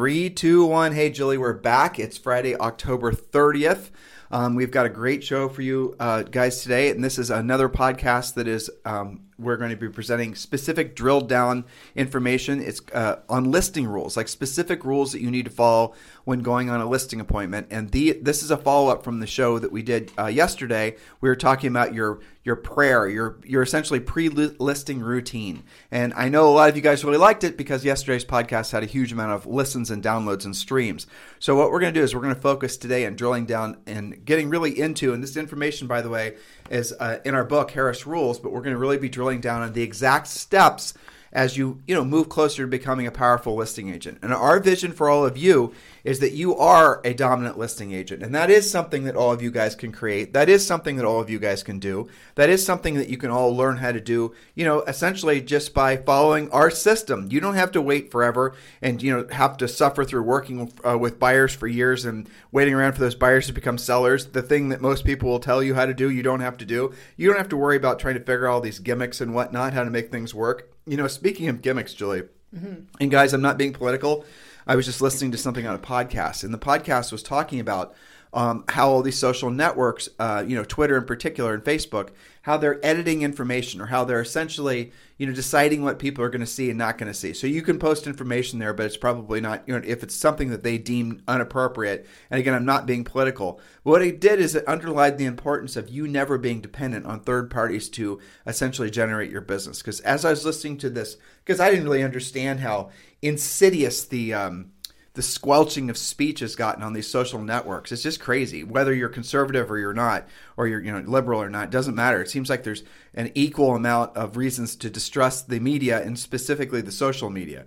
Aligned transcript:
Three, 0.00 0.30
two, 0.30 0.64
one. 0.64 0.92
Hey, 0.92 1.10
Julie, 1.10 1.36
we're 1.36 1.52
back. 1.52 1.98
It's 1.98 2.16
Friday, 2.16 2.56
October 2.56 3.12
30th. 3.12 3.90
Um, 4.30 4.54
we've 4.54 4.70
got 4.70 4.86
a 4.86 4.88
great 4.88 5.22
show 5.22 5.46
for 5.46 5.60
you 5.60 5.94
uh, 6.00 6.22
guys 6.22 6.62
today, 6.62 6.88
and 6.90 7.04
this 7.04 7.18
is 7.18 7.28
another 7.28 7.68
podcast 7.68 8.32
that 8.36 8.48
is 8.48 8.70
um, 8.86 9.20
we're 9.40 9.56
going 9.56 9.70
to 9.70 9.76
be 9.76 9.88
presenting 9.88 10.34
specific 10.34 10.94
drilled 10.94 11.28
down 11.28 11.64
information. 11.94 12.60
It's 12.60 12.80
uh, 12.92 13.20
on 13.28 13.50
listing 13.50 13.86
rules, 13.86 14.16
like 14.16 14.28
specific 14.28 14.84
rules 14.84 15.12
that 15.12 15.20
you 15.20 15.30
need 15.30 15.46
to 15.46 15.50
follow 15.50 15.94
when 16.24 16.40
going 16.40 16.70
on 16.70 16.80
a 16.80 16.88
listing 16.88 17.20
appointment. 17.20 17.68
And 17.70 17.90
the 17.90 18.12
this 18.20 18.42
is 18.42 18.50
a 18.50 18.56
follow 18.56 18.90
up 18.90 19.02
from 19.02 19.20
the 19.20 19.26
show 19.26 19.58
that 19.58 19.72
we 19.72 19.82
did 19.82 20.12
uh, 20.18 20.26
yesterday. 20.26 20.96
We 21.20 21.28
were 21.28 21.36
talking 21.36 21.70
about 21.70 21.94
your 21.94 22.20
your 22.42 22.56
prayer, 22.56 23.06
your 23.08 23.38
your 23.44 23.62
essentially 23.62 24.00
pre 24.00 24.28
listing 24.28 25.00
routine. 25.00 25.62
And 25.90 26.14
I 26.14 26.28
know 26.28 26.48
a 26.48 26.52
lot 26.52 26.70
of 26.70 26.76
you 26.76 26.82
guys 26.82 27.04
really 27.04 27.18
liked 27.18 27.44
it 27.44 27.56
because 27.56 27.84
yesterday's 27.84 28.24
podcast 28.24 28.72
had 28.72 28.82
a 28.82 28.86
huge 28.86 29.12
amount 29.12 29.32
of 29.32 29.46
listens 29.46 29.90
and 29.90 30.02
downloads 30.02 30.44
and 30.44 30.56
streams. 30.56 31.06
So 31.38 31.56
what 31.56 31.70
we're 31.70 31.80
going 31.80 31.92
to 31.92 32.00
do 32.00 32.04
is 32.04 32.14
we're 32.14 32.22
going 32.22 32.34
to 32.34 32.40
focus 32.40 32.76
today 32.76 33.06
on 33.06 33.14
drilling 33.14 33.46
down 33.46 33.78
and 33.86 34.24
getting 34.24 34.48
really 34.48 34.78
into. 34.78 35.12
And 35.12 35.22
this 35.22 35.36
information, 35.36 35.86
by 35.86 36.00
the 36.00 36.08
way, 36.08 36.36
is 36.70 36.92
uh, 36.98 37.18
in 37.24 37.34
our 37.34 37.44
book 37.44 37.72
Harris 37.72 38.06
Rules, 38.06 38.38
but 38.38 38.52
we're 38.52 38.62
going 38.62 38.74
to 38.74 38.80
really 38.80 38.98
be 38.98 39.08
drilling 39.08 39.40
down 39.40 39.62
on 39.62 39.72
the 39.72 39.82
exact 39.82 40.28
steps 40.28 40.94
as 41.32 41.56
you 41.56 41.80
you 41.86 41.94
know 41.94 42.04
move 42.04 42.28
closer 42.28 42.64
to 42.64 42.68
becoming 42.68 43.06
a 43.06 43.12
powerful 43.12 43.54
listing 43.54 43.92
agent. 43.92 44.18
And 44.22 44.32
our 44.32 44.60
vision 44.60 44.92
for 44.92 45.08
all 45.08 45.24
of 45.24 45.36
you 45.36 45.72
is 46.02 46.20
that 46.20 46.32
you 46.32 46.56
are 46.56 47.00
a 47.04 47.14
dominant 47.14 47.58
listing 47.58 47.92
agent. 47.92 48.22
And 48.22 48.34
that 48.34 48.50
is 48.50 48.70
something 48.70 49.04
that 49.04 49.16
all 49.16 49.32
of 49.32 49.42
you 49.42 49.50
guys 49.50 49.74
can 49.74 49.92
create. 49.92 50.32
That 50.32 50.48
is 50.48 50.66
something 50.66 50.96
that 50.96 51.04
all 51.04 51.20
of 51.20 51.30
you 51.30 51.38
guys 51.38 51.62
can 51.62 51.78
do. 51.78 52.08
That 52.34 52.48
is 52.48 52.64
something 52.64 52.94
that 52.94 53.08
you 53.08 53.18
can 53.18 53.30
all 53.30 53.54
learn 53.54 53.76
how 53.78 53.92
to 53.92 54.00
do, 54.00 54.34
you 54.54 54.64
know, 54.64 54.80
essentially 54.82 55.40
just 55.40 55.74
by 55.74 55.96
following 55.96 56.50
our 56.50 56.70
system. 56.70 57.28
You 57.30 57.40
don't 57.40 57.54
have 57.54 57.72
to 57.72 57.82
wait 57.82 58.10
forever 58.10 58.54
and 58.80 59.02
you 59.02 59.12
know 59.12 59.26
have 59.30 59.56
to 59.58 59.68
suffer 59.68 60.04
through 60.04 60.22
working 60.22 60.72
uh, 60.86 60.98
with 60.98 61.18
buyers 61.18 61.54
for 61.54 61.66
years 61.66 62.04
and 62.04 62.28
waiting 62.50 62.74
around 62.74 62.94
for 62.94 63.00
those 63.00 63.14
buyers 63.14 63.46
to 63.46 63.52
become 63.52 63.78
sellers. 63.78 64.26
The 64.26 64.42
thing 64.42 64.70
that 64.70 64.80
most 64.80 65.04
people 65.04 65.28
will 65.28 65.40
tell 65.40 65.62
you 65.62 65.74
how 65.74 65.86
to 65.86 65.94
do, 65.94 66.10
you 66.10 66.22
don't 66.22 66.40
have 66.40 66.56
to 66.58 66.64
do. 66.64 66.92
You 67.16 67.28
don't 67.28 67.38
have 67.38 67.48
to 67.50 67.56
worry 67.56 67.76
about 67.76 67.98
trying 67.98 68.14
to 68.14 68.20
figure 68.20 68.48
out 68.48 68.54
all 68.54 68.60
these 68.60 68.78
gimmicks 68.78 69.20
and 69.20 69.34
whatnot, 69.34 69.74
how 69.74 69.84
to 69.84 69.90
make 69.90 70.10
things 70.10 70.34
work 70.34 70.69
you 70.86 70.96
know, 70.96 71.06
speaking 71.06 71.48
of 71.48 71.62
gimmicks, 71.62 71.94
Julie, 71.94 72.22
mm-hmm. 72.54 72.82
and 73.00 73.10
guys, 73.10 73.32
I'm 73.32 73.42
not 73.42 73.58
being 73.58 73.72
political. 73.72 74.24
I 74.66 74.76
was 74.76 74.86
just 74.86 75.00
listening 75.00 75.32
to 75.32 75.38
something 75.38 75.66
on 75.66 75.74
a 75.74 75.78
podcast, 75.78 76.44
and 76.44 76.52
the 76.54 76.58
podcast 76.58 77.12
was 77.12 77.22
talking 77.22 77.60
about 77.60 77.94
um, 78.32 78.64
how 78.68 78.90
all 78.90 79.02
these 79.02 79.18
social 79.18 79.50
networks, 79.50 80.08
uh, 80.18 80.44
you 80.46 80.56
know, 80.56 80.64
Twitter 80.64 80.96
in 80.96 81.04
particular 81.04 81.52
and 81.52 81.64
Facebook, 81.64 82.10
how 82.42 82.56
they're 82.56 82.84
editing 82.84 83.22
information 83.22 83.80
or 83.80 83.86
how 83.86 84.04
they're 84.04 84.20
essentially, 84.20 84.92
you 85.18 85.26
know, 85.26 85.32
deciding 85.32 85.82
what 85.82 85.98
people 85.98 86.24
are 86.24 86.30
going 86.30 86.40
to 86.40 86.46
see 86.46 86.70
and 86.70 86.78
not 86.78 86.96
going 86.96 87.10
to 87.10 87.18
see. 87.18 87.32
So 87.32 87.46
you 87.46 87.60
can 87.60 87.78
post 87.78 88.06
information 88.06 88.58
there, 88.58 88.72
but 88.72 88.86
it's 88.86 88.96
probably 88.96 89.40
not, 89.40 89.64
you 89.66 89.74
know, 89.74 89.82
if 89.84 90.02
it's 90.02 90.14
something 90.14 90.48
that 90.50 90.62
they 90.62 90.78
deem 90.78 91.22
inappropriate. 91.28 92.06
And 92.30 92.38
again, 92.38 92.54
I'm 92.54 92.64
not 92.64 92.86
being 92.86 93.04
political. 93.04 93.60
But 93.84 93.90
what 93.90 94.02
it 94.02 94.20
did 94.20 94.38
is 94.38 94.54
it 94.54 94.64
underlined 94.66 95.18
the 95.18 95.26
importance 95.26 95.76
of 95.76 95.90
you 95.90 96.06
never 96.06 96.38
being 96.38 96.60
dependent 96.60 97.06
on 97.06 97.20
third 97.20 97.50
parties 97.50 97.88
to 97.90 98.20
essentially 98.46 98.90
generate 98.90 99.30
your 99.30 99.42
business. 99.42 99.78
Because 99.78 100.00
as 100.00 100.24
I 100.24 100.30
was 100.30 100.44
listening 100.44 100.78
to 100.78 100.90
this, 100.90 101.16
because 101.44 101.60
I 101.60 101.68
didn't 101.68 101.84
really 101.84 102.04
understand 102.04 102.60
how 102.60 102.90
insidious 103.20 104.04
the, 104.04 104.34
um, 104.34 104.70
the 105.14 105.22
squelching 105.22 105.90
of 105.90 105.98
speech 105.98 106.40
has 106.40 106.54
gotten 106.54 106.82
on 106.82 106.92
these 106.92 107.10
social 107.10 107.40
networks. 107.40 107.90
It's 107.90 108.02
just 108.02 108.20
crazy. 108.20 108.62
Whether 108.62 108.94
you're 108.94 109.08
conservative 109.08 109.70
or 109.70 109.78
you're 109.78 109.92
not, 109.92 110.28
or 110.56 110.68
you're 110.68 110.80
you 110.80 110.92
know 110.92 111.00
liberal 111.00 111.42
or 111.42 111.50
not, 111.50 111.70
doesn't 111.70 111.96
matter. 111.96 112.22
It 112.22 112.30
seems 112.30 112.48
like 112.48 112.62
there's 112.62 112.84
an 113.14 113.32
equal 113.34 113.74
amount 113.74 114.16
of 114.16 114.36
reasons 114.36 114.76
to 114.76 114.90
distrust 114.90 115.48
the 115.48 115.58
media 115.58 116.00
and 116.00 116.18
specifically 116.18 116.80
the 116.80 116.92
social 116.92 117.30
media. 117.30 117.66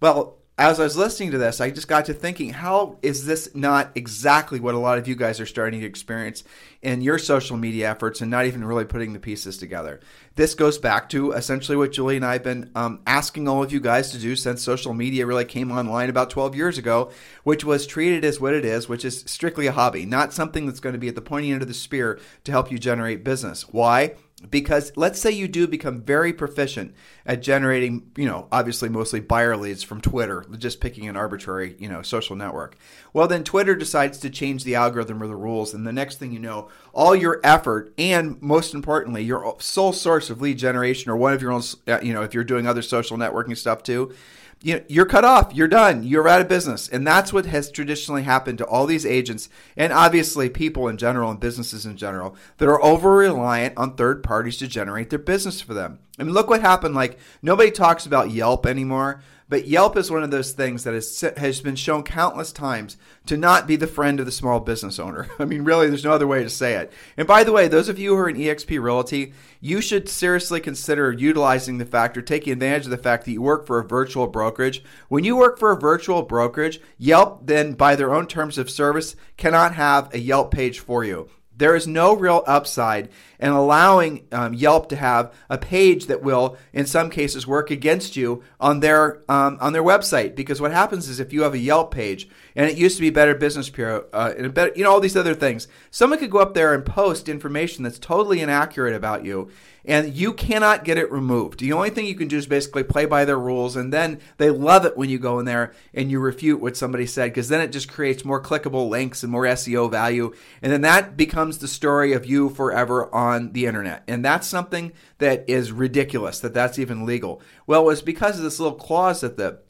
Well, 0.00 0.36
as 0.58 0.78
I 0.78 0.84
was 0.84 0.98
listening 0.98 1.30
to 1.30 1.38
this, 1.38 1.62
I 1.62 1.70
just 1.70 1.88
got 1.88 2.04
to 2.06 2.14
thinking, 2.14 2.50
how 2.50 2.98
is 3.00 3.24
this 3.24 3.54
not 3.54 3.90
exactly 3.94 4.60
what 4.60 4.74
a 4.74 4.78
lot 4.78 4.98
of 4.98 5.08
you 5.08 5.16
guys 5.16 5.40
are 5.40 5.46
starting 5.46 5.80
to 5.80 5.86
experience 5.86 6.44
in 6.82 7.00
your 7.00 7.18
social 7.18 7.56
media 7.56 7.90
efforts 7.90 8.20
and 8.20 8.30
not 8.30 8.44
even 8.44 8.62
really 8.62 8.84
putting 8.84 9.14
the 9.14 9.18
pieces 9.18 9.56
together? 9.56 10.00
This 10.34 10.54
goes 10.54 10.76
back 10.76 11.08
to 11.10 11.32
essentially 11.32 11.76
what 11.76 11.92
Julie 11.92 12.16
and 12.16 12.24
I 12.24 12.34
have 12.34 12.42
been 12.42 12.70
um, 12.74 13.00
asking 13.06 13.48
all 13.48 13.62
of 13.62 13.72
you 13.72 13.80
guys 13.80 14.10
to 14.12 14.18
do 14.18 14.36
since 14.36 14.62
social 14.62 14.92
media 14.92 15.26
really 15.26 15.46
came 15.46 15.72
online 15.72 16.10
about 16.10 16.28
12 16.28 16.54
years 16.54 16.76
ago, 16.76 17.10
which 17.44 17.64
was 17.64 17.86
treated 17.86 18.22
as 18.22 18.38
what 18.38 18.52
it 18.52 18.66
is, 18.66 18.90
which 18.90 19.06
is 19.06 19.24
strictly 19.26 19.66
a 19.66 19.72
hobby, 19.72 20.04
not 20.04 20.34
something 20.34 20.66
that's 20.66 20.80
going 20.80 20.94
to 20.94 20.98
be 20.98 21.08
at 21.08 21.14
the 21.14 21.22
pointy 21.22 21.50
end 21.50 21.62
of 21.62 21.68
the 21.68 21.74
spear 21.74 22.20
to 22.44 22.52
help 22.52 22.70
you 22.70 22.78
generate 22.78 23.24
business. 23.24 23.68
Why? 23.70 24.16
Because 24.50 24.92
let's 24.96 25.20
say 25.20 25.30
you 25.30 25.48
do 25.48 25.66
become 25.66 26.00
very 26.00 26.32
proficient 26.32 26.94
at 27.24 27.42
generating 27.42 28.10
you 28.16 28.26
know 28.26 28.48
obviously 28.50 28.88
mostly 28.88 29.20
buyer 29.20 29.56
leads 29.56 29.82
from 29.82 30.00
twitter 30.00 30.44
just 30.58 30.80
picking 30.80 31.08
an 31.08 31.16
arbitrary 31.16 31.76
you 31.78 31.88
know 31.88 32.02
social 32.02 32.36
network. 32.36 32.76
Well 33.12 33.28
then 33.28 33.44
twitter 33.44 33.74
decides 33.74 34.18
to 34.18 34.30
change 34.30 34.64
the 34.64 34.74
algorithm 34.74 35.22
or 35.22 35.26
the 35.26 35.36
rules 35.36 35.74
and 35.74 35.86
the 35.86 35.92
next 35.92 36.18
thing 36.18 36.32
you 36.32 36.38
know 36.38 36.68
all 36.92 37.14
your 37.14 37.40
effort 37.44 37.92
and 37.98 38.40
most 38.42 38.74
importantly 38.74 39.22
your 39.22 39.56
sole 39.60 39.92
source 39.92 40.30
of 40.30 40.40
lead 40.40 40.58
generation 40.58 41.10
or 41.10 41.16
one 41.16 41.32
of 41.32 41.42
your 41.42 41.52
own 41.52 41.62
uh, 41.86 42.00
you 42.02 42.12
know 42.12 42.22
if 42.22 42.34
you're 42.34 42.44
doing 42.44 42.66
other 42.66 42.82
social 42.82 43.16
networking 43.16 43.56
stuff 43.56 43.82
too 43.82 44.12
you 44.62 44.76
know, 44.76 44.84
you're 44.88 45.06
cut 45.06 45.24
off. 45.24 45.52
You're 45.52 45.68
done. 45.68 46.04
You're 46.04 46.28
out 46.28 46.40
of 46.40 46.48
business. 46.48 46.88
And 46.88 47.06
that's 47.06 47.32
what 47.32 47.46
has 47.46 47.70
traditionally 47.70 48.22
happened 48.22 48.58
to 48.58 48.66
all 48.66 48.86
these 48.86 49.04
agents 49.04 49.48
and 49.76 49.92
obviously 49.92 50.48
people 50.48 50.88
in 50.88 50.96
general 50.96 51.30
and 51.30 51.40
businesses 51.40 51.84
in 51.84 51.96
general 51.96 52.36
that 52.58 52.68
are 52.68 52.82
over 52.82 53.16
reliant 53.16 53.76
on 53.76 53.94
third 53.94 54.22
parties 54.22 54.56
to 54.58 54.68
generate 54.68 55.10
their 55.10 55.18
business 55.18 55.60
for 55.60 55.74
them. 55.74 55.98
I 56.18 56.22
mean, 56.22 56.32
look 56.32 56.48
what 56.48 56.60
happened. 56.60 56.94
Like, 56.94 57.18
nobody 57.42 57.70
talks 57.70 58.06
about 58.06 58.30
Yelp 58.30 58.66
anymore. 58.66 59.22
But 59.52 59.66
Yelp 59.66 59.98
is 59.98 60.10
one 60.10 60.22
of 60.22 60.30
those 60.30 60.52
things 60.52 60.84
that 60.84 60.94
is, 60.94 61.20
has 61.36 61.60
been 61.60 61.76
shown 61.76 62.04
countless 62.04 62.52
times 62.52 62.96
to 63.26 63.36
not 63.36 63.66
be 63.66 63.76
the 63.76 63.86
friend 63.86 64.18
of 64.18 64.24
the 64.24 64.32
small 64.32 64.60
business 64.60 64.98
owner. 64.98 65.28
I 65.38 65.44
mean, 65.44 65.62
really, 65.62 65.88
there's 65.88 66.04
no 66.04 66.12
other 66.12 66.26
way 66.26 66.42
to 66.42 66.48
say 66.48 66.76
it. 66.76 66.90
And 67.18 67.28
by 67.28 67.44
the 67.44 67.52
way, 67.52 67.68
those 67.68 67.90
of 67.90 67.98
you 67.98 68.16
who 68.16 68.22
are 68.22 68.30
in 68.30 68.36
EXP 68.38 68.82
Realty, 68.82 69.34
you 69.60 69.82
should 69.82 70.08
seriously 70.08 70.58
consider 70.58 71.12
utilizing 71.12 71.76
the 71.76 71.84
fact 71.84 72.16
or 72.16 72.22
taking 72.22 72.54
advantage 72.54 72.86
of 72.86 72.92
the 72.92 72.96
fact 72.96 73.26
that 73.26 73.32
you 73.32 73.42
work 73.42 73.66
for 73.66 73.78
a 73.78 73.84
virtual 73.84 74.26
brokerage. 74.26 74.82
When 75.10 75.22
you 75.22 75.36
work 75.36 75.58
for 75.58 75.70
a 75.70 75.78
virtual 75.78 76.22
brokerage, 76.22 76.80
Yelp 76.96 77.46
then, 77.46 77.74
by 77.74 77.94
their 77.94 78.14
own 78.14 78.28
terms 78.28 78.56
of 78.56 78.70
service, 78.70 79.16
cannot 79.36 79.74
have 79.74 80.14
a 80.14 80.18
Yelp 80.18 80.50
page 80.50 80.78
for 80.78 81.04
you. 81.04 81.28
There 81.62 81.76
is 81.76 81.86
no 81.86 82.16
real 82.16 82.42
upside 82.44 83.08
in 83.38 83.50
allowing 83.50 84.26
um, 84.32 84.52
Yelp 84.52 84.88
to 84.88 84.96
have 84.96 85.32
a 85.48 85.56
page 85.56 86.06
that 86.06 86.20
will, 86.20 86.56
in 86.72 86.86
some 86.86 87.08
cases, 87.08 87.46
work 87.46 87.70
against 87.70 88.16
you 88.16 88.42
on 88.58 88.80
their 88.80 89.22
um, 89.30 89.58
on 89.60 89.72
their 89.72 89.84
website. 89.84 90.34
Because 90.34 90.60
what 90.60 90.72
happens 90.72 91.08
is 91.08 91.20
if 91.20 91.32
you 91.32 91.42
have 91.42 91.54
a 91.54 91.58
Yelp 91.58 91.94
page 91.94 92.28
and 92.54 92.68
it 92.68 92.76
used 92.76 92.96
to 92.96 93.02
be 93.02 93.10
Better 93.10 93.34
Business 93.34 93.70
Bureau 93.70 94.06
uh, 94.12 94.32
and 94.36 94.52
better, 94.52 94.72
you 94.74 94.84
know 94.84 94.90
all 94.90 95.00
these 95.00 95.16
other 95.16 95.34
things, 95.34 95.68
someone 95.90 96.18
could 96.18 96.30
go 96.30 96.38
up 96.38 96.54
there 96.54 96.74
and 96.74 96.84
post 96.84 97.28
information 97.28 97.84
that's 97.84 97.98
totally 97.98 98.40
inaccurate 98.40 98.94
about 98.94 99.24
you, 99.24 99.50
and 99.84 100.14
you 100.14 100.32
cannot 100.32 100.84
get 100.84 100.98
it 100.98 101.10
removed. 101.10 101.60
The 101.60 101.72
only 101.72 101.90
thing 101.90 102.06
you 102.06 102.14
can 102.14 102.28
do 102.28 102.36
is 102.36 102.46
basically 102.46 102.84
play 102.84 103.06
by 103.06 103.24
their 103.24 103.38
rules, 103.38 103.76
and 103.76 103.92
then 103.92 104.20
they 104.36 104.50
love 104.50 104.84
it 104.84 104.96
when 104.96 105.10
you 105.10 105.18
go 105.18 105.38
in 105.38 105.44
there 105.44 105.72
and 105.94 106.10
you 106.10 106.20
refute 106.20 106.60
what 106.60 106.76
somebody 106.76 107.06
said 107.06 107.30
because 107.30 107.48
then 107.48 107.60
it 107.60 107.72
just 107.72 107.90
creates 107.90 108.24
more 108.24 108.42
clickable 108.42 108.88
links 108.88 109.22
and 109.22 109.32
more 109.32 109.44
SEO 109.44 109.90
value, 109.90 110.32
and 110.60 110.72
then 110.72 110.82
that 110.82 111.16
becomes 111.16 111.58
the 111.58 111.68
story 111.68 112.12
of 112.12 112.26
you 112.26 112.48
forever 112.48 113.12
on 113.14 113.52
the 113.52 113.66
internet, 113.66 114.02
and 114.06 114.24
that's 114.24 114.46
something 114.46 114.92
that 115.18 115.44
is 115.48 115.72
ridiculous 115.72 116.40
that 116.40 116.54
that's 116.54 116.78
even 116.78 117.06
legal. 117.06 117.40
Well, 117.66 117.88
it's 117.90 118.02
because 118.02 118.38
of 118.38 118.44
this 118.44 118.60
little 118.60 118.78
clause 118.78 119.20
that 119.20 119.36
the 119.36 119.60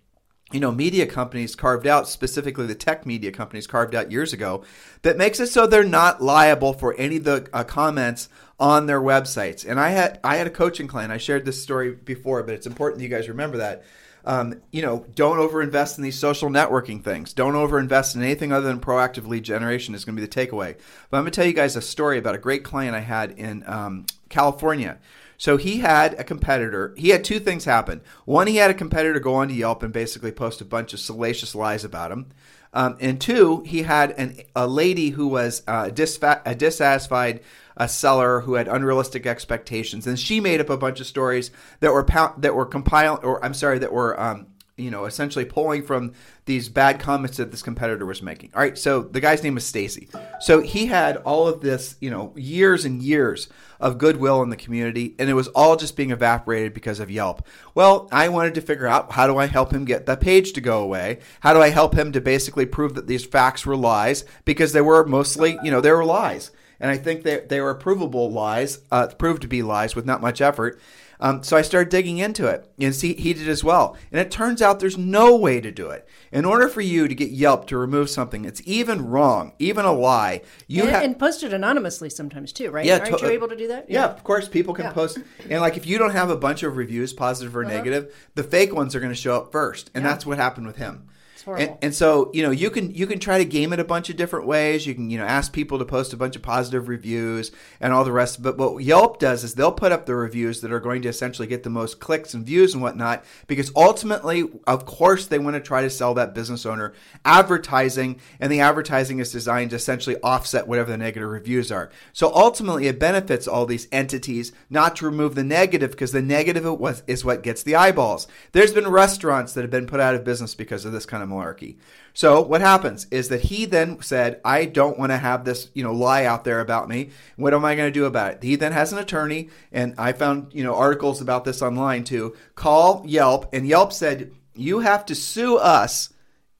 you 0.52 0.60
know, 0.60 0.70
media 0.70 1.06
companies 1.06 1.56
carved 1.56 1.86
out, 1.86 2.08
specifically 2.08 2.66
the 2.66 2.74
tech 2.74 3.06
media 3.06 3.32
companies 3.32 3.66
carved 3.66 3.94
out 3.94 4.12
years 4.12 4.32
ago, 4.32 4.64
that 5.02 5.16
makes 5.16 5.40
it 5.40 5.46
so 5.46 5.66
they're 5.66 5.84
not 5.84 6.22
liable 6.22 6.72
for 6.72 6.94
any 6.94 7.16
of 7.16 7.24
the 7.24 7.48
uh, 7.52 7.64
comments 7.64 8.28
on 8.60 8.86
their 8.86 9.00
websites. 9.00 9.68
And 9.68 9.80
I 9.80 9.90
had 9.90 10.20
I 10.22 10.36
had 10.36 10.46
a 10.46 10.50
coaching 10.50 10.86
client. 10.86 11.12
I 11.12 11.18
shared 11.18 11.44
this 11.44 11.62
story 11.62 11.92
before, 11.92 12.42
but 12.42 12.54
it's 12.54 12.66
important 12.66 12.98
that 12.98 13.04
you 13.04 13.10
guys 13.10 13.28
remember 13.28 13.58
that. 13.58 13.84
Um, 14.24 14.60
you 14.70 14.82
know, 14.82 15.04
don't 15.16 15.38
overinvest 15.38 15.98
in 15.98 16.04
these 16.04 16.16
social 16.16 16.48
networking 16.48 17.02
things. 17.02 17.32
Don't 17.32 17.54
overinvest 17.54 18.14
in 18.14 18.22
anything 18.22 18.52
other 18.52 18.68
than 18.68 18.78
proactive 18.78 19.26
lead 19.26 19.42
generation 19.42 19.96
is 19.96 20.04
going 20.04 20.14
to 20.14 20.22
be 20.22 20.26
the 20.26 20.32
takeaway. 20.32 20.76
But 21.10 21.16
I'm 21.16 21.24
going 21.24 21.32
to 21.32 21.36
tell 21.36 21.46
you 21.46 21.52
guys 21.52 21.74
a 21.74 21.82
story 21.82 22.18
about 22.18 22.36
a 22.36 22.38
great 22.38 22.62
client 22.62 22.94
I 22.94 23.00
had 23.00 23.32
in 23.32 23.64
um, 23.66 24.06
California. 24.28 24.98
So 25.42 25.56
he 25.56 25.78
had 25.78 26.14
a 26.20 26.22
competitor. 26.22 26.94
He 26.96 27.08
had 27.08 27.24
two 27.24 27.40
things 27.40 27.64
happen. 27.64 28.00
One, 28.26 28.46
he 28.46 28.58
had 28.58 28.70
a 28.70 28.74
competitor 28.74 29.18
go 29.18 29.34
onto 29.34 29.54
Yelp 29.54 29.82
and 29.82 29.92
basically 29.92 30.30
post 30.30 30.60
a 30.60 30.64
bunch 30.64 30.92
of 30.92 31.00
salacious 31.00 31.56
lies 31.56 31.82
about 31.82 32.12
him. 32.12 32.28
Um, 32.72 32.96
and 33.00 33.20
two, 33.20 33.64
he 33.66 33.82
had 33.82 34.12
an, 34.12 34.36
a 34.54 34.68
lady 34.68 35.10
who 35.10 35.26
was 35.26 35.64
uh, 35.66 35.86
disfa- 35.86 36.42
a 36.46 36.54
dissatisfied 36.54 37.40
a 37.76 37.88
seller 37.88 38.42
who 38.42 38.54
had 38.54 38.68
unrealistic 38.68 39.26
expectations, 39.26 40.06
and 40.06 40.16
she 40.16 40.38
made 40.38 40.60
up 40.60 40.70
a 40.70 40.76
bunch 40.76 41.00
of 41.00 41.08
stories 41.08 41.50
that 41.80 41.92
were 41.92 42.06
that 42.38 42.54
were 42.54 42.66
compiled, 42.66 43.24
or 43.24 43.44
I'm 43.44 43.54
sorry, 43.54 43.80
that 43.80 43.92
were 43.92 44.20
um, 44.20 44.46
you 44.76 44.90
know 44.90 45.04
essentially 45.04 45.44
pulling 45.44 45.82
from 45.82 46.12
these 46.46 46.68
bad 46.68 46.98
comments 46.98 47.36
that 47.36 47.50
this 47.50 47.62
competitor 47.62 48.06
was 48.06 48.22
making. 48.22 48.50
All 48.54 48.62
right, 48.62 48.76
so 48.76 49.02
the 49.02 49.20
guy's 49.20 49.42
name 49.42 49.56
is 49.56 49.66
Stacy. 49.66 50.08
So 50.40 50.60
he 50.60 50.86
had 50.86 51.18
all 51.18 51.46
of 51.46 51.60
this, 51.60 51.96
you 52.00 52.10
know, 52.10 52.32
years 52.36 52.84
and 52.84 53.02
years 53.02 53.48
of 53.80 53.98
goodwill 53.98 54.42
in 54.42 54.50
the 54.50 54.56
community, 54.56 55.14
and 55.18 55.28
it 55.28 55.34
was 55.34 55.48
all 55.48 55.76
just 55.76 55.96
being 55.96 56.10
evaporated 56.10 56.74
because 56.74 57.00
of 57.00 57.10
Yelp. 57.10 57.46
Well, 57.74 58.08
I 58.12 58.28
wanted 58.28 58.54
to 58.54 58.60
figure 58.60 58.86
out 58.86 59.12
how 59.12 59.26
do 59.26 59.38
I 59.38 59.46
help 59.46 59.72
him 59.72 59.84
get 59.84 60.06
that 60.06 60.20
page 60.20 60.52
to 60.54 60.60
go 60.60 60.82
away? 60.82 61.18
How 61.40 61.52
do 61.52 61.60
I 61.60 61.68
help 61.68 61.94
him 61.94 62.12
to 62.12 62.20
basically 62.20 62.66
prove 62.66 62.94
that 62.94 63.06
these 63.06 63.24
facts 63.24 63.66
were 63.66 63.76
lies 63.76 64.24
because 64.44 64.72
they 64.72 64.80
were 64.80 65.04
mostly, 65.04 65.58
you 65.62 65.70
know, 65.70 65.80
they 65.80 65.92
were 65.92 66.04
lies 66.04 66.50
and 66.82 66.90
I 66.90 66.96
think 66.96 67.22
they, 67.22 67.38
they 67.38 67.60
were 67.60 67.76
provable 67.76 68.30
lies, 68.30 68.80
uh, 68.90 69.06
proved 69.06 69.42
to 69.42 69.48
be 69.48 69.62
lies 69.62 69.94
with 69.94 70.04
not 70.04 70.20
much 70.20 70.40
effort. 70.40 70.80
Um, 71.22 71.44
so 71.44 71.56
I 71.56 71.62
started 71.62 71.88
digging 71.88 72.18
into 72.18 72.46
it, 72.48 72.68
and 72.80 72.92
see, 72.92 73.14
he 73.14 73.32
did 73.32 73.48
as 73.48 73.62
well. 73.62 73.96
And 74.10 74.20
it 74.20 74.32
turns 74.32 74.60
out 74.60 74.80
there's 74.80 74.98
no 74.98 75.36
way 75.36 75.60
to 75.60 75.70
do 75.70 75.88
it. 75.88 76.06
In 76.32 76.44
order 76.44 76.68
for 76.68 76.80
you 76.80 77.06
to 77.06 77.14
get 77.14 77.30
Yelp 77.30 77.68
to 77.68 77.76
remove 77.76 78.10
something, 78.10 78.44
it's 78.44 78.60
even 78.66 79.06
wrong, 79.08 79.52
even 79.60 79.84
a 79.84 79.92
lie. 79.92 80.40
You 80.66 80.82
and, 80.82 80.90
have 80.90 81.02
and 81.04 81.16
post 81.18 81.44
it 81.44 81.52
anonymously 81.52 82.10
sometimes 82.10 82.52
too, 82.52 82.72
right? 82.72 82.84
Yeah, 82.84 82.98
aren't 82.98 83.18
to- 83.20 83.26
you 83.26 83.30
able 83.32 83.46
to 83.48 83.56
do 83.56 83.68
that? 83.68 83.88
Yeah, 83.88 84.06
of 84.06 84.24
course, 84.24 84.48
people 84.48 84.74
can 84.74 84.86
Yeah. 84.86 84.92
post. 84.92 85.18
And 85.48 85.60
like 85.60 85.76
if 85.76 85.86
you 85.86 85.96
don't 85.96 86.10
have 86.10 86.28
a 86.28 86.36
bunch 86.36 86.64
of 86.64 86.76
reviews, 86.76 87.12
positive 87.12 87.56
or 87.56 87.64
negative, 87.64 88.12
the 88.34 88.42
fake 88.42 88.74
ones 88.74 88.96
are 88.96 89.00
going 89.00 89.12
to 89.12 89.20
show 89.20 89.36
up 89.36 89.52
first. 89.52 89.90
And 89.94 90.02
Uh-huh. 90.04 90.08
Yeah. 90.10 90.14
that's 90.14 90.26
what 90.26 90.38
happened 90.38 90.66
with 90.66 90.76
him. 90.76 91.04
Horrible. 91.42 91.64
And, 91.64 91.78
and 91.82 91.94
so, 91.94 92.30
you 92.32 92.42
know, 92.42 92.50
you 92.50 92.70
can 92.70 92.94
you 92.94 93.06
can 93.06 93.18
try 93.18 93.38
to 93.38 93.44
game 93.44 93.72
it 93.72 93.80
a 93.80 93.84
bunch 93.84 94.10
of 94.10 94.16
different 94.16 94.46
ways. 94.46 94.86
You 94.86 94.94
can, 94.94 95.10
you 95.10 95.18
know, 95.18 95.24
ask 95.24 95.52
people 95.52 95.78
to 95.78 95.84
post 95.84 96.12
a 96.12 96.16
bunch 96.16 96.36
of 96.36 96.42
positive 96.42 96.88
reviews 96.88 97.52
and 97.80 97.92
all 97.92 98.04
the 98.04 98.12
rest. 98.12 98.42
But 98.42 98.58
what 98.58 98.82
Yelp 98.82 99.18
does 99.18 99.44
is 99.44 99.54
they'll 99.54 99.72
put 99.72 99.92
up 99.92 100.06
the 100.06 100.14
reviews 100.14 100.60
that 100.60 100.72
are 100.72 100.80
going 100.80 101.02
to 101.02 101.08
essentially 101.08 101.48
get 101.48 101.62
the 101.62 101.70
most 101.70 102.00
clicks 102.00 102.34
and 102.34 102.46
views 102.46 102.74
and 102.74 102.82
whatnot. 102.82 103.24
Because 103.46 103.70
ultimately, 103.76 104.44
of 104.66 104.86
course, 104.86 105.26
they 105.26 105.38
want 105.38 105.54
to 105.54 105.60
try 105.60 105.82
to 105.82 105.90
sell 105.90 106.14
that 106.14 106.34
business 106.34 106.66
owner 106.66 106.92
advertising, 107.24 108.20
and 108.40 108.50
the 108.50 108.60
advertising 108.60 109.18
is 109.18 109.32
designed 109.32 109.70
to 109.70 109.76
essentially 109.76 110.16
offset 110.22 110.66
whatever 110.66 110.90
the 110.90 110.98
negative 110.98 111.28
reviews 111.28 111.70
are. 111.72 111.90
So 112.12 112.32
ultimately, 112.34 112.86
it 112.86 112.98
benefits 112.98 113.48
all 113.48 113.66
these 113.66 113.88
entities 113.92 114.52
not 114.70 114.96
to 114.96 115.04
remove 115.04 115.34
the 115.34 115.44
negative 115.44 115.90
because 115.92 116.12
the 116.12 116.22
negative 116.22 116.64
was, 116.64 117.02
is 117.06 117.24
what 117.24 117.42
gets 117.42 117.62
the 117.62 117.76
eyeballs. 117.76 118.26
There's 118.52 118.72
been 118.72 118.88
restaurants 118.88 119.52
that 119.54 119.62
have 119.62 119.70
been 119.70 119.86
put 119.86 120.00
out 120.00 120.14
of 120.14 120.24
business 120.24 120.54
because 120.54 120.84
of 120.84 120.92
this 120.92 121.06
kind 121.06 121.22
of 121.22 121.28
malarkey. 121.32 121.76
So 122.14 122.42
what 122.42 122.60
happens 122.60 123.06
is 123.10 123.28
that 123.28 123.42
he 123.42 123.64
then 123.64 124.00
said, 124.02 124.40
"I 124.44 124.66
don't 124.66 124.98
want 124.98 125.12
to 125.12 125.16
have 125.16 125.44
this, 125.44 125.70
you 125.72 125.82
know, 125.82 125.94
lie 125.94 126.24
out 126.24 126.44
there 126.44 126.60
about 126.60 126.88
me. 126.88 127.10
What 127.36 127.54
am 127.54 127.64
I 127.64 127.74
going 127.74 127.88
to 127.88 127.98
do 128.00 128.04
about 128.04 128.32
it?" 128.32 128.42
He 128.42 128.56
then 128.56 128.72
has 128.72 128.92
an 128.92 128.98
attorney, 128.98 129.48
and 129.72 129.94
I 129.96 130.12
found, 130.12 130.48
you 130.52 130.62
know, 130.62 130.74
articles 130.74 131.20
about 131.20 131.44
this 131.44 131.62
online 131.62 132.04
too. 132.04 132.34
Call 132.54 133.02
Yelp, 133.06 133.48
and 133.54 133.66
Yelp 133.66 133.92
said, 133.92 134.30
"You 134.54 134.80
have 134.80 135.06
to 135.06 135.14
sue 135.14 135.56
us. 135.56 136.10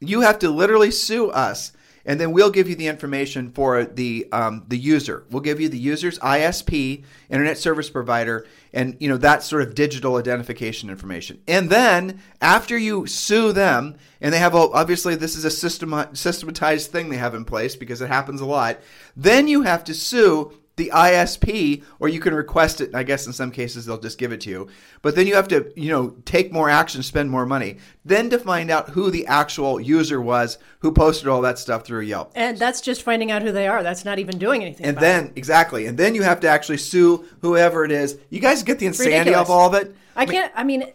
You 0.01 0.23
have 0.23 0.39
to 0.39 0.51
literally 0.51 0.91
sue 0.91 1.31
us." 1.31 1.73
And 2.05 2.19
then 2.21 2.33
we'll 2.33 2.51
give 2.51 2.69
you 2.69 2.75
the 2.75 2.87
information 2.87 3.51
for 3.51 3.85
the 3.85 4.27
um, 4.33 4.65
the 4.69 4.79
user. 4.79 5.25
We'll 5.31 5.43
give 5.43 5.61
you 5.61 5.69
the 5.69 5.79
user's 5.79 6.19
ISP, 6.19 7.05
internet 7.31 7.59
service 7.59 7.91
provider, 7.91 8.47
and 8.73 8.97
you 9.01 9.09
know 9.09 9.17
that 9.19 9.43
sort 9.43 9.63
of 9.63 9.75
digital 9.75 10.17
identification 10.17 10.91
information. 10.91 11.41
And 11.47 11.71
then 11.71 12.21
after 12.41 12.77
you 12.77 13.07
sue 13.07 13.53
them, 13.53 13.97
and 14.21 14.33
they 14.33 14.39
have 14.39 14.55
a, 14.55 14.59
obviously 14.59 15.15
this 15.15 15.37
is 15.37 15.45
a 15.45 15.51
system, 15.51 15.95
systematized 16.13 16.91
thing 16.91 17.09
they 17.09 17.17
have 17.17 17.35
in 17.35 17.45
place 17.45 17.77
because 17.77 18.01
it 18.01 18.09
happens 18.09 18.41
a 18.41 18.47
lot. 18.47 18.81
Then 19.17 19.49
you 19.49 19.63
have 19.63 19.85
to 19.85 19.95
sue 19.95 20.53
the 20.83 20.91
ISP, 20.93 21.85
or 22.01 22.09
you 22.09 22.21
can 22.21 22.35
request 22.35 22.81
it. 22.81 22.95
I 22.95 23.03
guess 23.03 23.27
in 23.27 23.33
some 23.33 23.51
cases 23.51 23.87
they'll 23.87 23.99
just 23.99 24.19
give 24.19 24.33
it 24.33 24.41
to 24.43 24.51
you. 24.51 24.69
But 25.01 25.15
then 25.15 25.27
you 25.27 25.35
have 25.35 25.49
to, 25.49 25.73
you 25.77 25.91
know, 25.91 26.17
take 26.25 26.53
more 26.53 26.69
action, 26.69 27.03
spend 27.03 27.31
more 27.31 27.47
money. 27.47 27.79
Then 28.05 28.31
to 28.31 28.39
find 28.39 28.71
out 28.71 28.91
who 28.91 29.11
the 29.11 29.27
actual 29.27 29.81
user 29.81 30.21
was 30.21 30.59
who 30.81 30.93
posted 30.93 31.29
all 31.29 31.41
that 31.43 31.59
stuff 31.59 31.85
through 31.85 32.03
Yelp. 32.03 32.33
And 32.35 32.59
that's 32.59 32.81
just 32.81 33.03
finding 33.03 33.31
out 33.31 33.43
who 33.43 33.53
they 33.53 33.69
are. 33.69 33.83
That's 33.83 34.05
not 34.05 34.19
even 34.19 34.39
doing 34.39 34.63
anything. 34.63 34.87
And 34.87 34.97
about 34.97 35.07
it. 35.07 35.13
then 35.25 35.33
exactly, 35.37 35.87
and 35.87 35.97
then 35.97 36.15
you 36.15 36.23
have 36.23 36.41
to 36.41 36.49
actually 36.49 36.79
sue 36.79 37.25
whoever 37.41 37.85
it 37.85 37.93
is. 37.93 38.19
You 38.31 38.41
guys 38.41 38.63
get 38.63 38.79
the 38.79 38.87
insanity 38.87 39.19
ridiculous. 39.19 39.49
of 39.49 39.51
all 39.51 39.69
of 39.69 39.75
it. 39.75 39.95
I 40.17 40.27
can't. 40.27 40.53
I 40.55 40.65
mean, 40.65 40.93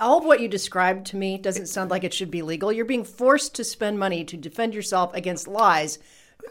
all 0.00 0.18
of 0.18 0.24
what 0.24 0.40
you 0.40 0.48
described 0.48 1.06
to 1.06 1.16
me 1.16 1.38
doesn't 1.38 1.66
sound 1.66 1.90
like 1.90 2.04
it 2.04 2.14
should 2.14 2.30
be 2.30 2.42
legal. 2.42 2.72
You're 2.72 2.84
being 2.84 3.04
forced 3.04 3.54
to 3.56 3.64
spend 3.64 3.98
money 3.98 4.24
to 4.24 4.36
defend 4.36 4.74
yourself 4.74 5.14
against 5.14 5.48
lies, 5.48 5.98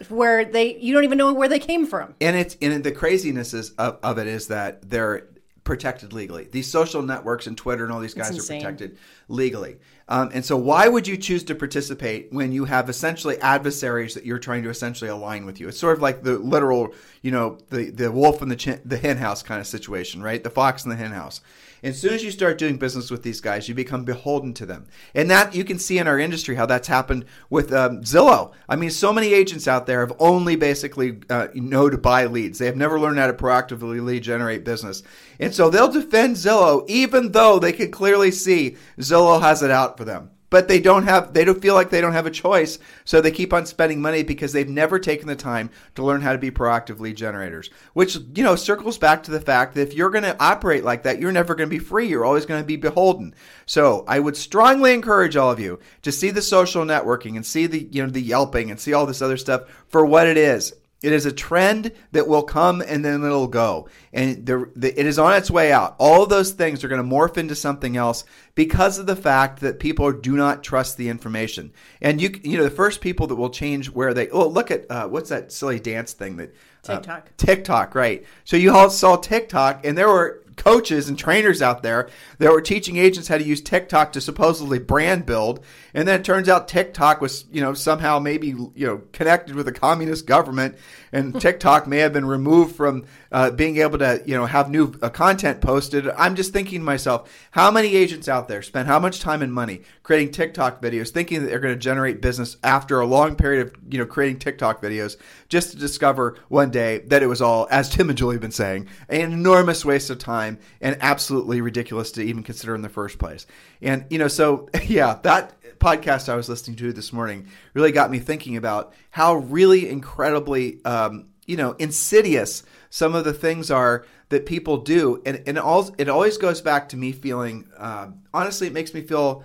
where 0.10 0.45
they 0.45 0.78
you 0.78 0.94
don't 0.94 1.04
even 1.04 1.18
know 1.18 1.34
where 1.34 1.50
they 1.50 1.60
came 1.60 1.86
from. 1.86 2.16
and 2.19 2.36
it's 2.36 2.57
and 2.62 2.84
the 2.84 2.92
craziness 2.92 3.54
is 3.54 3.72
of, 3.72 4.00
of 4.04 4.18
it 4.18 4.28
is 4.28 4.48
that 4.48 4.90
they're 4.90 5.28
protected 5.63 6.12
legally. 6.12 6.48
These 6.51 6.69
social 6.69 7.01
networks 7.01 7.48
and 7.48 7.57
Twitter 7.57 7.84
and 7.84 7.94
all 7.94 8.00
these 8.00 8.13
guys 8.13 8.38
are 8.38 8.54
protected 8.54 8.98
legally. 9.28 9.78
Um, 10.10 10.31
and 10.34 10.44
so, 10.44 10.57
why 10.57 10.88
would 10.88 11.07
you 11.07 11.16
choose 11.16 11.44
to 11.45 11.56
participate 11.56 12.31
when 12.31 12.51
you 12.51 12.66
have 12.66 12.90
essentially 12.90 13.40
adversaries 13.40 14.13
that 14.16 14.25
you're 14.25 14.40
trying 14.40 14.63
to 14.63 14.69
essentially 14.69 15.10
align 15.10 15.45
with 15.45 15.60
you? 15.60 15.69
It's 15.69 15.80
sort 15.80 15.96
of 15.96 16.01
like 16.01 16.24
the 16.24 16.38
literal, 16.38 16.94
you 17.22 17.31
know, 17.31 17.57
the 17.69 17.89
the 17.89 18.12
wolf 18.12 18.42
in 18.42 18.50
the 18.50 18.56
chin, 18.56 18.81
the 18.84 18.98
hen 18.98 19.18
house 19.18 19.42
kind 19.42 19.62
of 19.62 19.68
situation, 19.68 20.22
right? 20.22 20.44
The 20.44 20.50
fox 20.50 20.84
in 20.84 20.89
the 20.89 20.98
hen 20.98 21.12
house. 21.12 21.42
As 21.84 22.00
soon 22.00 22.14
as 22.14 22.24
you 22.24 22.32
start 22.32 22.58
doing 22.58 22.78
business 22.78 23.12
with 23.12 23.24
these 23.24 23.42
guys, 23.42 23.68
you 23.68 23.76
become 23.76 24.06
beholden 24.06 24.54
to 24.54 24.66
them, 24.66 24.88
and 25.14 25.30
that 25.30 25.54
you 25.54 25.66
can 25.66 25.78
see 25.78 25.98
in 25.98 26.08
our 26.08 26.18
industry 26.18 26.56
how 26.56 26.66
that's 26.66 26.88
happened 26.88 27.26
with 27.50 27.74
um, 27.74 28.02
Zillow. 28.04 28.54
I 28.70 28.78
mean, 28.78 28.90
so 28.90 29.12
many 29.12 29.34
agents 29.34 29.68
out 29.68 29.86
there 29.86 30.00
have 30.00 30.16
only 30.18 30.56
basically 30.56 31.20
uh, 31.30 31.50
know 31.54 31.90
to 31.90 31.98
buy 31.98 32.26
leads. 32.26 32.58
They 32.58 32.68
have 32.68 32.78
never 32.78 33.00
learned 33.00 33.20
how 33.20 33.28
to 33.28 33.34
proactively 33.34 34.02
lead 34.02 34.24
generate 34.24 34.64
business, 34.64 35.04
and 35.40 35.54
so 35.54 35.70
they'll 35.70 35.92
defend 35.92 36.38
Zillow 36.38 36.88
even 36.88 37.34
though 37.34 37.60
they 37.60 37.74
can 37.74 37.92
clearly 37.92 38.32
see 38.32 38.78
Zillow 39.00 39.42
has 39.42 39.62
it 39.62 39.72
out 39.72 39.98
for 39.98 40.06
them 40.06 40.30
but 40.54 40.68
they 40.68 40.80
don't 40.80 41.06
have 41.06 41.34
they 41.34 41.44
don't 41.44 41.64
feel 41.64 41.74
like 41.74 41.90
they 41.90 42.00
don't 42.00 42.14
have 42.14 42.28
a 42.28 42.32
choice 42.32 42.78
so 43.06 43.20
they 43.20 43.32
keep 43.32 43.52
on 43.52 43.66
spending 43.66 44.00
money 44.00 44.22
because 44.22 44.54
they've 44.54 44.70
never 44.70 45.00
taken 45.00 45.27
the 45.27 45.36
time 45.36 45.68
to 45.96 46.04
learn 46.04 46.22
how 46.22 46.32
to 46.32 46.38
be 46.38 46.51
proactive 46.51 47.00
lead 47.00 47.18
generators 47.18 47.72
which 47.94 48.20
you 48.36 48.44
know 48.44 48.56
circles 48.56 49.00
back 49.00 49.24
to 49.24 49.32
the 49.32 49.42
fact 49.42 49.74
that 49.74 49.82
if 49.82 49.96
you're 49.96 50.12
going 50.12 50.24
to 50.24 50.39
operate 50.39 50.84
like 50.84 51.01
that 51.01 51.20
you're 51.20 51.32
never 51.32 51.56
going 51.56 51.68
to 51.68 51.75
be 51.75 51.84
free. 51.84 52.08
You're 52.08 52.24
always 52.24 52.46
going 52.46 52.62
to 52.62 52.68
be 52.68 52.75
beholden. 52.75 53.34
So 53.66 54.06
i 54.08 54.20
would 54.20 54.38
strongly 54.38 54.94
encourage 54.94 55.36
all 55.36 55.50
of 55.50 55.60
you 55.60 55.80
to 56.04 56.12
see 56.12 56.30
the 56.30 56.44
social 56.44 56.86
networking 56.86 57.36
and 57.36 57.44
see 57.44 57.66
the 57.66 57.88
you 57.92 58.04
know 58.04 58.12
the 58.12 58.22
yelping 58.22 58.70
and 58.70 58.80
see 58.80 58.94
all 58.94 59.08
this 59.08 59.24
other 59.24 59.38
stuff 59.38 59.63
for 59.88 60.06
what 60.06 60.27
it 60.27 60.38
is 60.38 60.72
it 61.03 61.12
is 61.12 61.25
a 61.25 61.31
trend 61.31 61.91
that 62.13 62.27
will 62.27 62.43
come 62.43 62.81
and 62.81 63.03
then 63.03 63.24
it'll 63.24 63.48
go. 63.48 63.89
And 64.13 64.45
the, 64.45 64.72
the, 64.75 64.98
it 64.98 65.05
is 65.05 65.19
on 65.19 65.36
its 65.36 65.51
way 65.51 65.72
out. 65.72 65.95
All 66.00 66.24
of 66.24 66.29
those 66.29 66.51
things 66.51 66.83
are 66.83 66.88
going 66.88 67.03
to 67.03 67.15
morph 67.15 67.38
into 67.38 67.55
something 67.55 67.98
else 67.98 68.24
because 68.55 68.98
of 68.98 69.05
the 69.05 69.15
fact 69.15 69.60
that 69.60 69.79
people 69.79 70.12
do 70.13 70.38
not 70.38 70.63
trust 70.63 70.95
the 70.95 71.10
information. 71.10 71.74
And 72.01 72.22
you, 72.22 72.33
you 72.41 72.57
know, 72.57 72.63
the 72.63 72.69
first 72.69 73.01
people 73.01 73.27
that 73.27 73.36
will 73.36 73.50
change 73.50 73.89
where 73.89 74.13
they, 74.13 74.29
oh, 74.29 74.48
look 74.48 74.72
at, 74.72 74.89
uh, 74.89 75.10
what's 75.10 75.29
that 75.29 75.51
silly 75.51 75.79
dance 75.79 76.13
thing 76.13 76.38
that, 76.38 76.55
uh, 76.88 76.95
TikTok. 76.95 77.38
TikTok, 77.38 77.95
right. 77.95 78.25
So 78.45 78.55
you 78.55 78.74
all 78.74 78.89
saw 78.89 79.17
TikTok 79.17 79.86
and 79.86 79.98
there 79.98 80.07
were 80.07 80.43
coaches 80.55 81.10
and 81.10 81.17
trainers 81.17 81.62
out 81.62 81.83
there 81.83 82.10
that 82.38 82.51
were 82.51 82.62
teaching 82.62 82.98
agents 82.98 83.27
how 83.27 83.38
to 83.38 83.43
use 83.43 83.62
TikTok 83.62 84.13
to 84.13 84.22
supposedly 84.22 84.79
brand 84.79 85.25
build. 85.25 85.63
And 85.94 86.08
then 86.08 86.20
it 86.20 86.24
turns 86.24 86.50
out 86.50 86.68
TikTok 86.68 87.22
was, 87.22 87.46
you 87.52 87.62
know, 87.62 87.74
somehow 87.74 88.20
maybe, 88.20 88.48
you 88.48 88.72
know, 88.76 89.02
connected 89.12 89.56
with 89.56 89.68
a 89.68 89.72
communist 89.72 90.26
government 90.26 90.76
and 91.12 91.40
TikTok 91.42 91.88
may 91.88 92.00
have 92.00 92.14
been 92.14 92.26
removed 92.26 92.76
from 92.76 93.06
uh, 93.32 93.52
being 93.52 93.78
able 93.78 94.00
to, 94.00 94.22
you 94.26 94.36
know, 94.36 94.46
have 94.46 94.70
new 94.70 94.94
uh, 95.02 95.10
content 95.10 95.62
posted. 95.62 96.10
I'm 96.10 96.36
just 96.36 96.52
thinking 96.52 96.80
to 96.80 96.86
myself, 96.86 97.32
how 97.52 97.70
many 97.70 97.96
agents 97.96 98.28
out 98.28 98.48
there 98.48 98.62
spend 98.62 98.88
how 98.88 99.00
much 99.00 99.20
time 99.20 99.42
and 99.42 99.54
money 99.54 99.82
creating 100.02 100.32
TikTok 100.32 100.82
videos 100.82 101.10
thinking 101.10 101.42
that 101.42 101.50
they're 101.50 101.60
going 101.60 101.76
to 101.76 101.80
generate 101.80 102.22
business 102.22 102.58
after 102.64 103.00
a 103.00 103.06
long 103.06 103.36
period 103.36 103.68
of, 103.68 103.76
you 103.90 104.00
know, 104.00 104.06
creating 104.06 104.40
TikTok 104.40 104.82
videos 104.82 105.18
just 105.48 105.72
to 105.72 105.78
discover 105.78 106.38
one 106.50 106.72
day 106.72 107.00
that 107.08 107.22
it 107.22 107.28
was 107.28 107.42
all, 107.42 107.68
as 107.70 107.90
Tim 107.90 108.10
and 108.10 108.18
Julie 108.18 108.36
have 108.36 108.42
been 108.42 108.52
saying, 108.52 108.88
an 109.10 109.32
enormous 109.32 109.86
waste 109.86 110.10
of 110.10 110.18
time 110.18 110.58
and 110.82 110.98
absolutely 111.02 111.62
ridiculous 111.62 112.12
to 112.14 112.24
even 112.24 112.42
consider 112.42 112.74
in 112.74 112.82
the 112.82 112.90
first 112.90 113.20
place. 113.20 113.46
And, 113.82 114.06
you 114.10 114.18
know, 114.18 114.28
so 114.28 114.70
yeah, 114.88 115.20
that 115.24 115.54
podcast 115.84 116.30
I 116.30 116.36
was 116.36 116.48
listening 116.48 116.78
to 116.78 116.94
this 116.94 117.12
morning 117.12 117.46
really 117.74 117.92
got 117.92 118.10
me 118.10 118.20
thinking 118.20 118.56
about 118.56 118.94
how 119.12 119.36
really 119.36 119.90
incredibly, 119.90 120.84
um, 120.86 121.28
you 121.46 121.58
know, 121.58 121.74
insidious 121.74 122.63
some 122.90 123.13
of 123.13 123.25
the 123.25 123.34
things 123.34 123.70
are 123.70 124.06
that 124.30 124.46
people 124.46 124.78
do. 124.78 125.22
And, 125.25 125.44
and 125.46 125.58
it, 125.58 125.63
all, 125.63 125.94
it 125.98 126.08
always 126.08 126.38
goes 126.38 126.62
back 126.62 126.88
to 126.90 126.98
me 126.98 127.12
feeling, 127.12 127.68
uh, 127.78 128.12
honestly, 128.34 128.68
it 128.68 128.74
makes 128.74 128.94
me 128.94 129.02
feel 129.02 129.44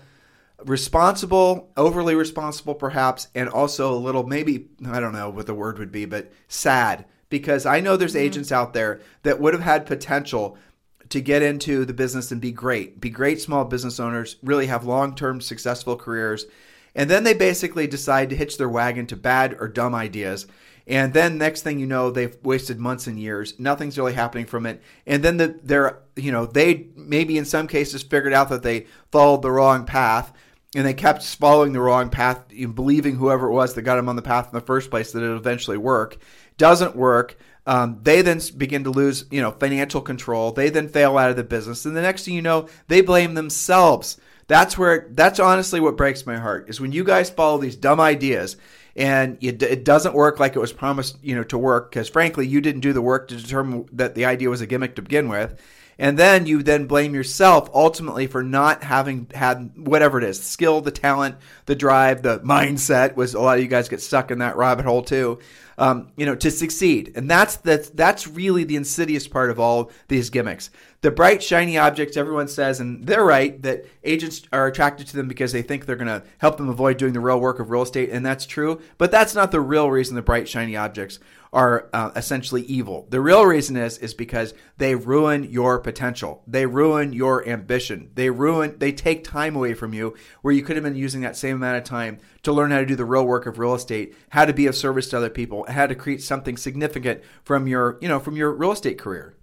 responsible, 0.64 1.73
overly 1.76 2.14
responsible 2.14 2.76
perhaps, 2.76 3.26
and 3.35 3.49
also 3.49 3.92
a 3.92 3.99
little 3.99 4.25
maybe 4.25 4.68
I 4.87 5.00
don't 5.00 5.12
know 5.12 5.30
what 5.30 5.47
the 5.47 5.54
word 5.54 5.80
would 5.80 5.90
be, 5.90 6.04
but 6.04 6.30
sad 6.47 7.04
because 7.30 7.66
I 7.66 7.80
know 7.80 7.97
there's 7.97 8.16
agents 8.16 8.52
out 8.52 8.75
there 8.75 9.00
that 9.25 9.40
would 9.40 9.54
have 9.54 9.62
had 9.64 9.87
potential 9.87 10.57
to 11.10 11.20
get 11.20 11.42
into 11.42 11.84
the 11.84 11.92
business 11.92 12.30
and 12.30 12.40
be 12.40 12.52
great, 12.52 13.00
be 13.00 13.10
great 13.10 13.40
small 13.40 13.64
business 13.64 13.98
owners, 13.98 14.36
really 14.42 14.66
have 14.66 14.84
long 14.84 15.14
term 15.14 15.40
successful 15.40 15.96
careers. 15.96 16.46
And 16.94 17.08
then 17.08 17.24
they 17.24 17.34
basically 17.34 17.86
decide 17.86 18.30
to 18.30 18.36
hitch 18.36 18.58
their 18.58 18.68
wagon 18.68 19.06
to 19.06 19.16
bad 19.16 19.56
or 19.60 19.68
dumb 19.68 19.94
ideas. 19.94 20.46
And 20.86 21.12
then 21.12 21.36
next 21.36 21.62
thing 21.62 21.78
you 21.78 21.86
know, 21.86 22.10
they've 22.10 22.36
wasted 22.42 22.78
months 22.78 23.06
and 23.06 23.20
years. 23.20 23.58
Nothing's 23.58 23.98
really 23.98 24.14
happening 24.14 24.46
from 24.46 24.64
it. 24.64 24.82
And 25.06 25.22
then 25.22 25.36
the, 25.36 25.58
they're, 25.62 25.98
you 26.16 26.32
know, 26.32 26.46
they 26.46 26.88
maybe 26.96 27.36
in 27.36 27.44
some 27.44 27.68
cases 27.68 28.02
figured 28.02 28.32
out 28.32 28.48
that 28.48 28.62
they 28.62 28.86
followed 29.12 29.42
the 29.42 29.50
wrong 29.50 29.84
path 29.84 30.32
and 30.74 30.86
they 30.86 30.94
kept 30.94 31.22
following 31.22 31.72
the 31.72 31.80
wrong 31.80 32.08
path, 32.08 32.48
believing 32.74 33.16
whoever 33.16 33.48
it 33.48 33.52
was 33.52 33.74
that 33.74 33.82
got 33.82 33.96
them 33.96 34.08
on 34.08 34.16
the 34.16 34.22
path 34.22 34.46
in 34.46 34.58
the 34.58 34.64
first 34.64 34.90
place 34.90 35.12
that 35.12 35.22
it 35.22 35.28
would 35.28 35.36
eventually 35.36 35.76
work. 35.76 36.16
Doesn't 36.56 36.96
work. 36.96 37.36
Um, 37.68 37.98
they 38.02 38.22
then 38.22 38.40
begin 38.56 38.84
to 38.84 38.90
lose, 38.90 39.26
you 39.30 39.42
know, 39.42 39.50
financial 39.50 40.00
control. 40.00 40.52
They 40.52 40.70
then 40.70 40.88
fail 40.88 41.18
out 41.18 41.28
of 41.28 41.37
the 41.37 41.44
business, 41.44 41.84
and 41.84 41.94
the 41.94 42.00
next 42.00 42.25
thing 42.25 42.32
you 42.32 42.40
know, 42.40 42.66
they 42.87 43.02
blame 43.02 43.34
themselves. 43.34 44.16
That's 44.46 44.78
where 44.78 45.06
that's 45.10 45.38
honestly 45.38 45.78
what 45.78 45.98
breaks 45.98 46.25
my 46.25 46.38
heart 46.38 46.70
is 46.70 46.80
when 46.80 46.92
you 46.92 47.04
guys 47.04 47.28
follow 47.28 47.58
these 47.58 47.76
dumb 47.76 48.00
ideas 48.00 48.56
and 48.96 49.37
it, 49.42 49.62
it 49.62 49.84
doesn't 49.84 50.14
work 50.14 50.40
like 50.40 50.56
it 50.56 50.58
was 50.58 50.72
promised, 50.72 51.18
you 51.22 51.34
know, 51.34 51.44
to 51.44 51.58
work 51.58 51.90
because 51.90 52.08
frankly 52.08 52.46
you 52.46 52.62
didn't 52.62 52.80
do 52.80 52.94
the 52.94 53.02
work 53.02 53.28
to 53.28 53.37
determine 53.37 53.87
that 53.92 54.14
the 54.14 54.25
idea 54.25 54.48
was 54.48 54.62
a 54.62 54.66
gimmick 54.66 54.96
to 54.96 55.02
begin 55.02 55.28
with. 55.28 55.60
And 55.98 56.18
then 56.18 56.46
you 56.46 56.62
then 56.62 56.87
blame 56.87 57.14
yourself 57.14 57.68
ultimately 57.75 58.26
for 58.26 58.42
not 58.42 58.82
having 58.82 59.26
had 59.34 59.72
whatever 59.76 60.16
it 60.16 60.25
is, 60.25 60.42
skill, 60.42 60.80
the 60.80 60.92
talent, 60.92 61.37
the 61.66 61.76
drive, 61.76 62.22
the 62.22 62.40
mindset 62.40 63.16
was 63.16 63.34
a 63.34 63.40
lot 63.40 63.58
of 63.58 63.62
you 63.62 63.68
guys 63.68 63.90
get 63.90 64.00
stuck 64.00 64.30
in 64.30 64.38
that 64.38 64.56
rabbit 64.56 64.87
hole 64.87 65.02
too 65.02 65.38
um, 65.78 66.12
you 66.16 66.26
know, 66.26 66.35
to 66.35 66.50
succeed. 66.50 67.12
And 67.14 67.30
that's 67.30 67.56
that's 67.56 67.88
that's 67.90 68.26
really 68.26 68.64
the 68.64 68.76
insidious 68.76 69.26
part 69.26 69.50
of 69.50 69.58
all 69.58 69.90
these 70.08 70.28
gimmicks. 70.28 70.70
The 71.00 71.12
bright 71.12 71.42
shiny 71.42 71.78
objects, 71.78 72.16
everyone 72.16 72.49
says, 72.49 72.80
and 72.80 73.06
they're 73.06 73.25
right 73.25 73.62
that 73.62 73.87
agents 74.02 74.42
are 74.52 74.66
attracted 74.66 75.06
to 75.06 75.16
them 75.16 75.28
because 75.28 75.52
they 75.52 75.62
think 75.62 75.87
they're 75.87 75.94
going 75.94 76.08
to 76.08 76.25
help 76.38 76.56
them 76.56 76.68
avoid 76.68 76.97
doing 76.97 77.12
the 77.12 77.20
real 77.20 77.40
work 77.40 77.61
of 77.61 77.70
real 77.70 77.82
estate, 77.82 78.11
and 78.11 78.26
that's 78.26 78.44
true. 78.44 78.80
But 78.99 79.12
that's 79.12 79.35
not 79.35 79.52
the 79.52 79.61
real 79.61 79.90
reason 79.90 80.16
the 80.16 80.23
bright 80.23 80.49
shiny 80.49 80.76
objects 80.76 81.20
are 81.52 81.88
uh, 81.93 82.11
essentially 82.14 82.62
evil. 82.62 83.07
The 83.11 83.21
real 83.21 83.45
reason 83.45 83.76
is 83.76 83.99
is 83.99 84.14
because 84.14 84.55
they 84.76 84.95
ruin 84.95 85.45
your 85.45 85.78
potential. 85.78 86.43
They 86.47 86.67
ruin 86.67 87.12
your 87.12 87.47
ambition. 87.49 88.11
They 88.14 88.31
ruin 88.31 88.76
they 88.78 88.93
take 88.93 89.25
time 89.25 89.57
away 89.57 89.75
from 89.75 89.95
you 89.95 90.14
where 90.43 90.55
you 90.55 90.62
could 90.62 90.76
have 90.76 90.85
been 90.85 90.95
using 90.95 91.23
that 91.23 91.37
same 91.37 91.57
amount 91.57 91.78
of 91.78 91.85
time 91.85 92.19
to 92.43 92.52
learn 92.52 92.71
how 92.71 92.78
to 92.78 92.87
do 92.87 92.97
the 92.97 93.05
real 93.05 93.25
work 93.26 93.47
of 93.47 93.59
real 93.59 93.75
estate, 93.75 94.14
how 94.31 94.45
to 94.45 94.52
be 94.52 94.67
of 94.67 94.76
service 94.76 95.09
to 95.09 95.17
other 95.17 95.31
people, 95.31 95.64
how 95.69 95.87
to 95.87 95.95
create 95.95 96.23
something 96.23 96.57
significant 96.57 97.23
from 97.45 97.67
your, 97.67 97.99
you 98.00 98.09
know, 98.09 98.21
from 98.21 98.37
your 98.37 98.52
real 98.52 98.73
estate 98.73 98.99
career. 98.99 99.35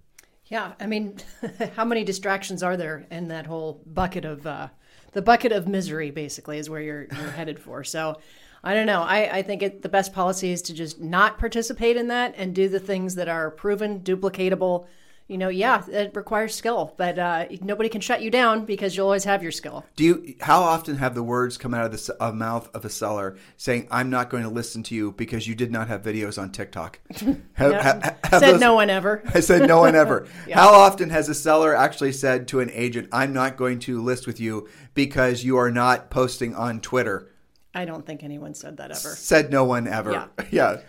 Yeah, 0.46 0.72
I 0.78 0.86
mean, 0.86 1.18
how 1.76 1.84
many 1.84 2.04
distractions 2.04 2.62
are 2.62 2.76
there 2.76 3.06
in 3.10 3.28
that 3.28 3.46
whole 3.46 3.82
bucket 3.84 4.24
of 4.24 4.46
uh, 4.46 4.68
the 5.12 5.22
bucket 5.22 5.52
of 5.52 5.66
misery? 5.66 6.10
Basically, 6.10 6.58
is 6.58 6.70
where 6.70 6.80
you're 6.80 7.02
you're 7.02 7.30
headed 7.30 7.58
for. 7.58 7.82
So, 7.82 8.20
I 8.66 8.74
don't 8.74 8.86
know. 8.86 9.02
I, 9.02 9.36
I 9.36 9.42
think 9.42 9.62
it, 9.62 9.82
the 9.82 9.88
best 9.88 10.12
policy 10.12 10.50
is 10.50 10.60
to 10.62 10.74
just 10.74 11.00
not 11.00 11.38
participate 11.38 11.96
in 11.96 12.08
that 12.08 12.34
and 12.36 12.52
do 12.52 12.68
the 12.68 12.80
things 12.80 13.14
that 13.14 13.28
are 13.28 13.48
proven, 13.48 14.00
duplicatable. 14.00 14.88
You 15.28 15.38
know, 15.38 15.48
yeah, 15.48 15.84
it 15.88 16.16
requires 16.16 16.52
skill, 16.52 16.92
but 16.96 17.16
uh, 17.16 17.46
nobody 17.60 17.88
can 17.88 18.00
shut 18.00 18.22
you 18.22 18.30
down 18.30 18.64
because 18.64 18.96
you'll 18.96 19.06
always 19.06 19.22
have 19.22 19.40
your 19.40 19.52
skill. 19.52 19.84
Do 19.94 20.02
you? 20.02 20.34
How 20.40 20.62
often 20.62 20.96
have 20.96 21.14
the 21.14 21.22
words 21.22 21.56
come 21.56 21.74
out 21.74 21.84
of 21.84 21.92
the 21.92 22.16
uh, 22.20 22.32
mouth 22.32 22.68
of 22.74 22.84
a 22.84 22.90
seller 22.90 23.36
saying, 23.56 23.86
"I'm 23.88 24.10
not 24.10 24.30
going 24.30 24.42
to 24.42 24.48
listen 24.48 24.82
to 24.84 24.96
you 24.96 25.12
because 25.12 25.46
you 25.46 25.54
did 25.54 25.70
not 25.70 25.86
have 25.86 26.02
videos 26.02 26.40
on 26.40 26.50
TikTok"? 26.50 26.98
have, 27.54 27.72
have, 27.72 28.02
have 28.02 28.40
said 28.40 28.54
those, 28.54 28.60
no 28.60 28.74
one 28.74 28.90
ever. 28.90 29.22
I 29.32 29.40
said 29.40 29.68
no 29.68 29.78
one 29.78 29.94
ever. 29.94 30.26
yeah. 30.48 30.58
How 30.58 30.70
often 30.70 31.10
has 31.10 31.28
a 31.28 31.34
seller 31.34 31.74
actually 31.74 32.12
said 32.12 32.48
to 32.48 32.58
an 32.58 32.70
agent, 32.72 33.08
"I'm 33.12 33.32
not 33.32 33.56
going 33.56 33.78
to 33.80 34.02
list 34.02 34.26
with 34.26 34.40
you 34.40 34.68
because 34.94 35.44
you 35.44 35.56
are 35.56 35.70
not 35.70 36.10
posting 36.10 36.52
on 36.56 36.80
Twitter"? 36.80 37.30
I 37.76 37.84
don't 37.84 38.06
think 38.06 38.24
anyone 38.24 38.54
said 38.54 38.78
that 38.78 38.90
ever. 38.90 39.14
Said 39.14 39.50
no 39.50 39.64
one 39.64 39.86
ever. 39.86 40.12
Yeah. 40.12 40.26
yeah. 40.50 40.80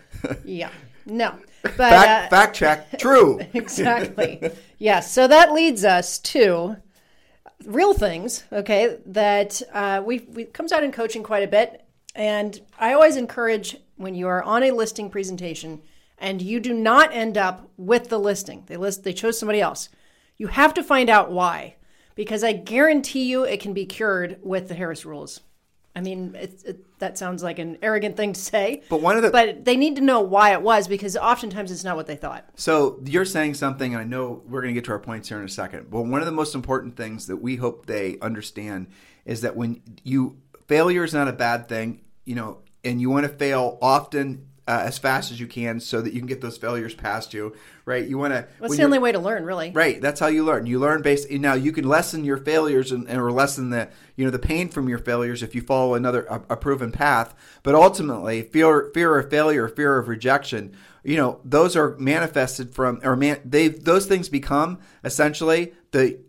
yeah. 0.45 0.69
No. 1.05 1.35
But 1.63 1.73
fact, 1.75 2.07
uh, 2.07 2.29
fact 2.29 2.55
check. 2.55 2.99
True. 2.99 3.41
exactly. 3.53 4.51
yes. 4.77 5.11
So 5.11 5.27
that 5.27 5.51
leads 5.51 5.83
us 5.83 6.17
to 6.19 6.77
real 7.65 7.93
things. 7.93 8.45
Okay. 8.53 8.99
That 9.05 9.61
uh, 9.73 10.01
we 10.05 10.19
we 10.29 10.45
comes 10.45 10.71
out 10.71 10.83
in 10.83 10.93
coaching 10.93 11.23
quite 11.23 11.43
a 11.43 11.47
bit, 11.47 11.83
and 12.15 12.61
I 12.79 12.93
always 12.93 13.17
encourage 13.17 13.75
when 13.97 14.15
you 14.15 14.27
are 14.27 14.41
on 14.43 14.63
a 14.63 14.71
listing 14.71 15.09
presentation 15.09 15.81
and 16.19 16.41
you 16.41 16.59
do 16.61 16.73
not 16.73 17.13
end 17.13 17.37
up 17.37 17.69
with 17.75 18.07
the 18.07 18.19
listing. 18.19 18.63
They 18.67 18.77
list. 18.77 19.03
They 19.03 19.13
chose 19.13 19.37
somebody 19.37 19.59
else. 19.59 19.89
You 20.37 20.47
have 20.47 20.73
to 20.75 20.83
find 20.83 21.09
out 21.09 21.31
why, 21.31 21.75
because 22.15 22.45
I 22.45 22.53
guarantee 22.53 23.25
you 23.25 23.43
it 23.43 23.59
can 23.59 23.73
be 23.73 23.85
cured 23.85 24.39
with 24.41 24.69
the 24.69 24.75
Harris 24.75 25.05
rules. 25.05 25.41
I 25.97 26.01
mean, 26.01 26.35
it, 26.35 26.63
it, 26.63 26.99
that 26.99 27.17
sounds 27.17 27.41
like 27.41 27.57
an 27.57 27.79
arrogant 27.81 28.15
thing 28.15 28.33
to 28.33 28.39
say. 28.39 28.83
But 28.87 29.01
one 29.01 29.17
of 29.17 29.23
the 29.23 29.31
but 29.31 29.65
they 29.65 29.75
need 29.75 29.95
to 29.95 30.01
know 30.03 30.21
why 30.21 30.53
it 30.53 30.61
was 30.61 30.87
because 30.87 31.17
oftentimes 31.17 31.71
it's 31.71 31.83
not 31.83 31.95
what 31.95 32.05
they 32.05 32.15
thought. 32.15 32.47
So 32.55 32.99
you're 33.03 33.25
saying 33.25 33.55
something, 33.55 33.95
and 33.95 34.01
I 34.01 34.03
know 34.03 34.43
we're 34.45 34.61
going 34.61 34.75
to 34.75 34.79
get 34.79 34.85
to 34.85 34.91
our 34.91 34.99
points 34.99 35.27
here 35.27 35.39
in 35.39 35.45
a 35.45 35.49
second. 35.49 35.89
But 35.89 36.03
one 36.03 36.21
of 36.21 36.27
the 36.27 36.31
most 36.31 36.53
important 36.53 36.95
things 36.95 37.25
that 37.25 37.37
we 37.37 37.55
hope 37.55 37.87
they 37.87 38.19
understand 38.21 38.87
is 39.25 39.41
that 39.41 39.55
when 39.55 39.81
you 40.03 40.37
failure 40.67 41.03
is 41.03 41.15
not 41.15 41.27
a 41.27 41.33
bad 41.33 41.67
thing, 41.67 42.01
you 42.25 42.35
know, 42.35 42.59
and 42.83 43.01
you 43.01 43.09
want 43.09 43.23
to 43.23 43.29
fail 43.29 43.79
often 43.81 44.45
uh, 44.67 44.81
as 44.83 44.97
fast 44.97 45.31
as 45.31 45.39
you 45.39 45.47
can 45.47 45.79
so 45.79 46.01
that 46.01 46.13
you 46.13 46.19
can 46.19 46.27
get 46.27 46.41
those 46.41 46.57
failures 46.57 46.93
past 46.93 47.33
you, 47.33 47.55
right? 47.85 48.05
You 48.05 48.17
want 48.17 48.33
to. 48.33 48.47
What's 48.59 48.75
the 48.75 48.83
only 48.83 48.99
way 48.99 49.13
to 49.13 49.19
learn, 49.19 49.45
really? 49.45 49.71
Right. 49.71 50.01
That's 50.01 50.19
how 50.19 50.27
you 50.27 50.43
learn. 50.43 50.65
You 50.65 50.79
learn 50.79 51.01
based. 51.01 51.31
Now 51.31 51.53
you 51.53 51.71
can 51.71 51.87
lessen 51.87 52.25
your 52.25 52.37
failures 52.37 52.91
and, 52.91 53.09
or 53.09 53.31
lessen 53.31 53.69
the 53.69 53.89
you 54.15 54.25
know 54.25 54.31
the 54.31 54.39
pain 54.39 54.67
from 54.69 54.89
your 54.89 54.99
failures 54.99 55.41
if 55.41 55.55
you 55.55 55.61
follow 55.61 55.93
another 55.93 56.23
a, 56.25 56.41
a 56.49 56.57
proven 56.57 56.91
path. 56.91 57.33
But 57.63 57.75
ultimately, 57.75 58.41
fear 58.41 58.91
fear 58.93 59.17
of 59.17 59.29
failure, 59.29 59.69
fear 59.69 59.97
of 59.97 60.07
rejection, 60.07 60.75
you 61.03 61.15
know, 61.15 61.39
those 61.45 61.77
are 61.77 61.95
manifested 61.97 62.75
from 62.75 62.99
or 63.03 63.15
man 63.15 63.39
they 63.45 63.69
those 63.69 64.05
things 64.05 64.27
become 64.27 64.79
essentially 65.03 65.73
the 65.91 66.19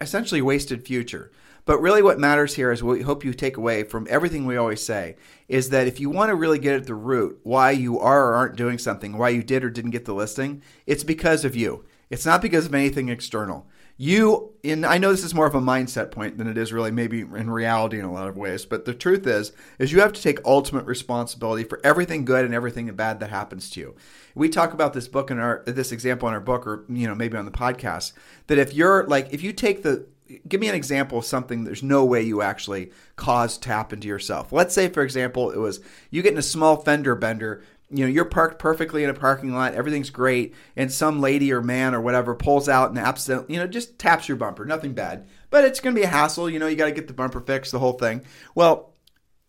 essentially 0.00 0.42
wasted 0.42 0.86
future. 0.86 1.32
But 1.68 1.82
really, 1.82 2.00
what 2.00 2.18
matters 2.18 2.54
here 2.54 2.72
is 2.72 2.82
what 2.82 2.96
we 2.96 3.02
hope 3.02 3.26
you 3.26 3.34
take 3.34 3.58
away 3.58 3.82
from 3.82 4.06
everything 4.08 4.46
we 4.46 4.56
always 4.56 4.82
say 4.82 5.16
is 5.48 5.68
that 5.68 5.86
if 5.86 6.00
you 6.00 6.08
want 6.08 6.30
to 6.30 6.34
really 6.34 6.58
get 6.58 6.74
at 6.76 6.86
the 6.86 6.94
root 6.94 7.40
why 7.42 7.72
you 7.72 7.98
are 7.98 8.30
or 8.30 8.36
aren't 8.36 8.56
doing 8.56 8.78
something, 8.78 9.18
why 9.18 9.28
you 9.28 9.42
did 9.42 9.62
or 9.62 9.68
didn't 9.68 9.90
get 9.90 10.06
the 10.06 10.14
listing, 10.14 10.62
it's 10.86 11.04
because 11.04 11.44
of 11.44 11.54
you. 11.54 11.84
It's 12.08 12.24
not 12.24 12.40
because 12.40 12.64
of 12.64 12.74
anything 12.74 13.10
external. 13.10 13.66
You, 13.98 14.54
and 14.64 14.86
I 14.86 14.96
know 14.96 15.10
this 15.10 15.24
is 15.24 15.34
more 15.34 15.46
of 15.46 15.54
a 15.54 15.60
mindset 15.60 16.10
point 16.10 16.38
than 16.38 16.46
it 16.46 16.56
is 16.56 16.72
really 16.72 16.90
maybe 16.90 17.20
in 17.20 17.50
reality 17.50 17.98
in 17.98 18.06
a 18.06 18.12
lot 18.12 18.28
of 18.28 18.36
ways, 18.38 18.64
but 18.64 18.86
the 18.86 18.94
truth 18.94 19.26
is, 19.26 19.52
is 19.78 19.92
you 19.92 20.00
have 20.00 20.14
to 20.14 20.22
take 20.22 20.42
ultimate 20.46 20.86
responsibility 20.86 21.64
for 21.64 21.82
everything 21.84 22.24
good 22.24 22.46
and 22.46 22.54
everything 22.54 22.90
bad 22.94 23.20
that 23.20 23.28
happens 23.28 23.68
to 23.70 23.80
you. 23.80 23.96
We 24.34 24.48
talk 24.48 24.72
about 24.72 24.94
this 24.94 25.08
book 25.08 25.30
in 25.30 25.38
our, 25.38 25.64
this 25.66 25.92
example 25.92 26.28
in 26.28 26.34
our 26.34 26.40
book, 26.40 26.66
or 26.66 26.86
you 26.88 27.06
know 27.06 27.14
maybe 27.14 27.36
on 27.36 27.44
the 27.44 27.50
podcast, 27.50 28.12
that 28.46 28.56
if 28.56 28.72
you're 28.72 29.04
like, 29.06 29.34
if 29.34 29.42
you 29.42 29.52
take 29.52 29.82
the 29.82 30.06
give 30.46 30.60
me 30.60 30.68
an 30.68 30.74
example 30.74 31.18
of 31.18 31.24
something 31.24 31.64
there's 31.64 31.82
no 31.82 32.04
way 32.04 32.22
you 32.22 32.42
actually 32.42 32.90
caused 33.16 33.62
to 33.62 33.68
happen 33.68 34.00
to 34.00 34.08
yourself. 34.08 34.52
Let's 34.52 34.74
say, 34.74 34.88
for 34.88 35.02
example, 35.02 35.50
it 35.50 35.58
was 35.58 35.80
you 36.10 36.22
getting 36.22 36.38
a 36.38 36.42
small 36.42 36.76
fender 36.76 37.14
bender. 37.14 37.62
You 37.90 38.04
know, 38.04 38.10
you're 38.10 38.26
parked 38.26 38.58
perfectly 38.58 39.02
in 39.02 39.08
a 39.08 39.14
parking 39.14 39.54
lot, 39.54 39.72
everything's 39.72 40.10
great, 40.10 40.54
and 40.76 40.92
some 40.92 41.20
lady 41.22 41.50
or 41.52 41.62
man 41.62 41.94
or 41.94 42.02
whatever 42.02 42.34
pulls 42.34 42.68
out 42.68 42.90
and 42.90 42.98
accidentally, 42.98 43.54
you 43.54 43.60
know, 43.60 43.66
just 43.66 43.98
taps 43.98 44.28
your 44.28 44.36
bumper. 44.36 44.66
Nothing 44.66 44.92
bad, 44.92 45.26
but 45.48 45.64
it's 45.64 45.80
going 45.80 45.94
to 45.94 46.00
be 46.00 46.04
a 46.04 46.10
hassle. 46.10 46.50
You 46.50 46.58
know, 46.58 46.66
you 46.66 46.76
got 46.76 46.86
to 46.86 46.92
get 46.92 47.06
the 47.06 47.14
bumper 47.14 47.40
fixed, 47.40 47.72
the 47.72 47.78
whole 47.78 47.94
thing. 47.94 48.20
Well, 48.54 48.92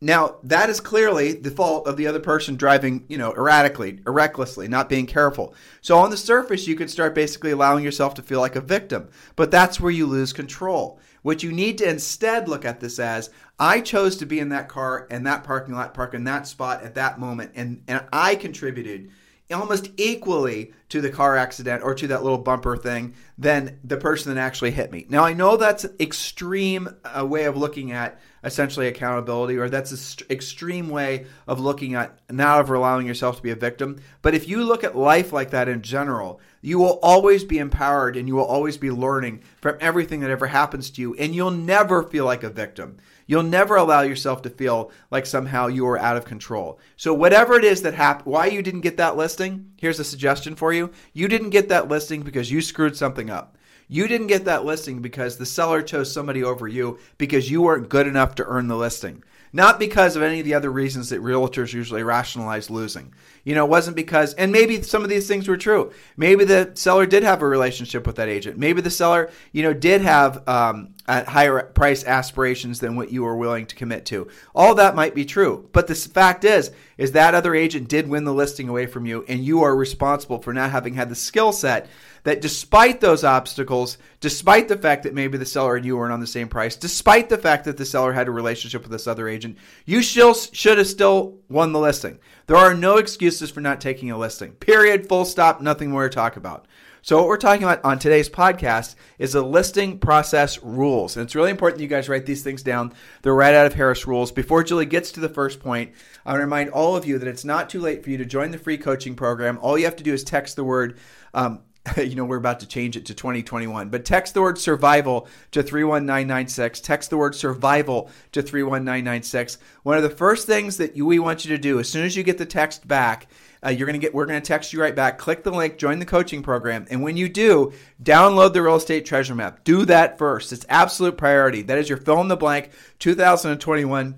now, 0.01 0.37
that 0.43 0.69
is 0.69 0.79
clearly 0.79 1.33
the 1.33 1.51
fault 1.51 1.85
of 1.85 1.97
the 1.97 2.07
other 2.07 2.21
person 2.21 2.55
driving, 2.55 3.03
you 3.09 3.17
know, 3.17 3.33
erratically, 3.33 3.99
recklessly, 4.05 4.69
not 4.69 4.87
being 4.87 5.05
careful. 5.05 5.53
So 5.81 5.97
on 5.97 6.09
the 6.09 6.15
surface, 6.15 6.67
you 6.67 6.75
could 6.75 6.89
start 6.89 7.13
basically 7.13 7.51
allowing 7.51 7.83
yourself 7.83 8.13
to 8.13 8.21
feel 8.21 8.39
like 8.39 8.55
a 8.55 8.61
victim, 8.61 9.09
but 9.35 9.51
that's 9.51 9.79
where 9.79 9.91
you 9.91 10.05
lose 10.05 10.31
control. 10.31 11.01
What 11.21 11.43
you 11.43 11.51
need 11.51 11.77
to 11.79 11.89
instead 11.89 12.47
look 12.47 12.63
at 12.63 12.79
this 12.79 12.97
as 12.97 13.29
I 13.59 13.81
chose 13.81 14.15
to 14.17 14.25
be 14.25 14.39
in 14.39 14.49
that 14.49 14.69
car 14.69 15.05
and 15.11 15.27
that 15.27 15.43
parking 15.43 15.75
lot, 15.75 15.93
park 15.93 16.13
in 16.13 16.23
that 16.23 16.47
spot 16.47 16.81
at 16.81 16.95
that 16.95 17.19
moment, 17.19 17.51
and, 17.55 17.83
and 17.89 18.05
I 18.13 18.35
contributed 18.35 19.09
almost 19.51 19.89
equally 19.97 20.71
to 20.89 21.01
the 21.01 21.09
car 21.09 21.35
accident 21.35 21.83
or 21.83 21.93
to 21.95 22.07
that 22.07 22.23
little 22.23 22.37
bumper 22.37 22.77
thing 22.77 23.15
than 23.37 23.79
the 23.83 23.97
person 23.97 24.33
that 24.33 24.39
actually 24.39 24.71
hit 24.71 24.91
me. 24.91 25.07
Now 25.09 25.25
I 25.25 25.33
know 25.33 25.57
that's 25.57 25.83
an 25.83 25.95
extreme 25.99 26.95
uh, 27.03 27.25
way 27.25 27.45
of 27.45 27.57
looking 27.57 27.91
at 27.91 28.19
essentially 28.43 28.87
accountability, 28.87 29.57
or 29.57 29.69
that's 29.69 29.91
an 29.91 29.97
st- 29.97 30.29
extreme 30.31 30.89
way 30.89 31.25
of 31.47 31.59
looking 31.59 31.95
at 31.95 32.19
now 32.29 32.59
of 32.59 32.69
allowing 32.69 33.07
yourself 33.07 33.37
to 33.37 33.43
be 33.43 33.51
a 33.51 33.55
victim. 33.55 33.99
But 34.21 34.35
if 34.35 34.47
you 34.47 34.63
look 34.63 34.83
at 34.83 34.97
life 34.97 35.33
like 35.33 35.51
that 35.51 35.69
in 35.69 35.81
general, 35.81 36.39
you 36.61 36.77
will 36.77 36.99
always 37.01 37.43
be 37.43 37.57
empowered 37.57 38.17
and 38.17 38.27
you 38.27 38.35
will 38.35 38.45
always 38.45 38.77
be 38.77 38.91
learning 38.91 39.41
from 39.61 39.77
everything 39.79 40.19
that 40.21 40.31
ever 40.31 40.47
happens 40.47 40.89
to 40.91 41.01
you, 41.01 41.15
and 41.15 41.35
you'll 41.35 41.51
never 41.51 42.03
feel 42.03 42.25
like 42.25 42.43
a 42.43 42.49
victim. 42.49 42.97
You'll 43.27 43.43
never 43.43 43.75
allow 43.75 44.01
yourself 44.01 44.41
to 44.41 44.49
feel 44.49 44.91
like 45.11 45.27
somehow 45.27 45.67
you 45.67 45.85
are 45.87 45.99
out 45.99 46.17
of 46.17 46.25
control. 46.25 46.79
So 46.97 47.13
whatever 47.13 47.53
it 47.53 47.63
is 47.63 47.83
that 47.83 47.93
happened, 47.93 48.25
why 48.25 48.47
you 48.47 48.63
didn't 48.63 48.81
get 48.81 48.97
that 48.97 49.17
listing, 49.17 49.71
here's 49.77 49.99
a 49.99 50.03
suggestion 50.03 50.55
for 50.55 50.73
you. 50.73 50.89
You 51.13 51.27
didn't 51.27 51.51
get 51.51 51.69
that 51.69 51.87
listing 51.89 52.23
because 52.23 52.51
you 52.51 52.59
screwed 52.61 52.97
something 52.97 53.29
up. 53.29 53.55
You 53.91 54.07
didn't 54.07 54.27
get 54.27 54.45
that 54.45 54.65
listing 54.65 55.01
because 55.01 55.37
the 55.37 55.47
seller 55.47 55.81
chose 55.81 56.13
somebody 56.13 56.43
over 56.43 56.67
you 56.67 56.99
because 57.17 57.49
you 57.49 57.63
weren't 57.63 57.89
good 57.89 58.05
enough 58.05 58.35
to 58.35 58.45
earn 58.45 58.67
the 58.67 58.77
listing. 58.77 59.23
Not 59.51 59.79
because 59.79 60.15
of 60.15 60.21
any 60.21 60.39
of 60.39 60.45
the 60.45 60.53
other 60.53 60.71
reasons 60.71 61.09
that 61.09 61.23
realtors 61.23 61.73
usually 61.73 62.03
rationalize 62.03 62.69
losing. 62.69 63.15
You 63.43 63.55
know, 63.55 63.65
it 63.65 63.69
wasn't 63.69 63.95
because, 63.95 64.35
and 64.35 64.51
maybe 64.51 64.83
some 64.83 65.01
of 65.01 65.09
these 65.09 65.27
things 65.27 65.47
were 65.47 65.57
true. 65.57 65.91
Maybe 66.17 66.45
the 66.45 66.71
seller 66.75 67.07
did 67.07 67.23
have 67.23 67.41
a 67.41 67.47
relationship 67.47 68.05
with 68.05 68.17
that 68.17 68.29
agent. 68.29 68.59
Maybe 68.59 68.81
the 68.81 68.91
seller, 68.91 69.31
you 69.51 69.63
know, 69.63 69.73
did 69.73 70.01
have 70.01 70.47
um, 70.47 70.93
higher 71.07 71.63
price 71.63 72.03
aspirations 72.03 72.79
than 72.79 72.95
what 72.95 73.11
you 73.11 73.23
were 73.23 73.35
willing 73.35 73.65
to 73.65 73.75
commit 73.75 74.05
to. 74.07 74.27
All 74.53 74.75
that 74.75 74.93
might 74.93 75.15
be 75.15 75.25
true. 75.25 75.67
But 75.71 75.87
the 75.87 75.95
fact 75.95 76.43
is, 76.43 76.69
is 76.99 77.13
that 77.13 77.33
other 77.33 77.55
agent 77.55 77.87
did 77.87 78.07
win 78.07 78.25
the 78.25 78.33
listing 78.33 78.69
away 78.69 78.85
from 78.85 79.07
you, 79.07 79.25
and 79.27 79.43
you 79.43 79.63
are 79.63 79.75
responsible 79.75 80.39
for 80.39 80.53
not 80.53 80.69
having 80.69 80.93
had 80.93 81.09
the 81.09 81.15
skill 81.15 81.51
set 81.51 81.87
that 82.23 82.41
despite 82.41 83.01
those 83.01 83.23
obstacles, 83.23 83.97
despite 84.19 84.67
the 84.67 84.77
fact 84.77 85.03
that 85.03 85.13
maybe 85.13 85.37
the 85.37 85.45
seller 85.45 85.75
and 85.75 85.85
you 85.85 85.97
weren't 85.97 86.13
on 86.13 86.19
the 86.19 86.27
same 86.27 86.47
price, 86.47 86.75
despite 86.75 87.29
the 87.29 87.37
fact 87.37 87.65
that 87.65 87.77
the 87.77 87.85
seller 87.85 88.13
had 88.13 88.27
a 88.27 88.31
relationship 88.31 88.81
with 88.81 88.91
this 88.91 89.07
other 89.07 89.27
agent, 89.27 89.57
you 89.85 90.01
still 90.01 90.33
should 90.33 90.77
have 90.77 90.87
still 90.87 91.37
won 91.49 91.71
the 91.71 91.79
listing. 91.79 92.19
There 92.47 92.57
are 92.57 92.73
no 92.73 92.97
excuses 92.97 93.51
for 93.51 93.61
not 93.61 93.81
taking 93.81 94.11
a 94.11 94.17
listing. 94.17 94.51
Period, 94.53 95.07
full 95.07 95.25
stop, 95.25 95.61
nothing 95.61 95.91
more 95.91 96.07
to 96.07 96.15
talk 96.15 96.35
about. 96.35 96.67
So, 97.01 97.17
what 97.17 97.27
we're 97.27 97.37
talking 97.37 97.63
about 97.63 97.83
on 97.85 97.97
today's 97.97 98.29
podcast 98.29 98.95
is 99.19 99.31
the 99.31 99.41
listing 99.41 99.99
process 99.99 100.61
rules. 100.61 101.15
And 101.15 101.23
it's 101.23 101.35
really 101.35 101.51
important 101.51 101.77
that 101.77 101.83
you 101.83 101.89
guys 101.89 102.09
write 102.09 102.25
these 102.25 102.43
things 102.43 102.61
down. 102.61 102.93
They're 103.21 103.33
right 103.33 103.53
out 103.53 103.65
of 103.65 103.73
Harris 103.73 104.05
Rules. 104.05 104.33
Before 104.33 104.63
Julie 104.63 104.85
gets 104.85 105.13
to 105.13 105.21
the 105.21 105.29
first 105.29 105.61
point, 105.61 105.93
I 106.25 106.31
want 106.31 106.41
to 106.41 106.43
remind 106.43 106.71
all 106.71 106.97
of 106.97 107.05
you 107.05 107.17
that 107.17 107.27
it's 107.27 107.45
not 107.45 107.69
too 107.69 107.79
late 107.79 108.03
for 108.03 108.09
you 108.09 108.17
to 108.17 108.25
join 108.25 108.51
the 108.51 108.57
free 108.57 108.77
coaching 108.77 109.15
program. 109.15 109.59
All 109.61 109.77
you 109.77 109.85
have 109.85 109.95
to 109.95 110.03
do 110.03 110.13
is 110.13 110.25
text 110.25 110.57
the 110.57 110.63
word 110.65 110.97
um, 111.33 111.61
you 111.97 112.15
know, 112.15 112.25
we're 112.25 112.37
about 112.37 112.59
to 112.61 112.67
change 112.67 112.97
it 112.97 113.05
to 113.07 113.13
2021. 113.13 113.89
But 113.89 114.05
text 114.05 114.33
the 114.33 114.41
word 114.41 114.57
survival 114.57 115.27
to 115.51 115.63
31996. 115.63 116.81
Text 116.81 117.09
the 117.09 117.17
word 117.17 117.35
survival 117.35 118.09
to 118.31 118.41
31996. 118.41 119.57
One 119.83 119.97
of 119.97 120.03
the 120.03 120.09
first 120.09 120.47
things 120.47 120.77
that 120.77 120.95
we 120.95 121.19
want 121.19 121.45
you 121.45 121.55
to 121.55 121.61
do 121.61 121.79
as 121.79 121.89
soon 121.89 122.05
as 122.05 122.15
you 122.15 122.23
get 122.23 122.37
the 122.37 122.45
text 122.45 122.87
back, 122.87 123.27
uh, 123.65 123.69
you're 123.69 123.85
going 123.85 123.99
to 123.99 123.99
get 123.99 124.13
we're 124.13 124.25
going 124.25 124.41
to 124.41 124.47
text 124.47 124.71
you 124.71 124.81
right 124.81 124.95
back. 124.95 125.17
Click 125.17 125.43
the 125.43 125.51
link, 125.51 125.77
join 125.77 125.99
the 125.99 126.05
coaching 126.05 126.41
program, 126.41 126.87
and 126.89 127.03
when 127.03 127.17
you 127.17 127.27
do, 127.27 127.73
download 128.01 128.53
the 128.53 128.61
real 128.61 128.75
estate 128.75 129.05
treasure 129.05 129.35
map. 129.35 129.63
Do 129.63 129.85
that 129.85 130.17
first. 130.17 130.53
It's 130.53 130.65
absolute 130.69 131.17
priority. 131.17 131.63
That 131.63 131.77
is 131.77 131.89
your 131.89 131.97
fill 131.97 132.21
in 132.21 132.29
the 132.29 132.37
blank 132.37 132.71
2021 132.99 134.15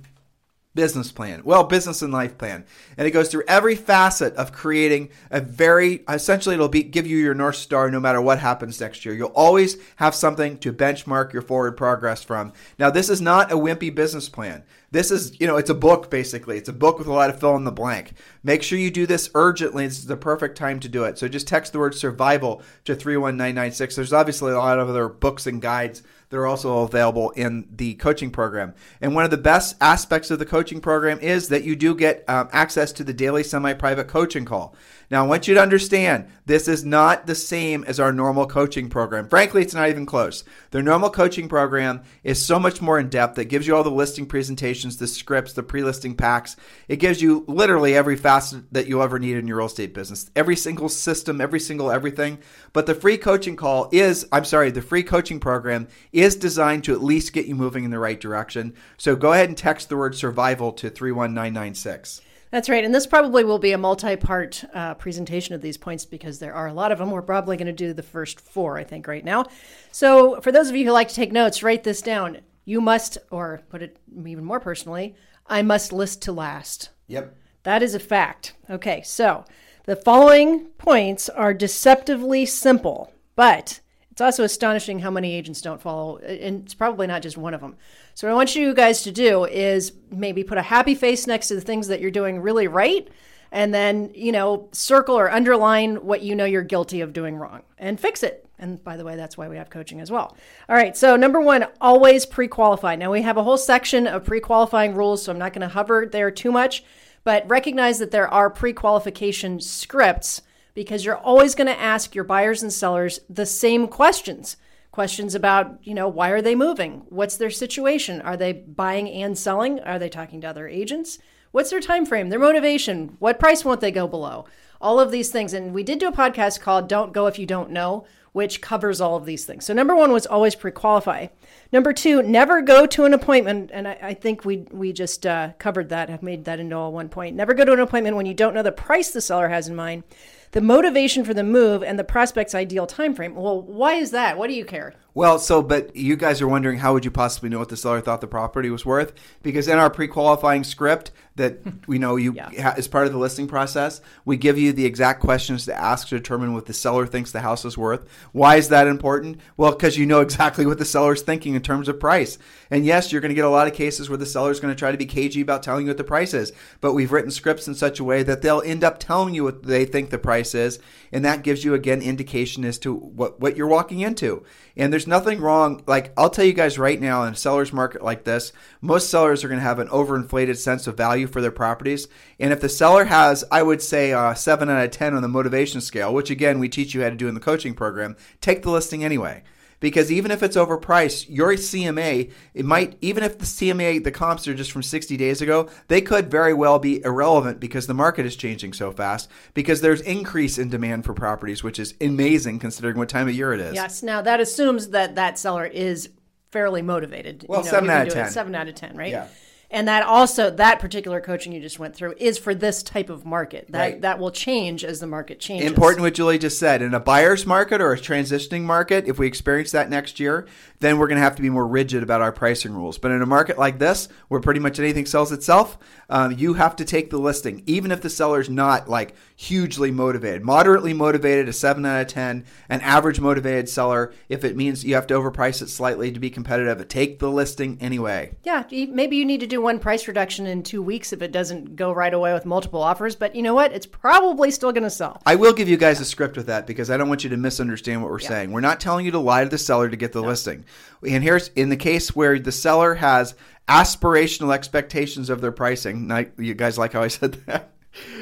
business 0.74 1.12
plan. 1.12 1.42
Well, 1.44 1.63
business 1.63 2.01
and 2.01 2.13
life 2.13 2.38
plan. 2.38 2.66
And 2.98 3.08
it 3.08 3.12
goes 3.12 3.30
through 3.30 3.44
every 3.48 3.75
facet 3.75 4.34
of 4.36 4.54
creating 4.54 5.10
a 5.30 5.42
very 5.42 6.04
essentially 6.08 6.56
it'll 6.56 6.70
be 6.70 6.84
give 6.84 7.06
you 7.06 7.18
your 7.18 7.34
north 7.34 7.58
star 7.58 7.92
no 7.92 8.00
matter 8.00 8.22
what 8.22 8.40
happens 8.40 8.80
next 8.80 9.04
year. 9.04 9.13
You'll 9.13 9.30
always 9.30 9.78
have 9.98 10.16
something 10.16 10.58
to 10.60 10.72
benchmark 10.72 11.34
your 11.34 11.42
forward 11.42 11.75
progress 11.75 12.24
from. 12.24 12.54
Now, 12.80 12.90
this 12.90 13.10
is 13.10 13.22
not 13.22 13.51
a 13.51 13.56
wimpy 13.56 13.94
business 13.94 14.30
plan. 14.30 14.63
This 14.91 15.10
is, 15.10 15.39
you 15.39 15.48
know, 15.48 15.55
it's 15.55 15.69
a 15.69 15.75
book 15.75 16.10
basically. 16.12 16.57
It's 16.57 16.67
a 16.67 16.74
book 16.74 17.00
with 17.00 17.07
a 17.07 17.13
lot 17.13 17.29
of 17.29 17.39
fill 17.39 17.55
in 17.55 17.63
the 17.63 17.71
blank. 17.71 18.13
Make 18.43 18.62
sure 18.62 18.77
you 18.77 18.91
do 18.91 19.07
this 19.07 19.29
urgently. 19.33 19.88
This 19.88 20.00
is 20.00 20.05
the 20.05 20.17
perfect 20.17 20.57
time 20.57 20.81
to 20.81 20.89
do 20.89 21.05
it. 21.05 21.17
So 21.17 21.29
just 21.29 21.48
text 21.48 21.71
the 21.71 21.79
word 21.79 21.95
survival 21.95 22.62
to 22.83 22.93
31996. 22.93 23.95
There's 23.95 24.12
obviously 24.12 24.51
a 24.51 24.57
lot 24.57 24.79
of 24.79 24.89
other 24.89 25.07
books 25.07 25.48
and 25.48 25.62
guides 25.62 26.03
that 26.29 26.38
are 26.38 26.48
also 26.48 26.79
available 26.79 27.29
in 27.31 27.67
the 27.74 27.93
coaching 27.95 28.31
program. 28.31 28.74
And 29.00 29.13
one 29.13 29.25
of 29.25 29.31
the 29.31 29.38
best 29.38 29.75
aspects 29.79 30.31
of 30.31 30.39
the 30.39 30.45
coaching 30.45 30.81
program 30.81 31.19
is 31.19 31.50
that 31.50 31.63
you 31.63 31.75
do 31.75 31.95
get 31.95 32.24
um, 32.27 32.50
access 32.51 32.91
to 32.93 33.03
the 33.03 33.13
daily 33.13 33.43
semi 33.43 33.74
private 33.74 34.07
coaching 34.07 34.45
call. 34.45 34.75
Now, 35.12 35.26
I 35.26 35.28
want 35.28 35.45
you 35.45 35.56
to 35.56 35.62
understand 35.62 36.28
this 36.45 36.69
is 36.69 36.86
not 36.86 37.28
the 37.28 37.36
same 37.36 37.84
as 37.84 38.00
our 38.00 38.13
normal 38.13 38.47
coaching 38.47 38.89
program. 38.89 39.28
Frankly, 39.28 39.62
it's 39.62 39.74
not 39.74 39.89
even 39.89 40.06
close. 40.06 40.45
The 40.69 40.82
normal 40.82 41.10
coaching 41.10 41.50
program 41.50 42.04
is 42.24 42.43
so 42.43 42.58
much 42.58 42.82
more 42.82 42.97
in 42.97 43.10
depth. 43.10 43.38
It 43.38 43.50
gives 43.50 43.67
you 43.67 43.76
all 43.76 43.84
the 43.84 43.91
listing 43.91 44.26
presentations, 44.26 44.95
the 44.95 45.08
scripts, 45.08 45.52
the 45.52 45.63
pre 45.63 45.84
listing 45.84 46.15
packs. 46.15 46.56
It 46.88 46.95
gives 46.95 47.21
you 47.21 47.43
literally 47.50 47.93
every 47.93 48.15
facet 48.15 48.71
that 48.71 48.88
you'll 48.88 49.04
ever 49.04 49.19
need 49.19 49.36
in 49.36 49.47
your 49.47 49.58
real 49.58 49.65
estate 49.65 49.93
business, 49.93 50.32
every 50.34 50.56
single 50.56 50.88
system, 50.88 51.41
every 51.41 51.60
single 51.60 51.91
everything. 51.91 52.39
But 52.71 52.86
the 52.86 52.95
free 52.95 53.17
coaching 53.17 53.58
call 53.58 53.89
is, 53.91 54.26
I'm 54.32 54.45
sorry, 54.45 54.71
the 54.71 54.82
free 54.82 55.04
coaching 55.04 55.41
program 55.41 55.89
is 56.13 56.38
designed 56.38 56.86
to 56.86 56.93
at 56.93 57.04
least 57.04 57.34
get 57.34 57.47
you 57.47 57.56
moving 57.56 57.84
in 57.84 57.91
the 57.91 58.00
right 58.00 58.19
direction. 58.19 58.76
So 58.95 59.17
go 59.17 59.34
ahead 59.34 59.50
and 59.50 59.58
text 59.58 59.89
the 59.89 59.97
word 59.97 60.15
survival 60.15 60.71
to 60.71 60.89
31996. 60.89 62.21
That's 62.52 62.68
right. 62.68 62.84
And 62.84 62.94
this 62.94 63.08
probably 63.08 63.46
will 63.46 63.60
be 63.60 63.72
a 63.72 63.78
multi 63.78 64.18
part 64.18 64.64
uh, 64.74 64.94
presentation 64.96 65.56
of 65.56 65.62
these 65.62 65.78
points 65.78 66.06
because 66.06 66.40
there 66.40 66.54
are 66.54 66.68
a 66.68 66.74
lot 66.74 66.92
of 66.92 66.98
them. 66.98 67.10
We're 67.10 67.22
probably 67.22 67.56
going 67.56 67.68
to 67.68 67.74
do 67.74 67.94
the 67.94 68.04
first 68.04 68.42
four, 68.42 68.78
I 68.78 68.84
think, 68.84 69.08
right 69.08 69.24
now. 69.24 69.46
So, 69.92 70.42
for 70.42 70.52
those 70.52 70.70
of 70.70 70.76
you 70.76 70.86
who 70.86 70.92
like 70.92 71.08
to 71.08 71.16
take 71.16 71.32
notes, 71.32 71.64
write 71.64 71.84
this 71.84 72.02
down. 72.02 72.40
You 72.66 72.82
must, 72.82 73.18
or 73.32 73.62
put 73.70 73.82
it 73.82 73.98
even 74.26 74.44
more 74.44 74.60
personally, 74.60 75.16
I 75.48 75.62
must 75.62 75.92
list 75.92 76.22
to 76.24 76.32
last. 76.32 76.90
Yep. 77.08 77.36
That 77.64 77.82
is 77.82 77.96
a 77.96 78.00
fact. 78.00 78.56
Okay, 78.70 79.02
so 79.02 79.46
the 79.86 79.96
following 79.96 80.66
points 80.78 81.30
are 81.30 81.54
deceptively 81.54 82.46
simple, 82.46 83.14
but 83.36 83.80
it's 84.21 84.38
also 84.38 84.43
astonishing 84.43 84.99
how 84.99 85.10
many 85.10 85.34
agents 85.34 85.62
don't 85.62 85.81
follow, 85.81 86.17
and 86.17 86.63
it's 86.63 86.75
probably 86.75 87.07
not 87.07 87.23
just 87.23 87.38
one 87.38 87.55
of 87.55 87.62
them. 87.62 87.75
So, 88.13 88.27
what 88.27 88.34
I 88.34 88.36
want 88.36 88.55
you 88.55 88.73
guys 88.75 89.01
to 89.03 89.12
do 89.12 89.45
is 89.45 89.93
maybe 90.12 90.43
put 90.43 90.60
a 90.60 90.62
happy 90.62 90.93
face 90.93 91.25
next 91.25 91.47
to 91.47 91.55
the 91.55 91.62
things 91.62 91.88
that 91.88 92.01
you're 92.01 92.12
doing 92.12 92.39
really 92.39 92.67
right, 92.67 93.07
and 93.51 93.73
then, 93.73 94.12
you 94.13 94.31
know, 94.31 94.69
circle 94.73 95.17
or 95.17 95.31
underline 95.31 96.05
what 96.05 96.21
you 96.21 96.36
know 96.36 96.45
you're 96.45 96.62
guilty 96.62 97.01
of 97.01 97.13
doing 97.13 97.36
wrong 97.36 97.63
and 97.79 97.99
fix 97.99 98.21
it. 98.21 98.47
And 98.60 98.81
by 98.84 98.95
the 98.95 99.03
way, 99.03 99.15
that's 99.15 99.39
why 99.39 99.47
we 99.47 99.57
have 99.57 99.71
coaching 99.71 99.99
as 99.99 100.12
well. 100.12 100.38
All 100.69 100.75
right, 100.75 100.95
so 100.95 101.15
number 101.15 101.41
one, 101.41 101.65
always 101.81 102.27
pre 102.27 102.47
qualify. 102.47 102.95
Now, 102.95 103.12
we 103.12 103.23
have 103.23 103.38
a 103.38 103.43
whole 103.43 103.57
section 103.57 104.05
of 104.05 104.23
pre 104.23 104.39
qualifying 104.39 104.93
rules, 104.93 105.23
so 105.23 105.31
I'm 105.31 105.39
not 105.39 105.51
going 105.51 105.67
to 105.67 105.73
hover 105.73 106.05
there 106.05 106.29
too 106.29 106.51
much, 106.51 106.84
but 107.23 107.49
recognize 107.49 107.97
that 107.97 108.12
there 108.12 108.27
are 108.27 108.51
pre 108.51 108.71
qualification 108.71 109.60
scripts 109.60 110.43
because 110.82 111.06
you're 111.06 111.15
always 111.15 111.54
going 111.54 111.67
to 111.67 111.80
ask 111.80 112.15
your 112.15 112.24
buyers 112.24 112.63
and 112.63 112.74
sellers 112.74 113.20
the 113.30 113.46
same 113.46 113.88
questions. 113.88 114.58
Questions 114.89 115.36
about 115.36 115.78
you 115.84 115.94
know 115.94 116.08
why 116.08 116.32
are 116.32 116.41
they 116.41 116.56
moving? 116.56 117.04
What's 117.10 117.38
their 117.38 117.52
situation? 117.52 118.20
Are 118.20 118.36
they 118.36 118.52
buying 118.52 119.08
and 119.08 119.38
selling? 119.38 119.80
Are 119.82 120.00
they 120.00 120.10
talking 120.10 120.41
to 120.41 120.48
other 120.48 120.67
agents? 120.67 121.20
What's 121.52 121.70
their 121.70 121.82
time 121.82 122.04
frame? 122.04 122.30
Their 122.30 122.39
motivation? 122.39 123.15
What 123.20 123.39
price 123.39 123.63
won't 123.63 123.80
they 123.80 123.91
go 123.91 124.08
below? 124.08 124.46
All 124.82 125.00
of 125.00 125.12
these 125.12 125.30
things 125.30 125.54
and 125.54 125.72
we 125.72 125.84
did 125.84 126.00
do 126.00 126.08
a 126.08 126.12
podcast 126.12 126.62
called 126.62 126.89
don't 126.89 127.13
go 127.13 127.28
if 127.28 127.38
you 127.38 127.46
don't 127.46 127.70
know 127.70 128.06
which 128.32 128.62
covers 128.62 129.02
all 129.02 129.17
of 129.17 129.26
these 129.26 129.46
things. 129.46 129.65
So 129.65 129.74
number 129.74 129.96
one 129.96 130.12
was 130.12 130.26
always 130.26 130.56
pre-qualify. 130.56 131.28
Number 131.72 131.94
two 131.94 132.24
never 132.24 132.63
go 132.63 132.88
to 132.88 133.06
an 133.06 133.13
appointment 133.13 133.70
and 133.72 133.88
i, 133.88 134.00
I 134.02 134.13
think 134.15 134.46
we 134.46 134.65
we 134.72 134.94
just 134.94 135.28
uh, 135.28 135.52
covered 135.60 135.89
that 135.89 136.10
i've 136.10 136.24
made 136.24 136.46
that 136.46 136.60
into 136.60 136.76
all 136.76 136.91
one 136.91 137.10
point. 137.10 137.36
Never 137.36 137.54
go 137.54 137.65
to 137.65 137.74
an 137.74 137.80
appointment 137.80 138.15
when 138.15 138.26
you 138.26 138.34
don't 138.34 138.56
know 138.56 138.63
the 138.63 138.72
price 138.72 139.12
the 139.12 139.22
seller 139.22 139.50
has 139.50 139.67
in 139.67 139.76
mind 139.76 140.04
the 140.52 140.62
motivation 140.62 141.24
for 141.24 141.34
the 141.34 141.44
move 141.44 141.84
and 141.84 141.98
the 141.98 142.04
prospect's 142.04 142.54
ideal 142.54 142.86
time 142.86 143.14
frame. 143.16 143.36
Well, 143.36 143.62
why 143.62 143.94
is 143.94 144.12
that? 144.12 144.38
What 144.38 144.48
do 144.48 144.54
you 144.54 144.66
care? 144.66 144.94
Well, 145.13 145.39
so 145.39 145.62
but 145.62 145.95
you 145.95 146.15
guys 146.15 146.41
are 146.41 146.47
wondering 146.47 146.80
how 146.80 146.93
would 146.93 147.04
you 147.04 147.12
possibly 147.12 147.50
know 147.50 147.60
what 147.60 147.69
the 147.69 147.78
seller 147.78 148.00
thought 148.00 148.21
the 148.21 148.28
property 148.28 148.69
was 148.69 148.86
worth? 148.86 149.13
Because 149.43 149.67
in 149.67 149.78
our 149.78 149.89
pre-qualifying 149.89 150.63
script 150.63 151.12
that 151.36 151.60
we 151.88 151.97
know 151.97 152.15
you 152.15 152.34
yeah. 152.34 152.74
as 152.78 152.88
part 152.88 153.08
of 153.08 153.13
the 153.13 153.19
listing 153.19 153.47
process, 153.47 154.02
we 154.24 154.38
give 154.38 154.58
you 154.58 154.71
the 154.71 154.86
exact 154.86 155.21
questions 155.21 155.65
to 155.65 155.74
ask 155.74 156.08
to 156.10 156.17
determine 156.17 156.54
what 156.54 156.65
the 156.65 156.74
seller 156.74 157.06
thinks 157.06 157.32
the 157.32 157.41
house 157.41 157.65
is 157.65 157.78
worth. 157.78 158.08
Why 158.32 158.56
is 158.56 158.69
that 158.69 158.88
important? 158.88 159.39
Well, 159.58 159.71
because 159.71 159.97
you 159.97 160.06
know 160.06 160.21
exactly 160.21 160.65
what 160.65 160.78
the 160.78 160.86
seller's 160.86 161.21
thinking 161.21 161.56
in 161.56 161.62
terms 161.62 161.89
of 161.89 162.00
price. 162.00 162.38
And 162.69 162.86
yes, 162.86 163.12
you're 163.12 163.21
going 163.21 163.30
to 163.30 163.36
get 163.36 163.45
a 163.45 163.50
lot 163.50 163.67
of 163.67 163.74
cases 163.74 164.10
where 164.10 164.17
the 164.17 164.26
seller's 164.26 164.60
going 164.60 164.74
to 164.74 164.80
try 164.80 164.91
to 164.91 164.97
be 164.97 165.06
cagey 165.06 165.41
about 165.41 165.63
telling 165.63 165.86
you 165.86 165.89
what 165.89 165.97
the 165.97 166.04
price 166.06 166.34
is, 166.34 166.54
but 166.80 166.93
we've 166.93 167.12
written 167.12 167.32
scripts 167.32 167.67
in 167.67 167.76
such 167.76 168.00
a 168.00 168.04
way 168.04 168.24
that 168.24 168.41
they'll 168.41 168.62
end 168.62 168.84
up 168.84 168.97
telling 168.97 169.34
you 169.34 169.43
what 169.43 169.63
they 169.63 169.84
think 169.84 170.10
the 170.10 170.17
price 170.17 170.56
is, 170.56 170.80
and 171.12 171.26
that 171.26 171.43
gives 171.43 171.65
you 171.65 171.74
again 171.74 172.02
indication 172.02 172.63
as 172.63 172.80
to 172.80 172.93
what 172.93 173.39
what 173.41 173.58
you're 173.58 173.67
walking 173.67 174.00
into. 174.00 174.45
And 174.78 174.91
there's 174.91 175.01
nothing 175.08 175.42
wrong. 175.42 175.84
Like, 175.88 176.14
I'll 176.18 176.30
tell 176.30 176.46
you 176.46 176.54
guys 176.54 176.80
right 176.80 177.00
now, 177.00 177.24
in 177.24 177.34
a 177.34 177.36
seller's 177.36 177.74
market 177.74 178.04
like 178.04 178.24
this, 178.24 178.54
most 178.82 179.10
sellers 179.10 179.44
are 179.44 179.48
going 179.48 179.60
to 179.60 179.66
have 179.66 179.80
an 179.80 179.88
overinflated 179.90 180.58
sense 180.58 180.88
of 180.88 180.98
value 180.98 181.28
for 181.28 181.42
their 181.42 181.52
properties. 181.52 182.08
And 182.40 182.54
if 182.54 182.62
the 182.62 182.70
seller 182.70 183.06
has, 183.06 183.44
I 183.52 183.64
would 183.64 183.82
say, 183.82 184.12
a 184.12 184.36
7 184.36 184.70
out 184.70 184.84
of 184.84 184.92
10 184.92 185.14
on 185.14 185.22
the 185.22 185.28
motivation 185.28 185.82
scale, 185.82 186.14
which 186.14 186.30
again, 186.30 186.60
we 186.60 186.70
teach 186.70 186.94
you 186.94 187.04
how 187.04 187.10
to 187.10 187.16
do 187.16 187.28
in 187.28 187.34
the 187.34 187.40
coaching 187.40 187.74
program, 187.74 188.16
take 188.40 188.64
the 188.64 188.72
listing 188.72 189.04
anyway 189.04 189.44
because 189.82 190.10
even 190.10 190.32
if 190.32 190.41
it's 190.41 190.56
overpriced, 190.56 191.26
your 191.28 191.52
CMA, 191.54 192.32
it 192.54 192.63
might, 192.63 192.98
even 193.02 193.24
if 193.24 193.38
the 193.38 193.46
CMA, 193.46 194.02
the 194.02 194.12
comps 194.12 194.48
are 194.48 194.54
just 194.54 194.72
from 194.72 194.84
60 194.84 195.17
days 195.17 195.41
ago, 195.41 195.67
they 195.89 196.00
could 196.00 196.32
very 196.32 196.54
well 196.54 196.80
be 196.80 197.04
irrelevant 197.04 197.60
because 197.60 197.88
the 197.88 197.94
market 197.94 198.26
is 198.26 198.38
changing 198.38 198.72
so 198.72 198.91
fast 198.91 199.30
because 199.54 199.82
there's 199.82 200.00
increase 200.02 200.58
in 200.58 200.70
demand 200.70 201.04
for 201.04 201.13
properties, 201.13 201.63
which 201.63 201.80
is 201.80 201.96
amazing 202.00 202.60
considering 202.60 202.98
what 202.98 203.10
time 203.10 203.28
of 203.28 203.34
year 203.34 203.54
it 203.54 203.60
is. 203.60 203.76
Yes. 203.76 204.02
Now 204.02 204.22
that 204.22 204.39
assumes 204.39 204.89
that 204.89 205.15
that 205.15 205.38
seller 205.38 205.65
is 205.65 206.10
fairly 206.52 206.82
motivated. 206.82 207.46
Well, 207.50 207.60
you 207.62 207.65
know, 207.65 207.72
seven 207.72 207.89
out 207.89 208.08
of 208.08 208.13
10. 208.13 208.30
Seven 208.30 208.56
out 208.56 208.67
of 208.67 208.76
10, 208.76 208.96
right? 208.96 209.12
Yeah. 209.12 209.28
And 209.73 209.88
that 209.88 210.03
also 210.03 210.49
that 210.51 210.79
particular 210.79 211.21
coaching 211.21 211.53
you 211.53 211.62
just 211.62 211.79
went 211.79 211.95
through 211.95 212.15
is 212.17 212.38
for 212.38 212.53
this 212.53 212.84
type 212.84 213.10
of 213.10 213.25
market. 213.25 213.67
That 213.69 213.79
Right. 213.79 214.01
that 214.01 214.19
will 214.19 214.31
change 214.31 214.84
as 214.84 214.99
the 214.99 215.07
market 215.07 215.39
changes. 215.39 215.65
Important 215.65 216.01
what 216.01 216.13
Julie 216.13 216.38
just 216.38 216.60
said. 216.60 216.81
In 216.81 216.93
a 216.93 216.99
buyer's 216.99 217.45
market 217.45 217.79
or 217.79 217.93
a 217.93 217.97
transitioning 217.97 218.63
market, 218.63 219.07
if 219.07 219.17
we 219.17 219.27
experience 219.27 219.71
that 219.71 219.89
next 219.89 220.19
year, 220.19 220.45
then 220.81 220.97
we're 220.97 221.07
going 221.07 221.15
to 221.17 221.23
have 221.23 221.38
to 221.38 221.41
be 221.41 221.49
more 221.49 221.65
rigid 221.65 222.03
about 222.03 222.21
our 222.21 222.34
pricing 222.34 222.73
rules. 222.73 222.97
But 222.97 223.12
in 223.12 223.21
a 223.21 223.25
market 223.25 223.57
like 223.57 223.79
this, 223.79 224.10
where 224.27 224.41
pretty 224.41 224.60
much 224.60 224.77
anything 224.77 225.05
sells 225.05 225.31
itself, 225.31 225.77
um, 226.12 226.34
you 226.34 226.56
have 226.56 226.76
to 226.76 226.86
take 226.86 227.10
the 227.10 227.17
listing, 227.17 227.63
even 227.65 227.89
if 227.89 228.02
the 228.02 228.10
seller's 228.10 228.50
not 228.50 228.89
like 228.89 229.15
hugely 229.38 229.91
motivated. 229.91 230.43
Moderately 230.43 230.93
motivated, 230.93 231.47
a 231.47 231.54
7 231.54 231.86
out 231.86 232.02
of 232.02 232.08
10. 232.08 232.45
An 232.67 232.82
average 232.82 233.21
motivated 233.21 233.69
seller, 233.69 234.13
if 234.28 234.43
it 234.43 234.58
means 234.58 234.84
you 234.84 234.93
have 234.95 235.08
to 235.08 235.13
overprice 235.13 235.62
it 235.62 235.69
slightly 235.69 236.12
to 236.12 236.19
be 236.19 236.30
competitive, 236.30 236.86
take 236.89 237.19
the 237.19 237.32
listing 237.32 237.78
anyway. 237.80 238.36
Yeah, 238.43 238.65
maybe 238.69 239.15
you 239.15 239.24
need 239.24 239.39
to 239.39 239.47
do 239.47 239.62
one 239.62 239.80
price 239.80 240.06
reduction 240.06 240.45
in 240.45 240.63
two 240.63 240.84
weeks 240.84 241.13
if 241.13 241.21
it 241.21 241.32
doesn't 241.32 241.78
go 241.78 241.93
right 241.93 242.13
away 242.13 242.34
with 242.34 242.45
multiple 242.45 242.84
offers. 242.84 243.15
But 243.15 243.34
you 243.34 243.41
know 243.41 243.56
what? 243.56 243.71
It's 243.71 243.86
probably 243.86 244.52
still 244.52 244.74
going 244.74 244.84
to 244.84 244.89
sell. 244.89 245.21
I 245.26 245.36
will 245.36 245.54
give 245.54 245.69
you 245.69 245.78
guys 245.78 246.02
a 246.02 246.06
script 246.06 246.36
with 246.36 246.47
that 246.47 246.67
because 246.67 246.91
I 246.91 246.97
don't 246.97 247.08
want 247.08 247.24
you 247.24 247.30
to 247.30 247.38
misunderstand 247.38 248.02
what 248.02 248.12
we're 248.12 248.19
saying. 248.19 248.52
We're 248.52 248.60
not 248.60 248.82
telling 248.82 249.06
you 249.06 249.12
to 249.12 249.19
lie 249.19 249.45
to 249.45 249.50
the 249.50 249.58
seller 249.58 249.89
to 249.89 249.95
get 249.95 250.12
the 250.12 250.21
listing. 250.21 250.65
And 251.08 251.24
here's 251.24 251.47
in 251.50 251.69
the 251.69 251.78
case 251.78 252.13
where 252.13 252.38
the 252.38 252.52
seller 252.52 252.95
has 252.95 253.34
aspirational 253.67 254.54
expectations 254.54 255.30
of 255.30 255.41
their 255.41 255.52
pricing. 255.52 256.12
You 256.38 256.54
guys 256.54 256.78
like 256.78 256.93
how 256.93 257.02
I 257.02 257.08
said 257.08 257.34
that? 257.45 257.71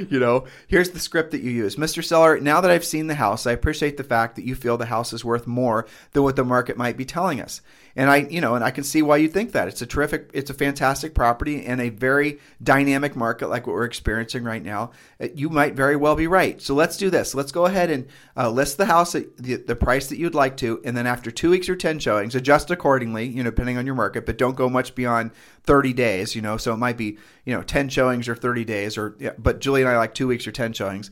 You 0.10 0.20
know, 0.20 0.46
here's 0.68 0.90
the 0.90 1.00
script 1.00 1.30
that 1.30 1.44
you 1.44 1.52
use. 1.52 1.76
Mr. 1.76 2.04
Seller, 2.04 2.40
now 2.40 2.60
that 2.60 2.72
I've 2.72 2.84
seen 2.84 3.06
the 3.06 3.14
house, 3.14 3.46
I 3.46 3.52
appreciate 3.52 3.98
the 3.98 4.04
fact 4.04 4.36
that 4.36 4.44
you 4.44 4.56
feel 4.56 4.78
the 4.78 4.88
house 4.88 5.14
is 5.14 5.24
worth 5.24 5.46
more 5.46 5.86
than 6.14 6.24
what 6.24 6.36
the 6.36 6.44
market 6.44 6.76
might 6.76 6.98
be 6.98 7.06
telling 7.06 7.40
us. 7.40 7.62
And 7.96 8.10
I, 8.10 8.18
you 8.18 8.42
know, 8.42 8.56
and 8.56 8.64
I 8.64 8.72
can 8.72 8.84
see 8.84 9.02
why 9.02 9.18
you 9.18 9.28
think 9.28 9.52
that. 9.52 9.68
It's 9.68 9.82
a 9.82 9.86
terrific, 9.86 10.30
it's 10.34 10.50
a 10.50 10.54
fantastic 10.54 11.14
property 11.14 11.66
in 11.66 11.80
a 11.80 11.90
very 11.90 12.40
dynamic 12.62 13.16
market 13.16 13.50
like 13.50 13.68
what 13.68 13.74
we're 13.74 13.86
experiencing 13.86 14.44
right 14.44 14.64
now. 14.64 14.92
Uh, 15.20 15.28
You 15.34 15.50
might 15.50 15.76
very 15.76 15.96
well 15.96 16.16
be 16.16 16.28
right. 16.28 16.62
So 16.62 16.74
let's 16.74 16.98
do 16.98 17.10
this. 17.10 17.34
Let's 17.34 17.52
go 17.52 17.66
ahead 17.66 17.90
and 17.90 18.08
uh, 18.38 18.50
list 18.50 18.78
the 18.78 18.86
house 18.86 19.16
at 19.16 19.38
the, 19.38 19.56
the 19.56 19.76
price 19.76 20.08
that 20.08 20.18
you'd 20.18 20.36
like 20.36 20.58
to, 20.58 20.82
and 20.86 20.96
then 20.96 21.08
after 21.08 21.32
two 21.32 21.50
weeks 21.50 21.70
or 21.70 21.76
ten 21.76 22.00
showings, 22.00 22.36
adjust 22.36 22.72
accordingly. 22.72 23.26
You 23.26 23.44
know, 23.44 23.50
depending 23.50 23.78
on 23.78 23.86
your 23.86 23.96
market, 23.96 24.26
but 24.26 24.38
don't 24.38 24.56
go 24.56 24.70
much 24.70 24.96
beyond 24.96 25.32
thirty 25.64 25.94
days. 25.94 26.36
You 26.36 26.42
know, 26.42 26.58
so 26.58 26.74
it 26.74 26.78
might 26.78 26.98
be 26.98 27.18
you 27.46 27.54
know 27.54 27.64
ten 27.64 27.90
showings 27.90 28.28
or 28.28 28.36
thirty 28.36 28.66
days, 28.66 28.98
or 28.98 29.16
yeah, 29.20 29.34
but 29.38 29.60
Julie 29.60 29.82
and 29.82 29.90
I 29.90 29.98
like 29.98 30.14
two 30.14 30.28
weeks 30.28 30.48
or 30.48 30.52
ten 30.52 30.74
showings 30.74 31.10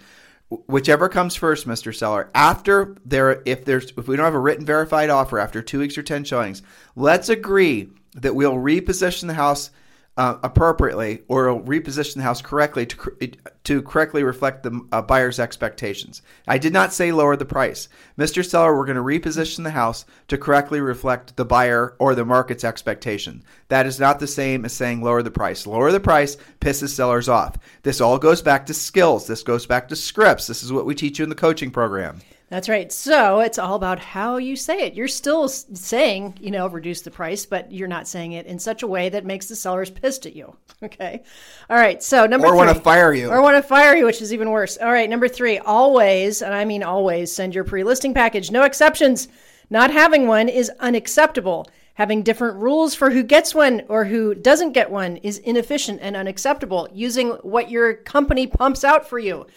whichever 0.50 1.10
comes 1.10 1.36
first, 1.36 1.68
Mr. 1.68 1.94
Seller. 1.96 2.30
After 2.34 2.96
there, 3.06 3.42
if 3.46 3.66
there's 3.66 3.92
if 3.98 4.08
we 4.08 4.16
don't 4.16 4.26
have 4.26 4.34
a 4.34 4.40
written 4.40 4.66
verified 4.66 5.10
offer 5.10 5.40
after 5.40 5.62
two 5.62 5.80
weeks 5.80 5.98
or 5.98 6.04
ten 6.04 6.24
showings, 6.24 6.62
let's 6.96 7.30
agree 7.30 7.90
that 8.16 8.36
we'll 8.36 8.54
reposition 8.54 9.28
the 9.28 9.34
house 9.34 9.72
uh, 10.18 10.38
appropriately 10.42 11.22
or 11.28 11.48
reposition 11.62 12.16
the 12.16 12.24
house 12.24 12.42
correctly 12.42 12.86
to 12.88 13.32
to 13.64 13.82
correctly 13.84 14.24
reflect 14.24 14.64
the 14.64 14.82
uh, 14.92 15.02
buyer's 15.02 15.40
expectations. 15.40 16.22
I 16.48 16.58
did 16.58 16.74
not 16.74 16.94
say 16.94 17.12
lower 17.12 17.36
the 17.36 17.46
price, 17.46 17.88
Mr. 18.18 18.44
Seller. 18.44 18.76
We're 18.76 18.86
going 18.86 18.96
to 18.96 19.02
reposition 19.04 19.64
the 19.64 19.72
house 19.72 20.06
to 20.30 20.38
correctly 20.38 20.82
reflect 20.82 21.36
the 21.36 21.46
buyer 21.46 21.96
or 22.00 22.16
the 22.16 22.26
market's 22.26 22.64
expectation. 22.64 23.44
That 23.68 23.86
is 23.86 24.00
not 24.00 24.20
the 24.20 24.28
same 24.28 24.66
as 24.66 24.74
saying 24.74 25.02
lower 25.02 25.22
the 25.22 25.32
price. 25.32 25.68
Lower 25.68 25.92
the 25.92 26.00
price 26.00 26.38
pisses 26.60 26.90
sellers 26.90 27.30
off. 27.30 27.58
This 27.84 28.02
all 28.02 28.18
goes 28.18 28.42
back 28.42 28.66
to 28.68 28.74
skills. 28.74 29.28
This 29.28 29.44
goes 29.44 29.66
back 29.66 29.88
to 29.90 29.96
scripts. 29.96 30.48
This 30.48 30.64
is 30.64 30.74
what 30.74 30.86
we 30.86 30.96
teach 30.96 31.20
you 31.20 31.24
in 31.24 31.30
the 31.30 31.36
coaching 31.36 31.70
program. 31.70 32.22
That's 32.50 32.70
right. 32.70 32.90
So 32.94 33.42
it's 33.42 33.60
all 33.60 33.76
about 33.76 34.00
how 34.00 34.38
you 34.38 34.56
say 34.56 34.86
it. 34.86 34.94
You're 34.94 35.10
still 35.10 35.50
saying, 35.50 36.38
you 36.40 36.50
know, 36.50 36.68
reduce 36.68 37.02
the 37.02 37.12
price, 37.12 37.46
but 37.46 37.74
you're 37.74 37.90
not 37.90 38.08
saying 38.08 38.32
it 38.32 38.46
in 38.46 38.58
such 38.58 38.84
a 38.84 38.88
way 38.88 39.10
that 39.10 39.26
makes 39.26 39.48
the 39.48 39.56
sellers 39.56 39.90
pissed 39.90 40.26
at 40.26 40.36
you. 40.36 40.56
Okay. 40.84 41.24
All 41.72 41.76
right. 41.76 42.04
So 42.04 42.28
number 42.28 42.46
Or 42.46 42.56
want 42.56 42.70
to 42.70 42.80
fire 42.80 43.12
you. 43.12 43.32
Or 43.32 43.42
want 43.42 43.56
to 43.56 43.68
fire 43.68 43.96
you, 43.96 44.06
which 44.06 44.22
is 44.22 44.32
even 44.32 44.52
worse. 44.52 44.78
All 44.78 44.92
right. 44.92 45.10
Number 45.10 45.28
three, 45.28 45.58
always, 45.58 46.44
and 46.44 46.54
I 46.54 46.66
mean 46.66 46.84
always, 46.84 47.32
send 47.32 47.56
your 47.56 47.64
pre 47.64 47.84
listing 47.84 48.14
package. 48.14 48.52
No 48.52 48.62
exceptions. 48.62 49.28
Not 49.72 49.90
having 49.90 50.28
one 50.28 50.50
is 50.50 50.70
unacceptable. 50.80 51.68
Having 51.96 52.24
different 52.24 52.58
rules 52.58 52.94
for 52.94 53.10
who 53.10 53.24
gets 53.24 53.56
one 53.56 53.82
or 53.90 54.06
who 54.06 54.36
doesn't 54.36 54.74
get 54.74 54.92
one 54.92 55.18
is 55.18 55.40
inefficient 55.40 56.00
and 56.00 56.16
unacceptable. 56.16 56.88
Using 56.94 57.30
what 57.42 57.72
your 57.72 57.96
company 57.96 58.46
pumps 58.46 58.84
out 58.84 59.10
for 59.10 59.18
you 59.18 59.48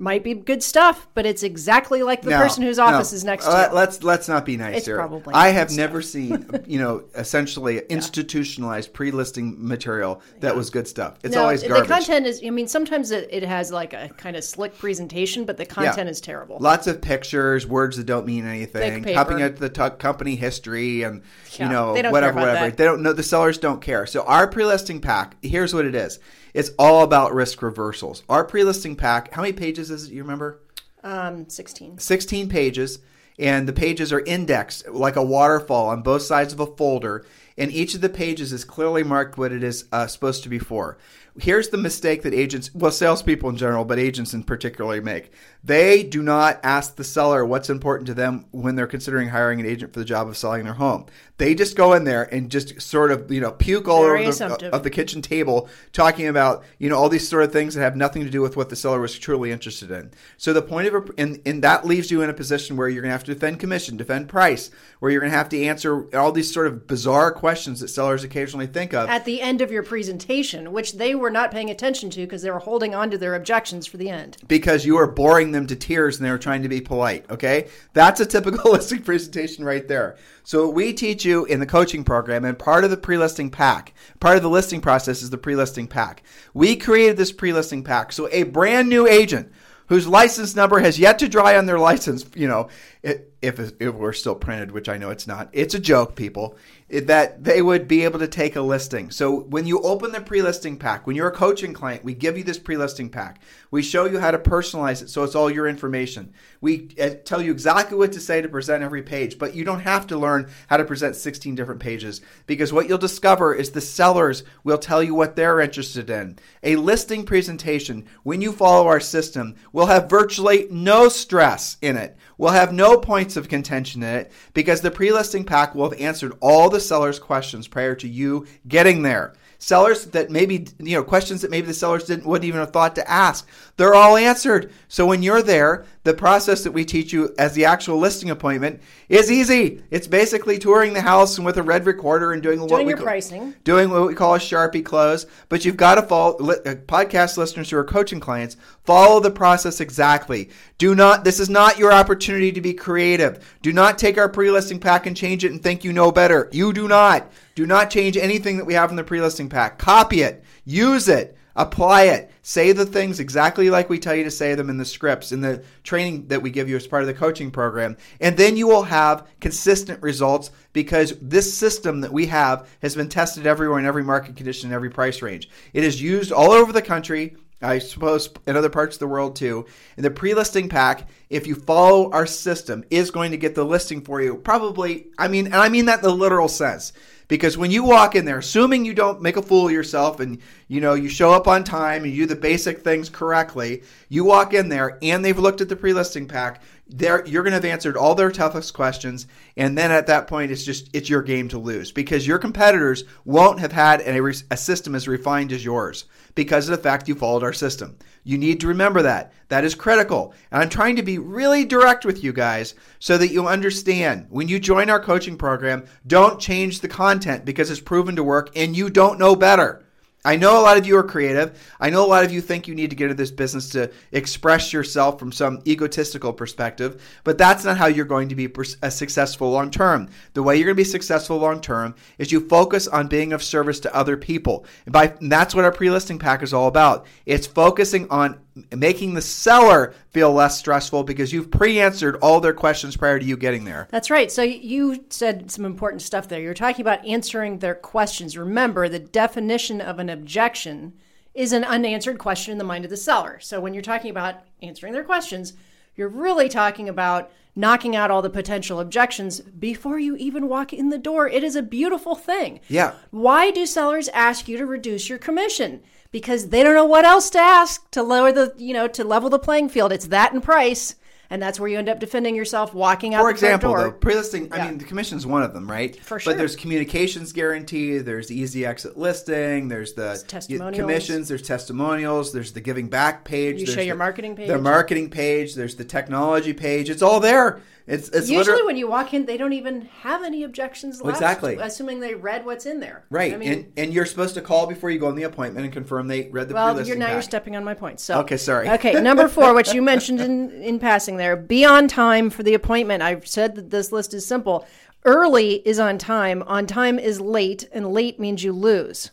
might 0.00 0.24
be 0.24 0.34
good 0.34 0.62
stuff, 0.62 1.06
but 1.14 1.26
it's 1.26 1.42
exactly 1.42 2.02
like 2.02 2.22
the 2.22 2.30
No, 2.30 2.38
person 2.38 2.62
whose 2.62 2.78
no. 2.78 2.84
office 2.84 3.12
is 3.12 3.22
next 3.24 3.44
to 3.44 3.50
Uh. 3.50 3.70
Let's 3.72 4.02
let's 4.02 4.28
not 4.28 4.44
be 4.44 4.56
nice 4.56 4.78
It's 4.78 4.86
here. 4.86 4.96
probably 4.96 5.34
I 5.34 5.48
have 5.50 5.70
never 5.72 6.00
seen 6.02 6.48
you 6.66 6.78
know 6.78 7.04
essentially 7.14 7.78
institutionalized 7.90 8.92
pre-listing 8.92 9.56
material 9.58 10.22
that 10.40 10.56
was 10.56 10.70
good 10.70 10.88
stuff. 10.88 11.18
It's 11.22 11.34
No, 11.34 11.42
always 11.42 11.62
the 11.62 11.68
garbage. 11.68 11.88
content 11.90 12.26
is. 12.26 12.40
I 12.44 12.50
mean, 12.50 12.68
sometimes 12.68 13.10
it, 13.10 13.28
it 13.30 13.42
has 13.42 13.70
like 13.72 13.92
a 13.92 14.08
kind 14.16 14.36
of 14.36 14.44
slick 14.44 14.76
presentation, 14.78 15.44
but 15.44 15.56
the 15.56 15.66
content 15.66 16.08
is 16.08 16.20
terrible. 16.20 16.58
Lots 16.60 16.86
of 16.86 17.00
pictures, 17.00 17.66
words 17.66 17.96
that 17.96 18.06
don't 18.06 18.26
mean 18.26 18.46
anything, 18.46 19.04
Thick 19.04 19.14
popping 19.14 19.42
out 19.42 19.56
the 19.56 19.68
t- 19.68 19.96
company 19.98 20.34
history 20.36 21.02
and 21.02 21.22
Yeah, 21.58 21.66
you 21.66 21.72
know 21.72 21.94
they 21.94 22.02
don't 22.02 22.10
care 22.10 22.12
whatever, 22.12 22.40
whatever. 22.40 22.66
that. 22.70 22.76
They 22.76 22.84
don't 22.84 23.02
know. 23.02 23.12
The 23.12 23.22
sellers 23.22 23.58
don't 23.58 23.80
care. 23.82 24.06
So 24.06 24.22
our 24.22 24.46
pre-listing 24.48 25.00
pack, 25.00 25.36
here's 25.42 25.74
what 25.74 25.84
it 25.84 25.94
is. 25.94 26.18
It's 26.54 26.70
all 26.78 27.02
about 27.02 27.34
risk 27.34 27.62
reversals. 27.62 28.22
Our 28.28 28.44
pre-listing 28.44 28.96
pack. 28.96 29.32
How 29.32 29.42
many 29.42 29.52
pages 29.52 29.90
is 29.90 30.06
it? 30.06 30.12
You 30.12 30.22
remember? 30.22 30.60
Um, 31.02 31.48
sixteen. 31.48 31.98
16 31.98 32.48
pages, 32.48 32.98
and 33.38 33.66
the 33.66 33.72
pages 33.72 34.12
are 34.12 34.20
indexed 34.20 34.88
like 34.88 35.16
a 35.16 35.24
waterfall 35.24 35.88
on 35.88 36.02
both 36.02 36.22
sides 36.22 36.52
of 36.52 36.60
a 36.60 36.66
folder, 36.66 37.24
and 37.56 37.70
each 37.72 37.94
of 37.94 38.00
the 38.00 38.08
pages 38.08 38.52
is 38.52 38.64
clearly 38.64 39.02
marked 39.02 39.38
what 39.38 39.52
it 39.52 39.62
is 39.62 39.86
uh, 39.92 40.06
supposed 40.06 40.42
to 40.42 40.48
be 40.48 40.58
for. 40.58 40.98
Here's 41.40 41.68
the 41.68 41.78
mistake 41.78 42.22
that 42.22 42.34
agents, 42.34 42.74
well, 42.74 42.90
salespeople 42.90 43.50
in 43.50 43.56
general, 43.56 43.84
but 43.84 43.98
agents 43.98 44.34
in 44.34 44.42
particular 44.42 45.00
make. 45.00 45.32
They 45.62 46.02
do 46.02 46.22
not 46.22 46.58
ask 46.62 46.96
the 46.96 47.04
seller 47.04 47.44
what's 47.44 47.70
important 47.70 48.06
to 48.08 48.14
them 48.14 48.46
when 48.50 48.76
they're 48.76 48.86
considering 48.86 49.28
hiring 49.28 49.60
an 49.60 49.66
agent 49.66 49.92
for 49.92 49.98
the 49.98 50.04
job 50.04 50.26
of 50.26 50.36
selling 50.36 50.64
their 50.64 50.74
home. 50.74 51.06
They 51.38 51.54
just 51.54 51.76
go 51.76 51.94
in 51.94 52.04
there 52.04 52.24
and 52.34 52.50
just 52.50 52.80
sort 52.82 53.10
of, 53.10 53.30
you 53.30 53.40
know, 53.40 53.52
puke 53.52 53.88
all 53.88 54.02
Very 54.02 54.26
over 54.26 54.48
the, 54.48 54.70
of 54.72 54.82
the 54.82 54.90
kitchen 54.90 55.22
table 55.22 55.68
talking 55.92 56.26
about 56.26 56.64
you 56.78 56.88
know 56.88 56.96
all 56.96 57.08
these 57.08 57.28
sort 57.28 57.44
of 57.44 57.52
things 57.52 57.74
that 57.74 57.80
have 57.80 57.96
nothing 57.96 58.24
to 58.24 58.30
do 58.30 58.40
with 58.40 58.56
what 58.56 58.68
the 58.68 58.76
seller 58.76 59.00
was 59.00 59.18
truly 59.18 59.50
interested 59.50 59.90
in 59.90 60.10
so 60.36 60.52
the 60.52 60.62
point 60.62 60.88
of 60.88 60.94
a 60.94 61.04
and, 61.18 61.40
and 61.46 61.62
that 61.62 61.86
leaves 61.86 62.10
you 62.10 62.22
in 62.22 62.30
a 62.30 62.34
position 62.34 62.76
where 62.76 62.88
you're 62.88 63.02
going 63.02 63.10
to 63.10 63.12
have 63.12 63.24
to 63.24 63.34
defend 63.34 63.60
commission 63.60 63.96
defend 63.96 64.28
price 64.28 64.70
where 64.98 65.10
you're 65.10 65.20
going 65.20 65.30
to 65.30 65.36
have 65.36 65.48
to 65.48 65.62
answer 65.62 66.14
all 66.16 66.32
these 66.32 66.52
sort 66.52 66.66
of 66.66 66.86
bizarre 66.86 67.32
questions 67.32 67.80
that 67.80 67.88
sellers 67.88 68.24
occasionally 68.24 68.66
think 68.66 68.92
of 68.92 69.08
At 69.08 69.24
the 69.24 69.40
end 69.40 69.60
of 69.60 69.70
your 69.70 69.82
presentation, 69.82 70.72
which 70.72 70.94
they 70.94 71.14
were 71.14 71.29
not 71.30 71.50
paying 71.50 71.70
attention 71.70 72.10
to 72.10 72.20
because 72.20 72.42
they 72.42 72.50
were 72.50 72.58
holding 72.58 72.94
on 72.94 73.10
to 73.10 73.18
their 73.18 73.34
objections 73.34 73.86
for 73.86 73.96
the 73.96 74.08
end. 74.08 74.36
because 74.48 74.84
you 74.84 74.96
are 74.96 75.06
boring 75.06 75.52
them 75.52 75.66
to 75.66 75.76
tears 75.76 76.18
and 76.18 76.26
they 76.26 76.30
were 76.30 76.38
trying 76.38 76.62
to 76.62 76.68
be 76.68 76.80
polite. 76.80 77.30
Okay, 77.30 77.68
that's 77.92 78.20
a 78.20 78.26
typical 78.26 78.72
listing 78.72 79.02
presentation 79.02 79.64
right 79.64 79.86
there. 79.88 80.16
So 80.42 80.68
we 80.68 80.92
teach 80.92 81.24
you 81.24 81.44
in 81.44 81.60
the 81.60 81.66
coaching 81.66 82.04
program, 82.04 82.44
and 82.44 82.58
part 82.58 82.84
of 82.84 82.90
the 82.90 82.96
pre-listing 82.96 83.50
pack, 83.50 83.94
part 84.18 84.36
of 84.36 84.42
the 84.42 84.50
listing 84.50 84.80
process 84.80 85.22
is 85.22 85.30
the 85.30 85.38
pre-listing 85.38 85.86
pack. 85.86 86.22
We 86.54 86.76
created 86.76 87.16
this 87.16 87.32
pre-listing 87.32 87.84
pack, 87.84 88.12
so 88.12 88.28
a 88.32 88.44
brand 88.44 88.88
new 88.88 89.06
agent 89.06 89.52
whose 89.88 90.06
license 90.06 90.54
number 90.54 90.78
has 90.78 90.98
yet 90.98 91.18
to 91.18 91.28
dry 91.28 91.56
on 91.56 91.66
their 91.66 91.78
license, 91.78 92.24
you 92.34 92.46
know, 92.46 92.68
it, 93.02 93.29
if 93.42 93.58
it 93.80 93.94
were 93.94 94.12
still 94.12 94.34
printed, 94.34 94.70
which 94.70 94.88
I 94.88 94.98
know 94.98 95.10
it's 95.10 95.26
not, 95.26 95.48
it's 95.52 95.74
a 95.74 95.78
joke, 95.78 96.14
people, 96.14 96.58
that 96.90 97.42
they 97.42 97.62
would 97.62 97.88
be 97.88 98.04
able 98.04 98.18
to 98.18 98.28
take 98.28 98.56
a 98.56 98.60
listing. 98.60 99.10
So 99.10 99.40
when 99.40 99.66
you 99.66 99.80
open 99.80 100.12
the 100.12 100.20
pre-listing 100.20 100.76
pack, 100.76 101.06
when 101.06 101.16
you're 101.16 101.28
a 101.28 101.32
coaching 101.32 101.72
client, 101.72 102.04
we 102.04 102.14
give 102.14 102.36
you 102.36 102.44
this 102.44 102.58
pre-listing 102.58 103.08
pack. 103.08 103.40
We 103.70 103.82
show 103.82 104.04
you 104.04 104.18
how 104.18 104.32
to 104.32 104.38
personalize 104.38 105.00
it 105.00 105.08
so 105.08 105.22
it's 105.22 105.34
all 105.34 105.50
your 105.50 105.68
information. 105.68 106.34
We 106.60 106.88
uh, 107.00 107.10
tell 107.24 107.40
you 107.40 107.52
exactly 107.52 107.96
what 107.96 108.12
to 108.12 108.20
say 108.20 108.42
to 108.42 108.48
present 108.48 108.82
every 108.82 109.02
page, 109.02 109.38
but 109.38 109.54
you 109.54 109.64
don't 109.64 109.80
have 109.80 110.06
to 110.08 110.18
learn 110.18 110.50
how 110.66 110.76
to 110.76 110.84
present 110.84 111.16
16 111.16 111.54
different 111.54 111.80
pages 111.80 112.20
because 112.46 112.72
what 112.72 112.88
you'll 112.88 112.98
discover 112.98 113.54
is 113.54 113.70
the 113.70 113.80
sellers 113.80 114.42
will 114.64 114.78
tell 114.78 115.02
you 115.02 115.14
what 115.14 115.36
they're 115.36 115.60
interested 115.60 116.10
in. 116.10 116.38
A 116.62 116.76
listing 116.76 117.24
presentation, 117.24 118.06
when 118.24 118.42
you 118.42 118.52
follow 118.52 118.88
our 118.88 119.00
system, 119.00 119.54
will 119.72 119.86
have 119.86 120.10
virtually 120.10 120.66
no 120.70 121.08
stress 121.08 121.76
in 121.80 121.96
it. 121.96 122.16
We'll 122.40 122.52
have 122.52 122.72
no 122.72 122.96
points 122.96 123.36
of 123.36 123.50
contention 123.50 124.02
in 124.02 124.14
it 124.16 124.32
because 124.54 124.80
the 124.80 124.90
pre-listing 124.90 125.44
pack 125.44 125.74
will 125.74 125.90
have 125.90 126.00
answered 126.00 126.32
all 126.40 126.70
the 126.70 126.80
seller's 126.80 127.18
questions 127.18 127.68
prior 127.68 127.94
to 127.96 128.08
you 128.08 128.46
getting 128.66 129.02
there. 129.02 129.34
Sellers 129.58 130.06
that 130.06 130.30
maybe 130.30 130.66
you 130.78 130.96
know 130.96 131.04
questions 131.04 131.42
that 131.42 131.50
maybe 131.50 131.66
the 131.66 131.74
sellers 131.74 132.04
didn't 132.04 132.24
wouldn't 132.24 132.48
even 132.48 132.60
have 132.60 132.70
thought 132.70 132.94
to 132.94 133.06
ask, 133.10 133.46
they're 133.76 133.92
all 133.94 134.16
answered. 134.16 134.72
So 134.88 135.04
when 135.04 135.22
you're 135.22 135.42
there, 135.42 135.84
the 136.02 136.14
process 136.14 136.64
that 136.64 136.72
we 136.72 136.84
teach 136.84 137.12
you 137.12 137.34
as 137.38 137.52
the 137.54 137.66
actual 137.66 137.98
listing 137.98 138.30
appointment 138.30 138.80
is 139.10 139.30
easy. 139.30 139.82
It's 139.90 140.06
basically 140.06 140.58
touring 140.58 140.94
the 140.94 141.02
house 141.02 141.36
and 141.36 141.44
with 141.44 141.58
a 141.58 141.62
red 141.62 141.84
recorder 141.84 142.32
and 142.32 142.42
doing, 142.42 142.58
Doing 142.58 142.70
what 142.70 142.84
we 142.86 142.88
your 142.92 142.96
call, 142.96 143.04
pricing. 143.04 143.54
doing 143.64 143.90
what 143.90 144.06
we 144.06 144.14
call 144.14 144.34
a 144.34 144.38
Sharpie 144.38 144.82
close. 144.84 145.26
But 145.50 145.64
you've 145.66 145.76
got 145.76 145.96
to 145.96 146.02
follow 146.02 146.36
uh, 146.38 146.74
podcast 146.86 147.36
listeners 147.36 147.68
who 147.70 147.76
are 147.76 147.84
coaching 147.84 148.18
clients. 148.18 148.56
Follow 148.84 149.20
the 149.20 149.30
process 149.30 149.80
exactly. 149.80 150.48
Do 150.78 150.94
not. 150.94 151.22
This 151.24 151.38
is 151.38 151.50
not 151.50 151.76
your 151.78 151.92
opportunity 151.92 152.50
to 152.52 152.60
be 152.62 152.72
creative. 152.72 153.58
Do 153.60 153.72
not 153.72 153.98
take 153.98 154.16
our 154.16 154.28
pre-listing 154.30 154.80
pack 154.80 155.04
and 155.06 155.14
change 155.14 155.44
it 155.44 155.52
and 155.52 155.62
think 155.62 155.84
you 155.84 155.92
know 155.92 156.10
better. 156.10 156.48
You 156.50 156.72
do 156.72 156.88
not. 156.88 157.30
Do 157.54 157.66
not 157.66 157.90
change 157.90 158.16
anything 158.16 158.56
that 158.56 158.64
we 158.64 158.72
have 158.72 158.88
in 158.88 158.96
the 158.96 159.04
pre-listing 159.04 159.50
pack. 159.50 159.78
Copy 159.78 160.22
it. 160.22 160.42
Use 160.64 161.08
it. 161.08 161.36
Apply 161.56 162.04
it. 162.04 162.30
Say 162.42 162.72
the 162.72 162.86
things 162.86 163.20
exactly 163.20 163.70
like 163.70 163.88
we 163.90 163.98
tell 163.98 164.14
you 164.14 164.24
to 164.24 164.30
say 164.30 164.54
them 164.54 164.70
in 164.70 164.76
the 164.76 164.84
scripts, 164.84 165.32
in 165.32 165.40
the 165.40 165.62
training 165.82 166.28
that 166.28 166.42
we 166.42 166.50
give 166.50 166.68
you 166.68 166.76
as 166.76 166.86
part 166.86 167.02
of 167.02 167.06
the 167.06 167.14
coaching 167.14 167.50
program. 167.50 167.96
And 168.20 168.36
then 168.36 168.56
you 168.56 168.66
will 168.66 168.84
have 168.84 169.28
consistent 169.40 170.02
results 170.02 170.50
because 170.72 171.18
this 171.20 171.52
system 171.52 172.00
that 172.00 172.12
we 172.12 172.26
have 172.26 172.68
has 172.82 172.94
been 172.96 173.08
tested 173.08 173.46
everywhere 173.46 173.78
in 173.78 173.86
every 173.86 174.04
market 174.04 174.36
condition, 174.36 174.70
in 174.70 174.74
every 174.74 174.90
price 174.90 175.22
range. 175.22 175.50
It 175.72 175.84
is 175.84 176.00
used 176.00 176.32
all 176.32 176.52
over 176.52 176.72
the 176.72 176.82
country. 176.82 177.36
I 177.62 177.78
suppose 177.78 178.30
in 178.46 178.56
other 178.56 178.70
parts 178.70 178.96
of 178.96 179.00
the 179.00 179.06
world 179.06 179.36
too. 179.36 179.66
And 179.96 180.04
the 180.04 180.10
pre-listing 180.10 180.70
pack, 180.70 181.10
if 181.28 181.46
you 181.46 181.54
follow 181.54 182.10
our 182.10 182.26
system, 182.26 182.84
is 182.88 183.10
going 183.10 183.32
to 183.32 183.36
get 183.36 183.54
the 183.54 183.64
listing 183.64 184.00
for 184.00 184.22
you. 184.22 184.36
Probably, 184.36 185.08
I 185.18 185.28
mean, 185.28 185.46
and 185.46 185.56
I 185.56 185.68
mean 185.68 185.84
that 185.84 185.98
in 185.98 186.04
the 186.04 186.14
literal 186.14 186.48
sense. 186.48 186.94
Because 187.30 187.56
when 187.56 187.70
you 187.70 187.84
walk 187.84 188.16
in 188.16 188.24
there, 188.24 188.38
assuming 188.38 188.84
you 188.84 188.92
don't 188.92 189.22
make 189.22 189.36
a 189.36 189.42
fool 189.42 189.66
of 189.66 189.72
yourself 189.72 190.18
and 190.18 190.40
you 190.66 190.80
know 190.80 190.94
you 190.94 191.08
show 191.08 191.30
up 191.30 191.46
on 191.46 191.62
time 191.62 192.02
and 192.02 192.12
you 192.12 192.26
do 192.26 192.34
the 192.34 192.40
basic 192.40 192.80
things 192.80 193.08
correctly, 193.08 193.84
you 194.08 194.24
walk 194.24 194.52
in 194.52 194.68
there 194.68 194.98
and 195.00 195.24
they've 195.24 195.38
looked 195.38 195.60
at 195.60 195.68
the 195.68 195.76
pre-listing 195.76 196.26
pack. 196.26 196.60
There, 196.92 197.24
you're 197.24 197.44
going 197.44 197.52
to 197.52 197.56
have 197.56 197.64
answered 197.64 197.96
all 197.96 198.16
their 198.16 198.32
toughest 198.32 198.74
questions, 198.74 199.28
and 199.56 199.78
then 199.78 199.92
at 199.92 200.08
that 200.08 200.26
point, 200.26 200.50
it's 200.50 200.64
just 200.64 200.90
it's 200.92 201.08
your 201.08 201.22
game 201.22 201.48
to 201.48 201.58
lose 201.58 201.92
because 201.92 202.26
your 202.26 202.38
competitors 202.38 203.04
won't 203.24 203.60
have 203.60 203.70
had 203.70 204.00
a, 204.00 204.20
a 204.50 204.56
system 204.56 204.96
as 204.96 205.06
refined 205.06 205.52
as 205.52 205.64
yours 205.64 206.06
because 206.34 206.68
of 206.68 206.76
the 206.76 206.82
fact 206.82 207.08
you 207.08 207.14
followed 207.14 207.44
our 207.44 207.52
system. 207.52 207.96
You 208.24 208.38
need 208.38 208.60
to 208.60 208.68
remember 208.68 209.02
that. 209.02 209.32
That 209.48 209.64
is 209.64 209.74
critical. 209.74 210.34
And 210.50 210.62
I'm 210.62 210.68
trying 210.68 210.96
to 210.96 211.02
be 211.02 211.18
really 211.18 211.64
direct 211.64 212.04
with 212.04 212.22
you 212.22 212.32
guys 212.32 212.74
so 212.98 213.16
that 213.18 213.32
you 213.32 213.46
understand 213.46 214.26
when 214.28 214.48
you 214.48 214.58
join 214.58 214.90
our 214.90 215.00
coaching 215.00 215.38
program, 215.38 215.86
don't 216.06 216.40
change 216.40 216.80
the 216.80 216.88
content 216.88 217.44
because 217.44 217.70
it's 217.70 217.80
proven 217.80 218.16
to 218.16 218.24
work 218.24 218.50
and 218.56 218.76
you 218.76 218.90
don't 218.90 219.18
know 219.18 219.36
better. 219.36 219.84
I 220.22 220.36
know 220.36 220.60
a 220.60 220.62
lot 220.62 220.76
of 220.76 220.86
you 220.86 220.98
are 220.98 221.02
creative. 221.02 221.58
I 221.80 221.88
know 221.88 222.04
a 222.04 222.06
lot 222.06 222.24
of 222.24 222.32
you 222.32 222.42
think 222.42 222.68
you 222.68 222.74
need 222.74 222.90
to 222.90 222.96
get 222.96 223.04
into 223.04 223.14
this 223.14 223.30
business 223.30 223.70
to 223.70 223.90
express 224.12 224.70
yourself 224.70 225.18
from 225.18 225.32
some 225.32 225.62
egotistical 225.66 226.34
perspective, 226.34 227.02
but 227.24 227.38
that's 227.38 227.64
not 227.64 227.78
how 227.78 227.86
you're 227.86 228.04
going 228.04 228.28
to 228.28 228.34
be 228.34 228.44
a 228.44 228.86
uh, 228.86 228.90
successful 228.90 229.50
long 229.50 229.70
term. 229.70 230.10
The 230.34 230.42
way 230.42 230.56
you're 230.56 230.66
going 230.66 230.76
to 230.76 230.80
be 230.80 230.84
successful 230.84 231.38
long 231.38 231.62
term 231.62 231.94
is 232.18 232.32
you 232.32 232.46
focus 232.46 232.86
on 232.86 233.08
being 233.08 233.32
of 233.32 233.42
service 233.42 233.80
to 233.80 233.94
other 233.94 234.18
people. 234.18 234.66
And, 234.84 234.92
by, 234.92 235.14
and 235.20 235.32
that's 235.32 235.54
what 235.54 235.64
our 235.64 235.72
pre-listing 235.72 236.18
pack 236.18 236.42
is 236.42 236.52
all 236.52 236.68
about. 236.68 237.06
It's 237.24 237.46
focusing 237.46 238.06
on 238.10 238.40
making 238.74 239.14
the 239.14 239.22
seller 239.22 239.94
feel 240.10 240.32
less 240.32 240.58
stressful 240.58 241.04
because 241.04 241.32
you've 241.32 241.50
pre-answered 241.50 242.16
all 242.16 242.40
their 242.40 242.52
questions 242.52 242.96
prior 242.96 243.18
to 243.18 243.24
you 243.24 243.36
getting 243.36 243.64
there. 243.64 243.88
That's 243.90 244.10
right. 244.10 244.30
So 244.30 244.42
you 244.42 245.04
said 245.10 245.50
some 245.50 245.64
important 245.64 246.02
stuff 246.02 246.28
there. 246.28 246.40
You're 246.40 246.54
talking 246.54 246.82
about 246.82 247.06
answering 247.06 247.58
their 247.58 247.74
questions. 247.74 248.36
Remember, 248.36 248.88
the 248.88 248.98
definition 248.98 249.80
of 249.80 249.98
an 249.98 250.08
objection 250.08 250.94
is 251.34 251.52
an 251.52 251.64
unanswered 251.64 252.18
question 252.18 252.52
in 252.52 252.58
the 252.58 252.64
mind 252.64 252.84
of 252.84 252.90
the 252.90 252.96
seller. 252.96 253.38
So 253.40 253.60
when 253.60 253.72
you're 253.72 253.82
talking 253.82 254.10
about 254.10 254.42
answering 254.62 254.92
their 254.92 255.04
questions, 255.04 255.54
you're 255.94 256.08
really 256.08 256.48
talking 256.48 256.88
about 256.88 257.30
knocking 257.56 257.96
out 257.96 258.10
all 258.10 258.22
the 258.22 258.30
potential 258.30 258.80
objections 258.80 259.40
before 259.40 259.98
you 259.98 260.16
even 260.16 260.48
walk 260.48 260.72
in 260.72 260.88
the 260.88 260.98
door. 260.98 261.28
It 261.28 261.44
is 261.44 261.56
a 261.56 261.62
beautiful 261.62 262.14
thing. 262.14 262.60
Yeah. 262.68 262.94
Why 263.10 263.50
do 263.50 263.66
sellers 263.66 264.08
ask 264.08 264.48
you 264.48 264.56
to 264.58 264.66
reduce 264.66 265.08
your 265.08 265.18
commission? 265.18 265.82
Because 266.12 266.48
they 266.48 266.62
don't 266.62 266.74
know 266.74 266.84
what 266.86 267.04
else 267.04 267.30
to 267.30 267.38
ask 267.38 267.88
to 267.92 268.02
lower 268.02 268.32
the, 268.32 268.52
you 268.58 268.72
know, 268.74 268.88
to 268.88 269.04
level 269.04 269.30
the 269.30 269.38
playing 269.38 269.68
field. 269.68 269.92
It's 269.92 270.08
that 270.08 270.32
and 270.32 270.42
price. 270.42 270.96
And 271.32 271.40
that's 271.40 271.60
where 271.60 271.68
you 271.68 271.78
end 271.78 271.88
up 271.88 272.00
defending 272.00 272.34
yourself 272.34 272.74
walking 272.74 273.14
out 273.14 273.20
For 273.22 273.28
the 273.28 273.34
example, 273.34 273.70
door. 273.70 273.82
though, 273.84 273.92
pre-listing. 273.92 274.46
Yeah. 274.48 274.54
I 274.56 274.68
mean, 274.68 274.78
the 274.78 274.84
commission 274.84 275.16
is 275.16 275.24
one 275.24 275.44
of 275.44 275.54
them, 275.54 275.70
right? 275.70 275.94
For 276.02 276.18
sure. 276.18 276.32
But 276.32 276.38
there's 276.38 276.56
communications 276.56 277.32
guarantee. 277.32 277.98
There's 277.98 278.32
easy 278.32 278.66
exit 278.66 278.98
listing. 278.98 279.68
There's 279.68 279.92
the 279.92 280.20
testimonials. 280.26 280.80
commissions. 280.80 281.28
There's 281.28 281.42
testimonials. 281.42 282.32
There's 282.32 282.50
the 282.52 282.60
giving 282.60 282.88
back 282.88 283.24
page. 283.24 283.60
You 283.60 283.66
there's 283.66 283.76
show 283.76 283.80
your 283.80 283.94
the- 283.94 283.98
marketing 283.98 284.34
page. 284.34 284.48
The 284.48 284.58
marketing 284.58 285.08
page. 285.10 285.54
There's 285.54 285.76
the 285.76 285.84
technology 285.84 286.52
page. 286.52 286.90
It's 286.90 287.02
all 287.02 287.20
there. 287.20 287.60
It's 287.86 288.08
it's 288.08 288.28
Usually, 288.28 288.36
literally 288.36 288.62
when 288.64 288.76
you 288.76 288.88
walk 288.88 289.14
in, 289.14 289.26
they 289.26 289.36
don't 289.36 289.52
even 289.52 289.82
have 290.02 290.22
any 290.22 290.44
objections 290.44 291.02
left. 291.02 291.16
Exactly. 291.16 291.56
Assuming 291.56 292.00
they 292.00 292.14
read 292.14 292.44
what's 292.44 292.66
in 292.66 292.80
there. 292.80 293.04
right. 293.10 293.32
I 293.34 293.36
mean, 293.36 293.52
and 293.52 293.72
and 293.76 293.94
you're 293.94 294.06
supposed 294.06 294.34
to 294.34 294.42
call 294.42 294.66
before 294.66 294.90
you 294.90 294.98
go 294.98 295.08
on 295.08 295.16
the 295.16 295.24
appointment 295.24 295.64
and 295.64 295.72
confirm 295.72 296.08
they 296.08 296.28
read 296.30 296.48
the 296.48 296.54
well, 296.54 296.80
you're 296.86 296.96
now 296.96 297.12
you're 297.12 297.22
stepping 297.22 297.56
on 297.56 297.64
my 297.64 297.74
point. 297.74 298.00
So 298.00 298.20
Okay, 298.20 298.36
sorry. 298.36 298.68
Okay, 298.68 299.00
number 299.00 299.28
four, 299.28 299.54
which 299.54 299.72
you 299.72 299.82
mentioned 299.82 300.20
in 300.20 300.50
in 300.62 300.78
passing 300.78 301.16
there, 301.16 301.36
be 301.36 301.64
on 301.64 301.88
time 301.88 302.30
for 302.30 302.42
the 302.42 302.54
appointment. 302.54 303.02
I've 303.02 303.26
said 303.26 303.54
that 303.56 303.70
this 303.70 303.92
list 303.92 304.14
is 304.14 304.26
simple. 304.26 304.66
Early 305.04 305.66
is 305.66 305.78
on 305.78 305.96
time. 305.96 306.42
On 306.46 306.66
time 306.66 306.98
is 306.98 307.20
late, 307.20 307.68
and 307.72 307.90
late 307.90 308.20
means 308.20 308.44
you 308.44 308.52
lose. 308.52 309.10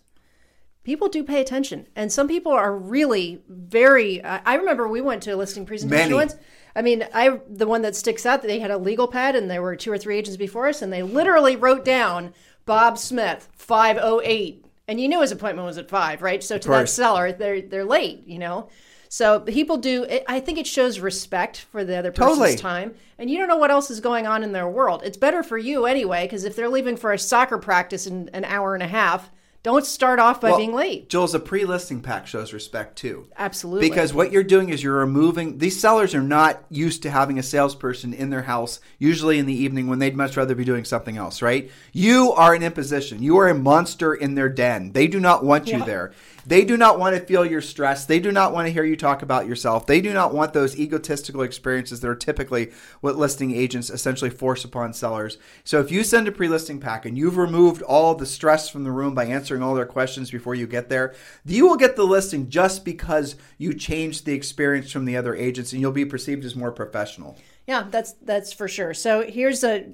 People 0.84 1.08
do 1.10 1.24
pay 1.24 1.42
attention, 1.42 1.88
and 1.96 2.12
some 2.12 2.28
people 2.28 2.52
are 2.52 2.76
really 2.76 3.42
very. 3.48 4.24
I 4.24 4.42
I 4.46 4.56
remember 4.56 4.88
we 4.88 5.02
went 5.02 5.24
to 5.24 5.32
a 5.32 5.36
listing 5.36 5.66
presentation 5.66 6.10
Many. 6.10 6.14
once. 6.14 6.36
I 6.78 6.84
mean, 6.84 7.08
I 7.14 7.40
the 7.50 7.68
one 7.68 7.82
that 7.82 7.96
sticks 7.96 8.26
out. 8.26 8.42
That 8.42 8.48
they 8.48 8.60
had 8.60 8.72
a 8.72 8.78
legal 8.78 9.08
pad, 9.08 9.36
and 9.36 9.50
there 9.50 9.64
were 9.64 9.76
two 9.76 9.92
or 9.92 9.98
three 9.98 10.18
agents 10.18 10.38
before 10.38 10.68
us, 10.68 10.82
and 10.82 10.94
they 10.94 11.02
literally 11.02 11.56
wrote 11.56 11.84
down 11.84 12.34
Bob 12.66 13.00
Smith, 13.00 13.50
five 13.54 13.98
oh 14.00 14.22
eight, 14.24 14.64
and 14.88 15.02
you 15.02 15.08
knew 15.08 15.22
his 15.22 15.32
appointment 15.32 15.66
was 15.66 15.80
at 15.80 15.90
five, 15.90 16.22
right? 16.22 16.44
So 16.44 16.58
to 16.60 16.70
that 16.70 16.88
seller, 16.88 17.32
they're 17.32 17.62
they're 17.62 17.84
late, 17.84 18.28
you 18.28 18.38
know. 18.38 18.70
So 19.10 19.40
people 19.40 19.78
do. 19.78 20.04
It, 20.04 20.24
I 20.28 20.40
think 20.40 20.60
it 20.60 20.68
shows 20.68 21.00
respect 21.00 21.62
for 21.72 21.84
the 21.84 21.98
other 21.98 22.12
person's 22.12 22.38
Totally. 22.38 22.58
time, 22.58 22.94
and 23.18 23.30
you 23.30 23.38
don't 23.38 23.48
know 23.48 23.58
what 23.58 23.72
else 23.72 23.90
is 23.90 24.00
going 24.00 24.28
on 24.28 24.44
in 24.44 24.52
their 24.52 24.70
world. 24.70 25.02
It's 25.04 25.18
better 25.18 25.42
for 25.44 25.58
you 25.58 25.86
anyway, 25.86 26.26
because 26.26 26.44
if 26.44 26.56
they're 26.56 26.70
leaving 26.70 26.98
for 26.98 27.12
a 27.12 27.18
soccer 27.18 27.58
practice 27.58 28.06
in 28.06 28.30
an 28.34 28.46
hour 28.46 28.76
and 28.76 28.84
a 28.84 28.88
half, 28.88 29.32
don't 29.68 29.86
start 29.86 30.18
off 30.18 30.40
by 30.40 30.52
Well, 30.52 30.60
being 30.60 30.74
late. 30.74 31.10
Jules, 31.10 31.36
a 31.36 31.40
pre-listing 31.40 32.00
pack 32.00 32.26
shows 32.26 32.54
respect 32.54 32.96
too. 32.96 33.28
Absolutely, 33.38 33.90
Because 33.90 34.14
what 34.14 34.32
you're 34.32 34.42
doing 34.42 34.70
is 34.70 34.82
you're 34.82 34.96
removing 34.96 35.58
these 35.58 35.78
sellers 35.78 36.16
are 36.16 36.22
not 36.22 36.64
used 36.70 37.04
to 37.04 37.10
having 37.10 37.38
a 37.38 37.44
salesperson 37.44 38.14
in 38.14 38.30
their 38.30 38.44
house, 38.44 38.80
usually 38.98 39.38
in 39.40 39.46
the 39.46 39.54
evening 39.54 39.88
when 39.88 40.00
they'd 40.00 40.16
much 40.16 40.38
rather 40.38 40.56
be 40.56 40.64
doing 40.64 40.86
something 40.86 41.18
else, 41.18 41.42
right? 41.42 41.70
You 41.92 42.32
are 42.32 42.54
an 42.54 42.64
imposition. 42.64 43.22
You 43.22 43.38
are 43.40 43.50
a 43.50 43.54
monster 43.54 44.14
in 44.14 44.36
their 44.36 44.48
den. 44.48 44.94
They 44.94 45.08
do 45.08 45.20
not 45.20 45.44
want 45.44 45.68
you 45.68 45.84
there. 45.84 46.14
They 46.48 46.64
do 46.64 46.78
not 46.78 46.98
want 46.98 47.14
to 47.14 47.22
feel 47.22 47.46
your 47.46 47.62
stress. 47.62 48.06
They 48.06 48.22
do 48.22 48.32
not 48.32 48.54
want 48.54 48.68
to 48.68 48.72
hear 48.72 48.86
you 48.86 48.96
talk 48.96 49.22
about 49.22 49.48
yourself. 49.48 49.86
They 49.86 50.00
do 50.00 50.14
not 50.14 50.34
want 50.34 50.54
those 50.54 50.80
egotistical 50.80 51.42
experiences 51.42 52.00
that 52.00 52.08
are 52.08 52.16
typically 52.16 52.72
what 53.02 53.18
listing 53.18 53.54
agents 53.54 53.90
essentially 53.90 54.30
force 54.30 54.64
upon 54.64 54.94
sellers. 54.94 55.38
So 55.66 55.82
if 55.82 55.92
you 55.92 56.06
send 56.06 56.26
a 56.26 56.32
pre-listing 56.32 56.80
pack 56.80 57.06
and 57.06 57.18
you've 57.18 57.36
removed 57.36 57.82
all 57.82 58.16
the 58.16 58.26
stress 58.26 58.70
from 58.70 58.86
the 58.86 58.92
room 58.92 59.14
by 59.14 59.26
answering 59.26 59.62
all 59.62 59.76
their 59.76 59.86
questions 59.86 60.32
before 60.32 60.56
you 60.56 60.68
get 60.68 60.88
there, 60.88 61.14
you 61.44 61.68
will 61.68 61.76
get 61.76 61.98
the 61.98 62.06
listing 62.06 62.50
just 62.50 62.86
because 62.86 63.36
you 63.58 63.74
changed 63.74 64.26
the 64.26 64.34
experience 64.34 64.90
from 64.90 65.04
the 65.04 65.18
other 65.18 65.36
agents 65.36 65.74
and 65.74 65.82
you'll 65.82 65.92
be 65.92 66.06
perceived 66.06 66.46
as 66.46 66.56
more 66.56 66.72
professional. 66.72 67.38
Yeah, 67.68 67.86
that's 67.92 68.14
that's 68.22 68.54
for 68.54 68.70
sure. 68.70 68.94
So 68.94 69.30
here's 69.30 69.62
a 69.62 69.88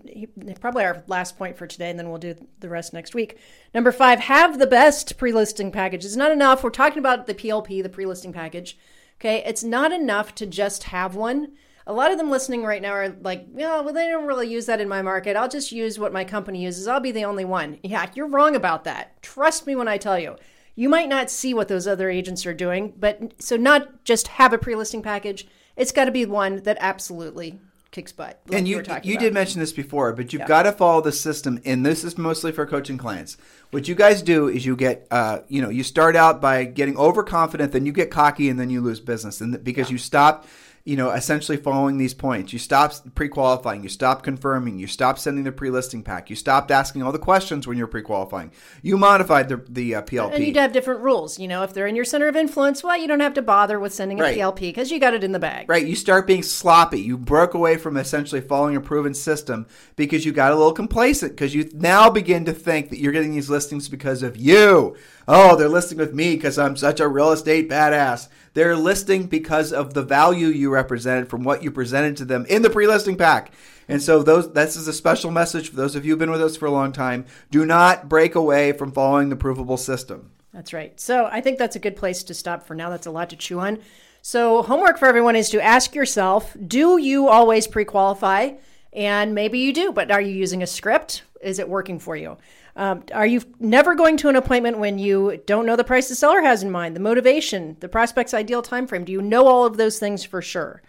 probably 0.62 0.86
our 0.86 1.04
last 1.08 1.40
point 1.40 1.58
for 1.58 1.66
today, 1.66 1.90
and 1.90 1.98
then 1.98 2.08
we'll 2.10 2.20
do 2.20 2.36
the 2.60 2.70
rest 2.70 2.94
next 2.94 3.16
week. 3.16 3.40
Number 3.74 3.92
five: 3.92 4.20
have 4.20 4.60
the 4.60 4.68
best 4.68 5.18
pre-listing 5.18 5.72
package. 5.72 6.06
It's 6.06 6.16
not 6.16 6.32
enough. 6.32 6.64
We're 6.64 6.70
talking 6.70 7.00
about 7.00 7.26
the 7.26 7.34
PLP, 7.34 7.82
the 7.82 7.90
pre-listing 7.90 8.32
package. 8.32 8.78
Okay, 9.20 9.42
it's 9.44 9.64
not 9.64 9.92
enough 9.92 10.36
to 10.36 10.46
just 10.46 10.84
have 10.84 11.16
one. 11.16 11.54
A 11.88 11.94
lot 11.94 12.12
of 12.12 12.18
them 12.20 12.30
listening 12.30 12.64
right 12.64 12.82
now 12.82 12.94
are 12.94 13.10
like, 13.22 13.48
yeah, 13.56 13.82
well, 13.82 13.94
they 13.94 14.08
don't 14.08 14.28
really 14.28 14.48
use 14.48 14.68
that 14.68 14.80
in 14.80 14.88
my 14.88 15.02
market. 15.02 15.36
I'll 15.36 15.50
just 15.50 15.72
use 15.72 16.00
what 16.00 16.14
my 16.14 16.24
company 16.24 16.64
uses. 16.64 16.88
I'll 16.88 17.00
be 17.00 17.12
the 17.12 17.26
only 17.26 17.44
one. 17.44 17.80
Yeah, 17.84 18.10
you're 18.14 18.28
wrong 18.28 18.56
about 18.56 18.86
that. 18.86 19.22
Trust 19.22 19.68
me 19.68 19.76
when 19.76 19.88
I 19.88 19.98
tell 19.98 20.18
you. 20.18 20.36
You 20.76 20.90
might 20.90 21.10
not 21.10 21.30
see 21.30 21.54
what 21.54 21.68
those 21.68 21.88
other 21.88 22.10
agents 22.10 22.46
are 22.46 22.54
doing, 22.54 22.94
but 22.98 23.34
so 23.42 23.58
not 23.58 24.04
just 24.06 24.28
have 24.28 24.54
a 24.54 24.58
pre-listing 24.58 25.02
package. 25.02 25.48
It's 25.76 25.92
got 25.92 26.06
to 26.06 26.12
be 26.12 26.26
one 26.26 26.58
that 26.64 26.78
absolutely 26.80 27.60
kicks 27.94 28.12
butt. 28.12 28.42
like 28.48 28.58
and 28.58 28.68
you 28.68 28.78
were 28.78 29.00
you 29.04 29.18
did 29.18 29.34
mention 29.34 29.60
this 29.60 29.72
before, 29.72 30.14
but 30.14 30.34
you've 30.34 30.48
got 30.48 30.64
to 30.64 30.72
follow 30.72 31.00
the 31.02 31.12
system, 31.12 31.62
and 31.64 31.86
this 31.86 32.04
is 32.04 32.18
mostly 32.18 32.52
for 32.52 32.66
coaching 32.66 32.98
clients. 32.98 33.38
What 33.72 33.88
you 33.88 33.96
guys 33.96 34.22
do 34.22 34.50
is 34.50 34.66
you 34.66 34.76
get, 34.76 35.08
uh, 35.10 35.40
you 35.48 35.62
know, 35.62 35.70
you 35.70 35.84
start 35.84 36.16
out 36.16 36.42
by 36.42 36.66
getting 36.66 36.98
overconfident, 36.98 37.72
then 37.72 37.86
you 37.86 37.94
get 37.94 38.12
cocky, 38.12 38.50
and 38.50 38.60
then 38.60 38.70
you 38.70 38.82
lose 38.82 39.00
business, 39.00 39.40
and 39.42 39.64
because 39.64 39.90
you 39.90 39.98
stop 39.98 40.46
you 40.86 40.98
know, 40.98 41.12
essentially 41.12 41.58
following 41.58 41.98
these 41.98 42.14
points. 42.14 42.52
You 42.52 42.60
stopped 42.60 43.16
pre-qualifying. 43.16 43.84
You 43.84 43.90
stopped 43.90 44.24
confirming. 44.24 44.80
You 44.80 44.88
stopped 44.88 45.20
sending 45.20 45.46
the 45.46 45.52
pre-listing 45.54 46.04
pack. 46.04 46.30
You 46.30 46.36
stopped 46.36 46.72
asking 46.72 47.04
all 47.04 47.14
the 47.14 47.20
questions 47.20 47.66
when 47.66 47.78
you're 47.78 47.88
pre-qualifying. 47.88 48.52
You 48.82 48.98
modified 48.98 49.48
the 49.48 49.64
the 49.70 49.96
uh, 49.96 50.02
PLP. 50.02 50.34
And 50.36 50.44
you'd 50.44 50.58
have 50.58 50.74
different 50.74 51.00
rules. 51.00 51.40
You 51.40 51.48
know, 51.48 51.64
if 51.64 51.74
they're 51.74 51.88
in 51.88 51.96
your 51.96 52.04
center 52.04 52.28
of 52.28 52.36
influence, 52.36 52.84
well, 52.84 52.98
you 52.98 53.08
don't 53.08 53.22
have 53.22 53.34
to 53.36 53.42
bother 53.42 53.80
with 53.80 53.94
sending 53.94 54.20
a 54.20 54.24
Right. 54.24 54.38
PLP 54.38 54.60
because 54.60 54.92
you 54.92 55.00
got 55.00 55.14
it 55.14 55.24
in 55.24 55.32
the 55.32 55.40
bag. 55.40 55.70
Right, 55.70 55.86
you 55.86 55.96
start 55.96 56.28
being 56.28 56.44
sloppy. 56.44 57.00
You 57.00 57.18
broke 57.18 57.54
away 57.54 57.78
from 57.78 57.96
essentially 57.96 58.42
following 58.42 58.76
a 58.76 58.82
proven 58.82 59.14
system 59.14 59.68
because 59.96 60.26
you 60.26 60.34
got 60.34 60.52
a 60.52 60.56
little 60.56 60.74
complacent 60.74 61.32
because 61.32 61.56
you 61.56 61.70
now 61.74 62.10
begin 62.10 62.44
to 62.46 62.54
think 62.54 62.90
that 62.90 63.00
you're 63.00 63.14
getting 63.14 63.32
these 63.32 63.50
listings 63.50 63.88
because 63.88 64.22
of 64.22 64.36
you. 64.36 64.98
Oh, 65.28 65.56
they're 65.56 65.70
listing 65.70 65.98
with 65.98 66.14
me 66.14 66.36
because 66.36 66.58
I'm 66.58 66.76
such 66.76 67.00
a 67.00 67.08
real 67.08 67.32
estate 67.32 67.70
badass. 67.70 68.28
They're 68.54 68.76
listing 68.76 69.28
because 69.28 69.72
of 69.72 69.94
the 69.94 70.04
value 70.04 70.48
you 70.48 70.70
represented 70.70 71.30
from 71.30 71.44
what 71.44 71.64
you 71.64 71.72
presented 71.72 72.18
to 72.18 72.26
them 72.26 72.46
in 72.48 72.62
the 72.62 72.70
pre-listing 72.70 73.18
pack. 73.18 73.54
And 73.88 74.02
so 74.02 74.24
those 74.24 74.52
this 74.54 74.76
is 74.76 74.88
a 74.88 74.94
special 74.94 75.32
message 75.32 75.70
for 75.70 75.76
those 75.76 75.96
of 75.96 76.06
you 76.06 76.12
who've 76.12 76.20
been 76.20 76.32
with 76.32 76.42
us 76.42 76.56
for 76.56 76.66
a 76.66 76.72
long 76.72 76.92
time. 76.92 77.26
Do 77.52 77.66
not 77.66 78.10
break 78.10 78.36
away 78.36 78.72
from 78.72 78.92
following 78.92 79.30
the 79.30 79.36
provable 79.36 79.78
system. 79.78 80.32
That's 80.54 80.74
right. 80.74 81.00
So 81.00 81.26
I 81.26 81.42
think 81.42 81.58
that's 81.58 81.76
a 81.76 81.80
good 81.80 81.96
place 81.96 82.24
to 82.24 82.34
stop 82.34 82.66
for 82.66 82.76
now. 82.76 82.90
That's 82.90 83.08
a 83.08 83.12
lot 83.12 83.30
to 83.32 83.36
chew 83.36 83.60
on. 83.60 83.80
So, 84.26 84.62
homework 84.62 84.98
for 85.00 85.06
everyone 85.06 85.36
is 85.36 85.50
to 85.50 85.62
ask 85.62 85.94
yourself 85.94 86.56
do 86.66 86.98
you 86.98 87.28
always 87.28 87.68
pre 87.68 87.84
qualify? 87.84 88.52
And 88.94 89.34
maybe 89.34 89.60
you 89.60 89.74
do, 89.74 89.92
but 89.92 90.12
are 90.12 90.22
you 90.22 90.32
using 90.32 90.64
a 90.64 90.68
script? 90.68 91.24
Is 91.42 91.60
it 91.60 91.68
working 91.68 92.00
for 92.00 92.16
you? 92.16 92.38
Um, 92.76 93.04
are 93.14 93.28
you 93.28 93.42
never 93.60 93.94
going 93.94 94.18
to 94.18 94.30
an 94.30 94.36
appointment 94.36 94.80
when 94.80 94.98
you 94.98 95.42
don't 95.46 95.66
know 95.66 95.76
the 95.76 95.84
price 95.84 96.10
the 96.10 96.16
seller 96.16 96.42
has 96.42 96.64
in 96.64 96.72
mind, 96.72 96.96
the 96.96 97.00
motivation, 97.00 97.78
the 97.80 97.90
prospect's 97.90 98.34
ideal 98.34 98.62
time 98.62 98.88
frame? 98.88 99.06
Do 99.06 99.12
you 99.12 99.22
know 99.22 99.48
all 99.48 99.66
of 99.66 99.78
those 99.78 100.00
things 100.00 100.24
for 100.24 100.42
sure? 100.42 100.82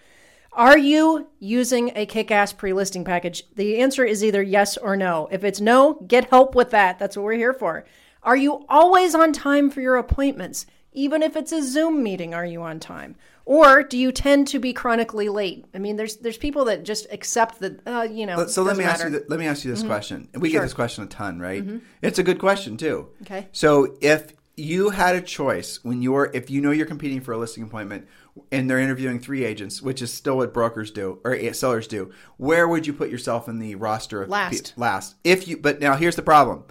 Are 0.53 0.79
you 0.79 1.27
using 1.41 1.91
a 1.97 2.07
kick 2.07 2.31
ass 2.31 2.53
pre 2.53 2.73
listing 2.73 3.05
package? 3.05 3.43
The 3.57 3.81
answer 3.81 4.05
is 4.05 4.25
either 4.25 4.43
yes 4.43 4.77
or 4.77 4.97
no. 4.97 5.29
If 5.31 5.45
it's 5.45 5.61
no, 5.61 5.95
get 6.07 6.31
help 6.31 6.55
with 6.55 6.71
that. 6.71 6.99
That's 6.99 7.17
what 7.17 7.25
we're 7.25 7.35
here 7.35 7.53
for. 7.53 7.85
Are 8.23 8.37
you 8.37 8.65
always 8.69 9.15
on 9.15 9.33
time 9.33 9.69
for 9.69 9.81
your 9.81 9.97
appointments? 9.97 10.65
Even 10.93 11.23
if 11.23 11.35
it's 11.35 11.53
a 11.53 11.63
Zoom 11.63 12.03
meeting, 12.03 12.33
are 12.33 12.47
you 12.47 12.63
on 12.63 12.79
time? 12.79 13.17
Or 13.47 13.83
do 13.83 13.99
you 13.99 14.11
tend 14.11 14.49
to 14.49 14.59
be 14.59 14.73
chronically 14.73 15.29
late? 15.29 15.67
I 15.75 15.79
mean, 15.79 15.97
there's 15.97 16.17
there's 16.17 16.39
people 16.39 16.65
that 16.67 16.83
just 16.85 17.07
accept 17.11 17.61
that, 17.61 17.81
uh, 17.87 18.03
you 18.11 18.25
know. 18.27 18.47
So 18.47 18.63
let 18.63 18.77
me 18.77 18.85
ask 18.85 19.05
you. 19.05 19.11
Th- 19.11 19.25
let 19.29 19.39
me 19.39 19.47
ask 19.47 19.65
you 19.65 19.71
this 19.71 19.83
question. 19.83 20.29
We 20.35 20.49
Sure. 20.51 20.61
get 20.61 20.65
this 20.65 20.75
question 20.75 21.05
a 21.05 21.07
ton, 21.09 21.39
right? 21.41 21.63
It's 22.03 22.19
a 22.19 22.23
good 22.23 22.39
question 22.39 22.77
too. 22.77 23.09
Okay. 23.23 23.49
So 23.53 23.97
if 24.01 24.33
you 24.57 24.91
had 24.91 25.17
a 25.17 25.21
choice 25.21 25.81
when 25.83 26.01
you're, 26.01 26.31
if 26.33 26.49
you 26.49 26.61
know 26.61 26.71
you're 26.71 26.87
competing 26.87 27.21
for 27.21 27.33
a 27.33 27.37
listing 27.37 27.65
appointment 27.65 28.07
and 28.53 28.71
they're 28.71 28.79
interviewing 28.79 29.19
three 29.19 29.45
agents, 29.45 29.83
which 29.83 30.01
is 30.01 30.13
still 30.13 30.37
what 30.39 30.55
brokers 30.55 30.91
do 30.93 31.19
or 31.25 31.35
eh, 31.35 31.53
sellers 31.53 31.89
do, 31.89 32.13
where 32.37 32.69
would 32.69 32.87
you 32.87 32.93
put 32.93 33.11
yourself 33.11 33.49
in 33.49 33.59
the 33.59 33.75
roster 33.75 34.23
of 34.23 34.29
Last. 34.31 34.75
pe- 34.77 34.81
last? 34.81 35.17
If 35.25 35.49
you, 35.49 35.57
but 35.57 35.81
now 35.81 35.97
here's 35.97 36.15
the 36.17 36.23
problem. 36.23 36.65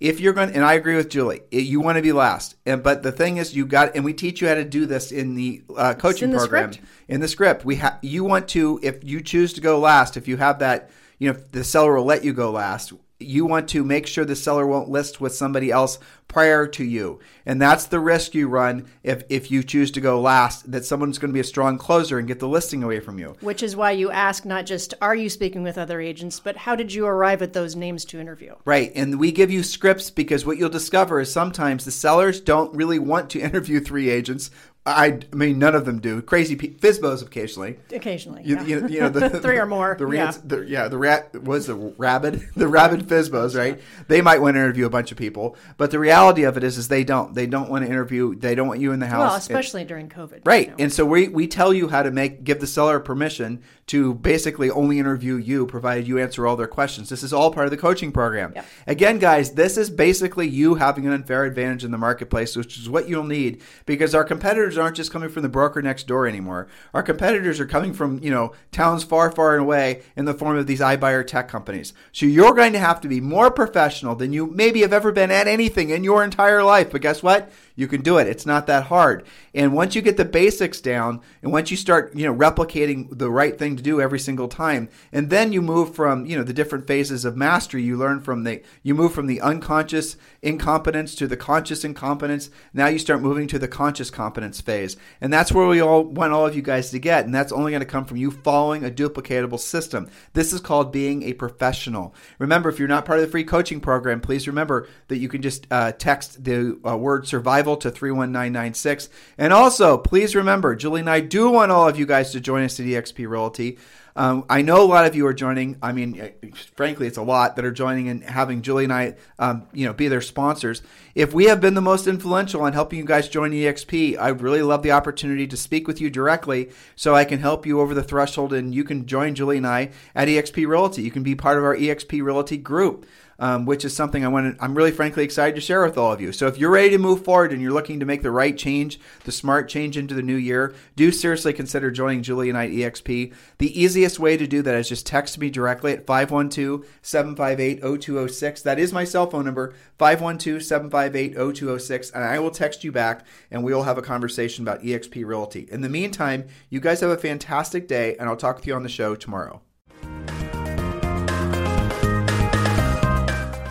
If 0.00 0.20
you're 0.20 0.32
going, 0.32 0.52
and 0.52 0.64
I 0.64 0.74
agree 0.74 0.94
with 0.94 1.08
Julie, 1.08 1.40
eh, 1.52 1.58
you 1.58 1.80
want 1.80 1.96
to 1.96 2.02
be 2.02 2.12
last. 2.12 2.54
And 2.64 2.82
but 2.82 3.02
the 3.02 3.10
thing 3.10 3.38
is, 3.38 3.56
you 3.56 3.66
got, 3.66 3.96
and 3.96 4.04
we 4.04 4.12
teach 4.12 4.40
you 4.40 4.48
how 4.48 4.54
to 4.54 4.64
do 4.64 4.86
this 4.86 5.10
in 5.10 5.34
the 5.34 5.62
uh, 5.76 5.94
coaching 5.94 6.28
in 6.28 6.32
the 6.32 6.38
program 6.38 6.72
script. 6.72 6.88
in 7.08 7.20
the 7.20 7.28
script. 7.28 7.64
We 7.64 7.76
have 7.76 7.98
you 8.02 8.22
want 8.24 8.48
to 8.48 8.78
if 8.82 9.02
you 9.02 9.20
choose 9.20 9.52
to 9.54 9.60
go 9.60 9.78
last, 9.78 10.16
if 10.16 10.28
you 10.28 10.36
have 10.36 10.60
that, 10.60 10.90
you 11.18 11.32
know, 11.32 11.38
the 11.50 11.64
seller 11.64 11.94
will 11.94 12.04
let 12.04 12.24
you 12.24 12.32
go 12.32 12.52
last. 12.52 12.92
You 13.20 13.46
want 13.46 13.68
to 13.70 13.82
make 13.82 14.06
sure 14.06 14.24
the 14.24 14.36
seller 14.36 14.66
won't 14.66 14.88
list 14.88 15.20
with 15.20 15.34
somebody 15.34 15.70
else 15.70 15.98
prior 16.28 16.66
to 16.66 16.84
you, 16.84 17.18
and 17.44 17.60
that's 17.60 17.86
the 17.86 17.98
risk 17.98 18.34
you 18.34 18.48
run 18.48 18.86
if 19.02 19.24
if 19.28 19.50
you 19.50 19.62
choose 19.62 19.90
to 19.92 20.00
go 20.00 20.20
last. 20.20 20.70
That 20.70 20.84
someone's 20.84 21.18
going 21.18 21.30
to 21.30 21.34
be 21.34 21.40
a 21.40 21.44
strong 21.44 21.78
closer 21.78 22.18
and 22.18 22.28
get 22.28 22.38
the 22.38 22.46
listing 22.46 22.84
away 22.84 23.00
from 23.00 23.18
you. 23.18 23.34
Which 23.40 23.62
is 23.62 23.74
why 23.74 23.92
you 23.92 24.10
ask 24.10 24.44
not 24.44 24.66
just 24.66 24.94
are 25.00 25.16
you 25.16 25.28
speaking 25.28 25.62
with 25.62 25.78
other 25.78 26.00
agents, 26.00 26.38
but 26.38 26.56
how 26.58 26.76
did 26.76 26.92
you 26.94 27.06
arrive 27.06 27.42
at 27.42 27.54
those 27.54 27.74
names 27.74 28.04
to 28.06 28.20
interview? 28.20 28.54
Right. 28.64 28.92
And 28.94 29.18
we 29.18 29.32
give 29.32 29.50
you 29.50 29.62
scripts 29.62 30.10
because 30.10 30.46
what 30.46 30.58
you'll 30.58 30.68
discover 30.68 31.20
is 31.20 31.32
sometimes 31.32 31.84
the 31.84 31.90
sellers 31.90 32.40
don't 32.40 32.74
really 32.74 32.98
want 32.98 33.30
to 33.30 33.40
interview 33.48 33.80
three 33.80 34.10
agents. 34.10 34.50
I, 34.86 35.18
I 35.30 35.36
mean, 35.36 35.58
none 35.58 35.74
of 35.74 35.84
them 35.84 35.98
do. 36.00 36.22
Crazy 36.22 36.56
pe- 36.56 36.68
Fizbos 36.68 37.20
occasionally. 37.22 37.78
Occasionally. 37.92 38.42
You, 38.44 38.56
yeah. 38.56 38.62
you, 38.62 38.88
you 38.88 39.00
know 39.00 39.10
the 39.10 39.28
Three 39.40 39.58
or 39.58 39.66
more, 39.66 39.94
The, 39.98 40.08
yeah. 40.08 40.32
the 40.42 40.60
yeah 40.62 40.88
the 40.88 40.96
rat 40.96 41.42
was 41.42 41.66
the 41.66 41.74
rabid 41.74 42.48
the 42.56 42.68
rabid 42.68 43.00
Fizbos 43.06 43.54
right. 43.54 43.78
They 44.06 44.22
might 44.22 44.40
want 44.40 44.54
to 44.54 44.60
interview 44.60 44.86
a 44.86 44.90
bunch 44.90 45.12
of 45.12 45.18
people, 45.18 45.56
but 45.76 45.90
the 45.90 45.98
reality 45.98 46.44
of 46.44 46.56
it 46.56 46.64
is 46.64 46.78
is 46.78 46.88
they 46.88 47.04
don't. 47.04 47.34
They 47.34 47.46
don't 47.46 47.68
want 47.68 47.84
to 47.84 47.90
interview. 47.90 48.34
They 48.34 48.54
don't 48.54 48.66
want 48.68 48.80
you 48.80 48.92
in 48.92 49.00
the 49.00 49.06
house. 49.08 49.18
well, 49.20 49.34
And- 49.34 49.42
especially 49.42 49.84
during 49.84 50.08
COVID. 50.08 50.40
Right. 50.46 50.66
you 50.68 50.70
know. 50.70 50.76
And 50.78 50.92
so 50.92 51.04
we, 51.04 51.28
we 51.28 51.46
tell 51.48 51.74
you 51.74 51.88
how 51.88 52.02
to 52.02 52.10
make 52.10 52.42
give 52.44 52.60
the 52.60 52.66
seller 52.66 52.98
permission 52.98 53.62
to 53.88 54.14
basically 54.14 54.70
only 54.70 54.98
interview 54.98 55.36
you 55.36 55.66
provided 55.66 56.06
you 56.06 56.18
answer 56.18 56.46
all 56.46 56.56
their 56.56 56.66
questions. 56.66 57.08
This 57.08 57.22
is 57.22 57.32
all 57.32 57.50
part 57.50 57.66
of 57.66 57.70
the 57.70 57.76
coaching 57.76 58.12
program. 58.12 58.52
Yep. 58.54 58.66
Again, 58.86 59.18
guys, 59.18 59.52
this 59.52 59.76
is 59.76 59.90
basically 59.90 60.46
you 60.46 60.76
having 60.76 61.06
an 61.06 61.12
unfair 61.12 61.44
advantage 61.44 61.84
in 61.84 61.90
the 61.90 61.98
marketplace, 61.98 62.54
which 62.54 62.78
is 62.78 62.88
what 62.88 63.08
you'll 63.08 63.24
need 63.24 63.62
because 63.86 64.14
our 64.14 64.24
competitors 64.24 64.76
aren't 64.76 64.96
just 64.96 65.10
coming 65.10 65.30
from 65.30 65.42
the 65.42 65.48
broker 65.48 65.80
next 65.80 66.06
door 66.06 66.26
anymore. 66.26 66.68
Our 66.92 67.02
competitors 67.02 67.60
are 67.60 67.66
coming 67.66 67.94
from, 67.94 68.22
you 68.22 68.30
know, 68.30 68.52
towns 68.72 69.04
far, 69.04 69.32
far 69.32 69.54
and 69.54 69.62
away 69.62 70.02
in 70.16 70.26
the 70.26 70.34
form 70.34 70.58
of 70.58 70.66
these 70.66 70.80
iBuyer 70.80 71.26
tech 71.26 71.48
companies. 71.48 71.94
So 72.12 72.26
you're 72.26 72.54
going 72.54 72.74
to 72.74 72.78
have 72.78 73.00
to 73.00 73.08
be 73.08 73.20
more 73.20 73.50
professional 73.50 74.14
than 74.14 74.34
you 74.34 74.46
maybe 74.48 74.82
have 74.82 74.92
ever 74.92 75.12
been 75.12 75.30
at 75.30 75.48
anything 75.48 75.88
in 75.90 76.04
your 76.04 76.22
entire 76.22 76.62
life. 76.62 76.92
But 76.92 77.00
guess 77.00 77.22
what? 77.22 77.50
You 77.78 77.86
can 77.86 78.00
do 78.00 78.18
it. 78.18 78.26
It's 78.26 78.44
not 78.44 78.66
that 78.66 78.86
hard. 78.86 79.24
And 79.54 79.72
once 79.72 79.94
you 79.94 80.02
get 80.02 80.16
the 80.16 80.24
basics 80.24 80.80
down 80.80 81.20
and 81.42 81.52
once 81.52 81.70
you 81.70 81.76
start, 81.76 82.12
you 82.16 82.26
know, 82.26 82.34
replicating 82.34 83.16
the 83.16 83.30
right 83.30 83.56
thing 83.56 83.76
to 83.76 83.82
do 83.84 84.00
every 84.00 84.18
single 84.18 84.48
time, 84.48 84.88
and 85.12 85.30
then 85.30 85.52
you 85.52 85.62
move 85.62 85.94
from, 85.94 86.26
you 86.26 86.36
know, 86.36 86.42
the 86.42 86.52
different 86.52 86.88
phases 86.88 87.24
of 87.24 87.36
mastery, 87.36 87.84
you 87.84 87.96
learn 87.96 88.20
from 88.20 88.42
the 88.42 88.62
you 88.82 88.96
move 88.96 89.14
from 89.14 89.28
the 89.28 89.40
unconscious 89.40 90.16
incompetence 90.42 91.14
to 91.14 91.28
the 91.28 91.36
conscious 91.36 91.84
incompetence. 91.84 92.50
Now 92.74 92.88
you 92.88 92.98
start 92.98 93.22
moving 93.22 93.46
to 93.46 93.60
the 93.60 93.68
conscious 93.68 94.10
competence 94.10 94.60
phase. 94.60 94.96
And 95.20 95.32
that's 95.32 95.52
where 95.52 95.68
we 95.68 95.80
all 95.80 96.02
want 96.02 96.32
all 96.32 96.46
of 96.46 96.56
you 96.56 96.62
guys 96.62 96.90
to 96.90 96.98
get. 96.98 97.26
And 97.26 97.32
that's 97.32 97.52
only 97.52 97.70
going 97.70 97.78
to 97.78 97.86
come 97.86 98.06
from 98.06 98.16
you 98.16 98.32
following 98.32 98.84
a 98.84 98.90
duplicatable 98.90 99.60
system. 99.60 100.10
This 100.32 100.52
is 100.52 100.60
called 100.60 100.90
being 100.90 101.22
a 101.22 101.32
professional. 101.34 102.12
Remember, 102.40 102.68
if 102.70 102.80
you're 102.80 102.88
not 102.88 103.04
part 103.04 103.20
of 103.20 103.24
the 103.24 103.30
free 103.30 103.44
coaching 103.44 103.80
program, 103.80 104.20
please 104.20 104.48
remember 104.48 104.88
that 105.06 105.18
you 105.18 105.28
can 105.28 105.42
just 105.42 105.68
uh, 105.70 105.92
text 105.92 106.42
the 106.42 106.80
uh, 106.84 106.96
word 106.96 107.28
survival 107.28 107.67
to 107.76 107.90
31996. 107.90 109.08
And 109.36 109.52
also, 109.52 109.98
please 109.98 110.34
remember, 110.34 110.74
Julie 110.74 111.00
and 111.00 111.10
I 111.10 111.20
do 111.20 111.50
want 111.50 111.72
all 111.72 111.88
of 111.88 111.98
you 111.98 112.06
guys 112.06 112.32
to 112.32 112.40
join 112.40 112.64
us 112.64 112.80
at 112.80 112.86
eXp 112.86 113.28
Realty. 113.28 113.78
Um, 114.18 114.44
I 114.50 114.62
know 114.62 114.82
a 114.82 114.84
lot 114.84 115.06
of 115.06 115.14
you 115.14 115.24
are 115.28 115.32
joining. 115.32 115.78
I 115.80 115.92
mean, 115.92 116.20
uh, 116.20 116.48
frankly, 116.74 117.06
it's 117.06 117.18
a 117.18 117.22
lot 117.22 117.54
that 117.54 117.64
are 117.64 117.70
joining 117.70 118.08
and 118.08 118.24
having 118.24 118.62
Julie 118.62 118.82
and 118.82 118.92
I, 118.92 119.14
um, 119.38 119.68
you 119.72 119.86
know, 119.86 119.92
be 119.92 120.08
their 120.08 120.20
sponsors. 120.20 120.82
If 121.14 121.32
we 121.32 121.44
have 121.44 121.60
been 121.60 121.74
the 121.74 121.80
most 121.80 122.08
influential 122.08 122.62
on 122.62 122.72
helping 122.72 122.98
you 122.98 123.04
guys 123.04 123.28
join 123.28 123.52
EXP, 123.52 124.18
I 124.18 124.30
really 124.30 124.62
love 124.62 124.82
the 124.82 124.90
opportunity 124.90 125.46
to 125.46 125.56
speak 125.56 125.86
with 125.86 126.00
you 126.00 126.10
directly, 126.10 126.70
so 126.96 127.14
I 127.14 127.24
can 127.24 127.38
help 127.38 127.64
you 127.64 127.80
over 127.80 127.94
the 127.94 128.02
threshold, 128.02 128.52
and 128.52 128.74
you 128.74 128.82
can 128.82 129.06
join 129.06 129.36
Julie 129.36 129.58
and 129.58 129.66
I 129.66 129.90
at 130.16 130.26
EXP 130.26 130.66
Realty. 130.66 131.02
You 131.02 131.12
can 131.12 131.22
be 131.22 131.36
part 131.36 131.56
of 131.56 131.62
our 131.62 131.76
EXP 131.76 132.20
Realty 132.20 132.56
group 132.56 133.06
um, 133.38 133.66
which 133.66 133.84
is 133.84 133.94
something 133.94 134.24
I 134.24 134.28
want 134.28 134.56
to, 134.56 134.64
I'm 134.64 134.74
really 134.74 134.90
frankly 134.90 135.22
excited 135.24 135.54
to 135.54 135.60
share 135.60 135.84
with 135.84 135.96
all 135.96 136.12
of 136.12 136.20
you. 136.20 136.32
So 136.32 136.48
if 136.48 136.58
you're 136.58 136.70
ready 136.70 136.90
to 136.90 136.98
move 136.98 137.24
forward 137.24 137.52
and 137.52 137.62
you're 137.62 137.72
looking 137.72 138.00
to 138.00 138.06
make 138.06 138.22
the 138.22 138.32
right 138.32 138.58
change, 138.58 138.98
the 139.24 139.32
smart 139.32 139.68
change 139.68 139.96
into 139.96 140.14
the 140.14 140.22
new 140.22 140.34
year, 140.34 140.74
do 140.96 141.12
seriously 141.12 141.52
consider 141.52 141.90
joining 141.90 142.22
Julie 142.22 142.48
and 142.48 142.56
I 142.58 142.68
EXP. 142.68 143.32
The 143.58 143.80
easiest 143.80 144.18
way 144.18 144.36
to 144.36 144.46
do 144.46 144.62
that 144.62 144.74
is 144.74 144.88
just 144.88 145.06
text 145.06 145.38
me 145.38 145.50
directly 145.50 145.92
at 145.92 146.06
512-758-0206. 146.06 148.62
That 148.62 148.78
is 148.78 148.92
my 148.92 149.04
cell 149.04 149.30
phone 149.30 149.44
number, 149.44 149.74
512-758-0206, 149.98 152.14
and 152.14 152.24
I 152.24 152.38
will 152.40 152.50
text 152.50 152.82
you 152.82 152.92
back 152.92 153.26
and 153.50 153.62
we 153.62 153.72
will 153.72 153.84
have 153.84 153.98
a 153.98 154.02
conversation 154.02 154.64
about 154.64 154.82
EXP 154.82 155.24
Realty. 155.24 155.68
In 155.70 155.82
the 155.82 155.88
meantime, 155.88 156.48
you 156.70 156.80
guys 156.80 156.98
have 157.00 157.10
a 157.10 157.16
fantastic 157.16 157.86
day 157.86 158.16
and 158.16 158.28
I'll 158.28 158.36
talk 158.36 158.56
with 158.56 158.66
you 158.66 158.74
on 158.74 158.82
the 158.82 158.88
show 158.88 159.14
tomorrow. 159.14 159.62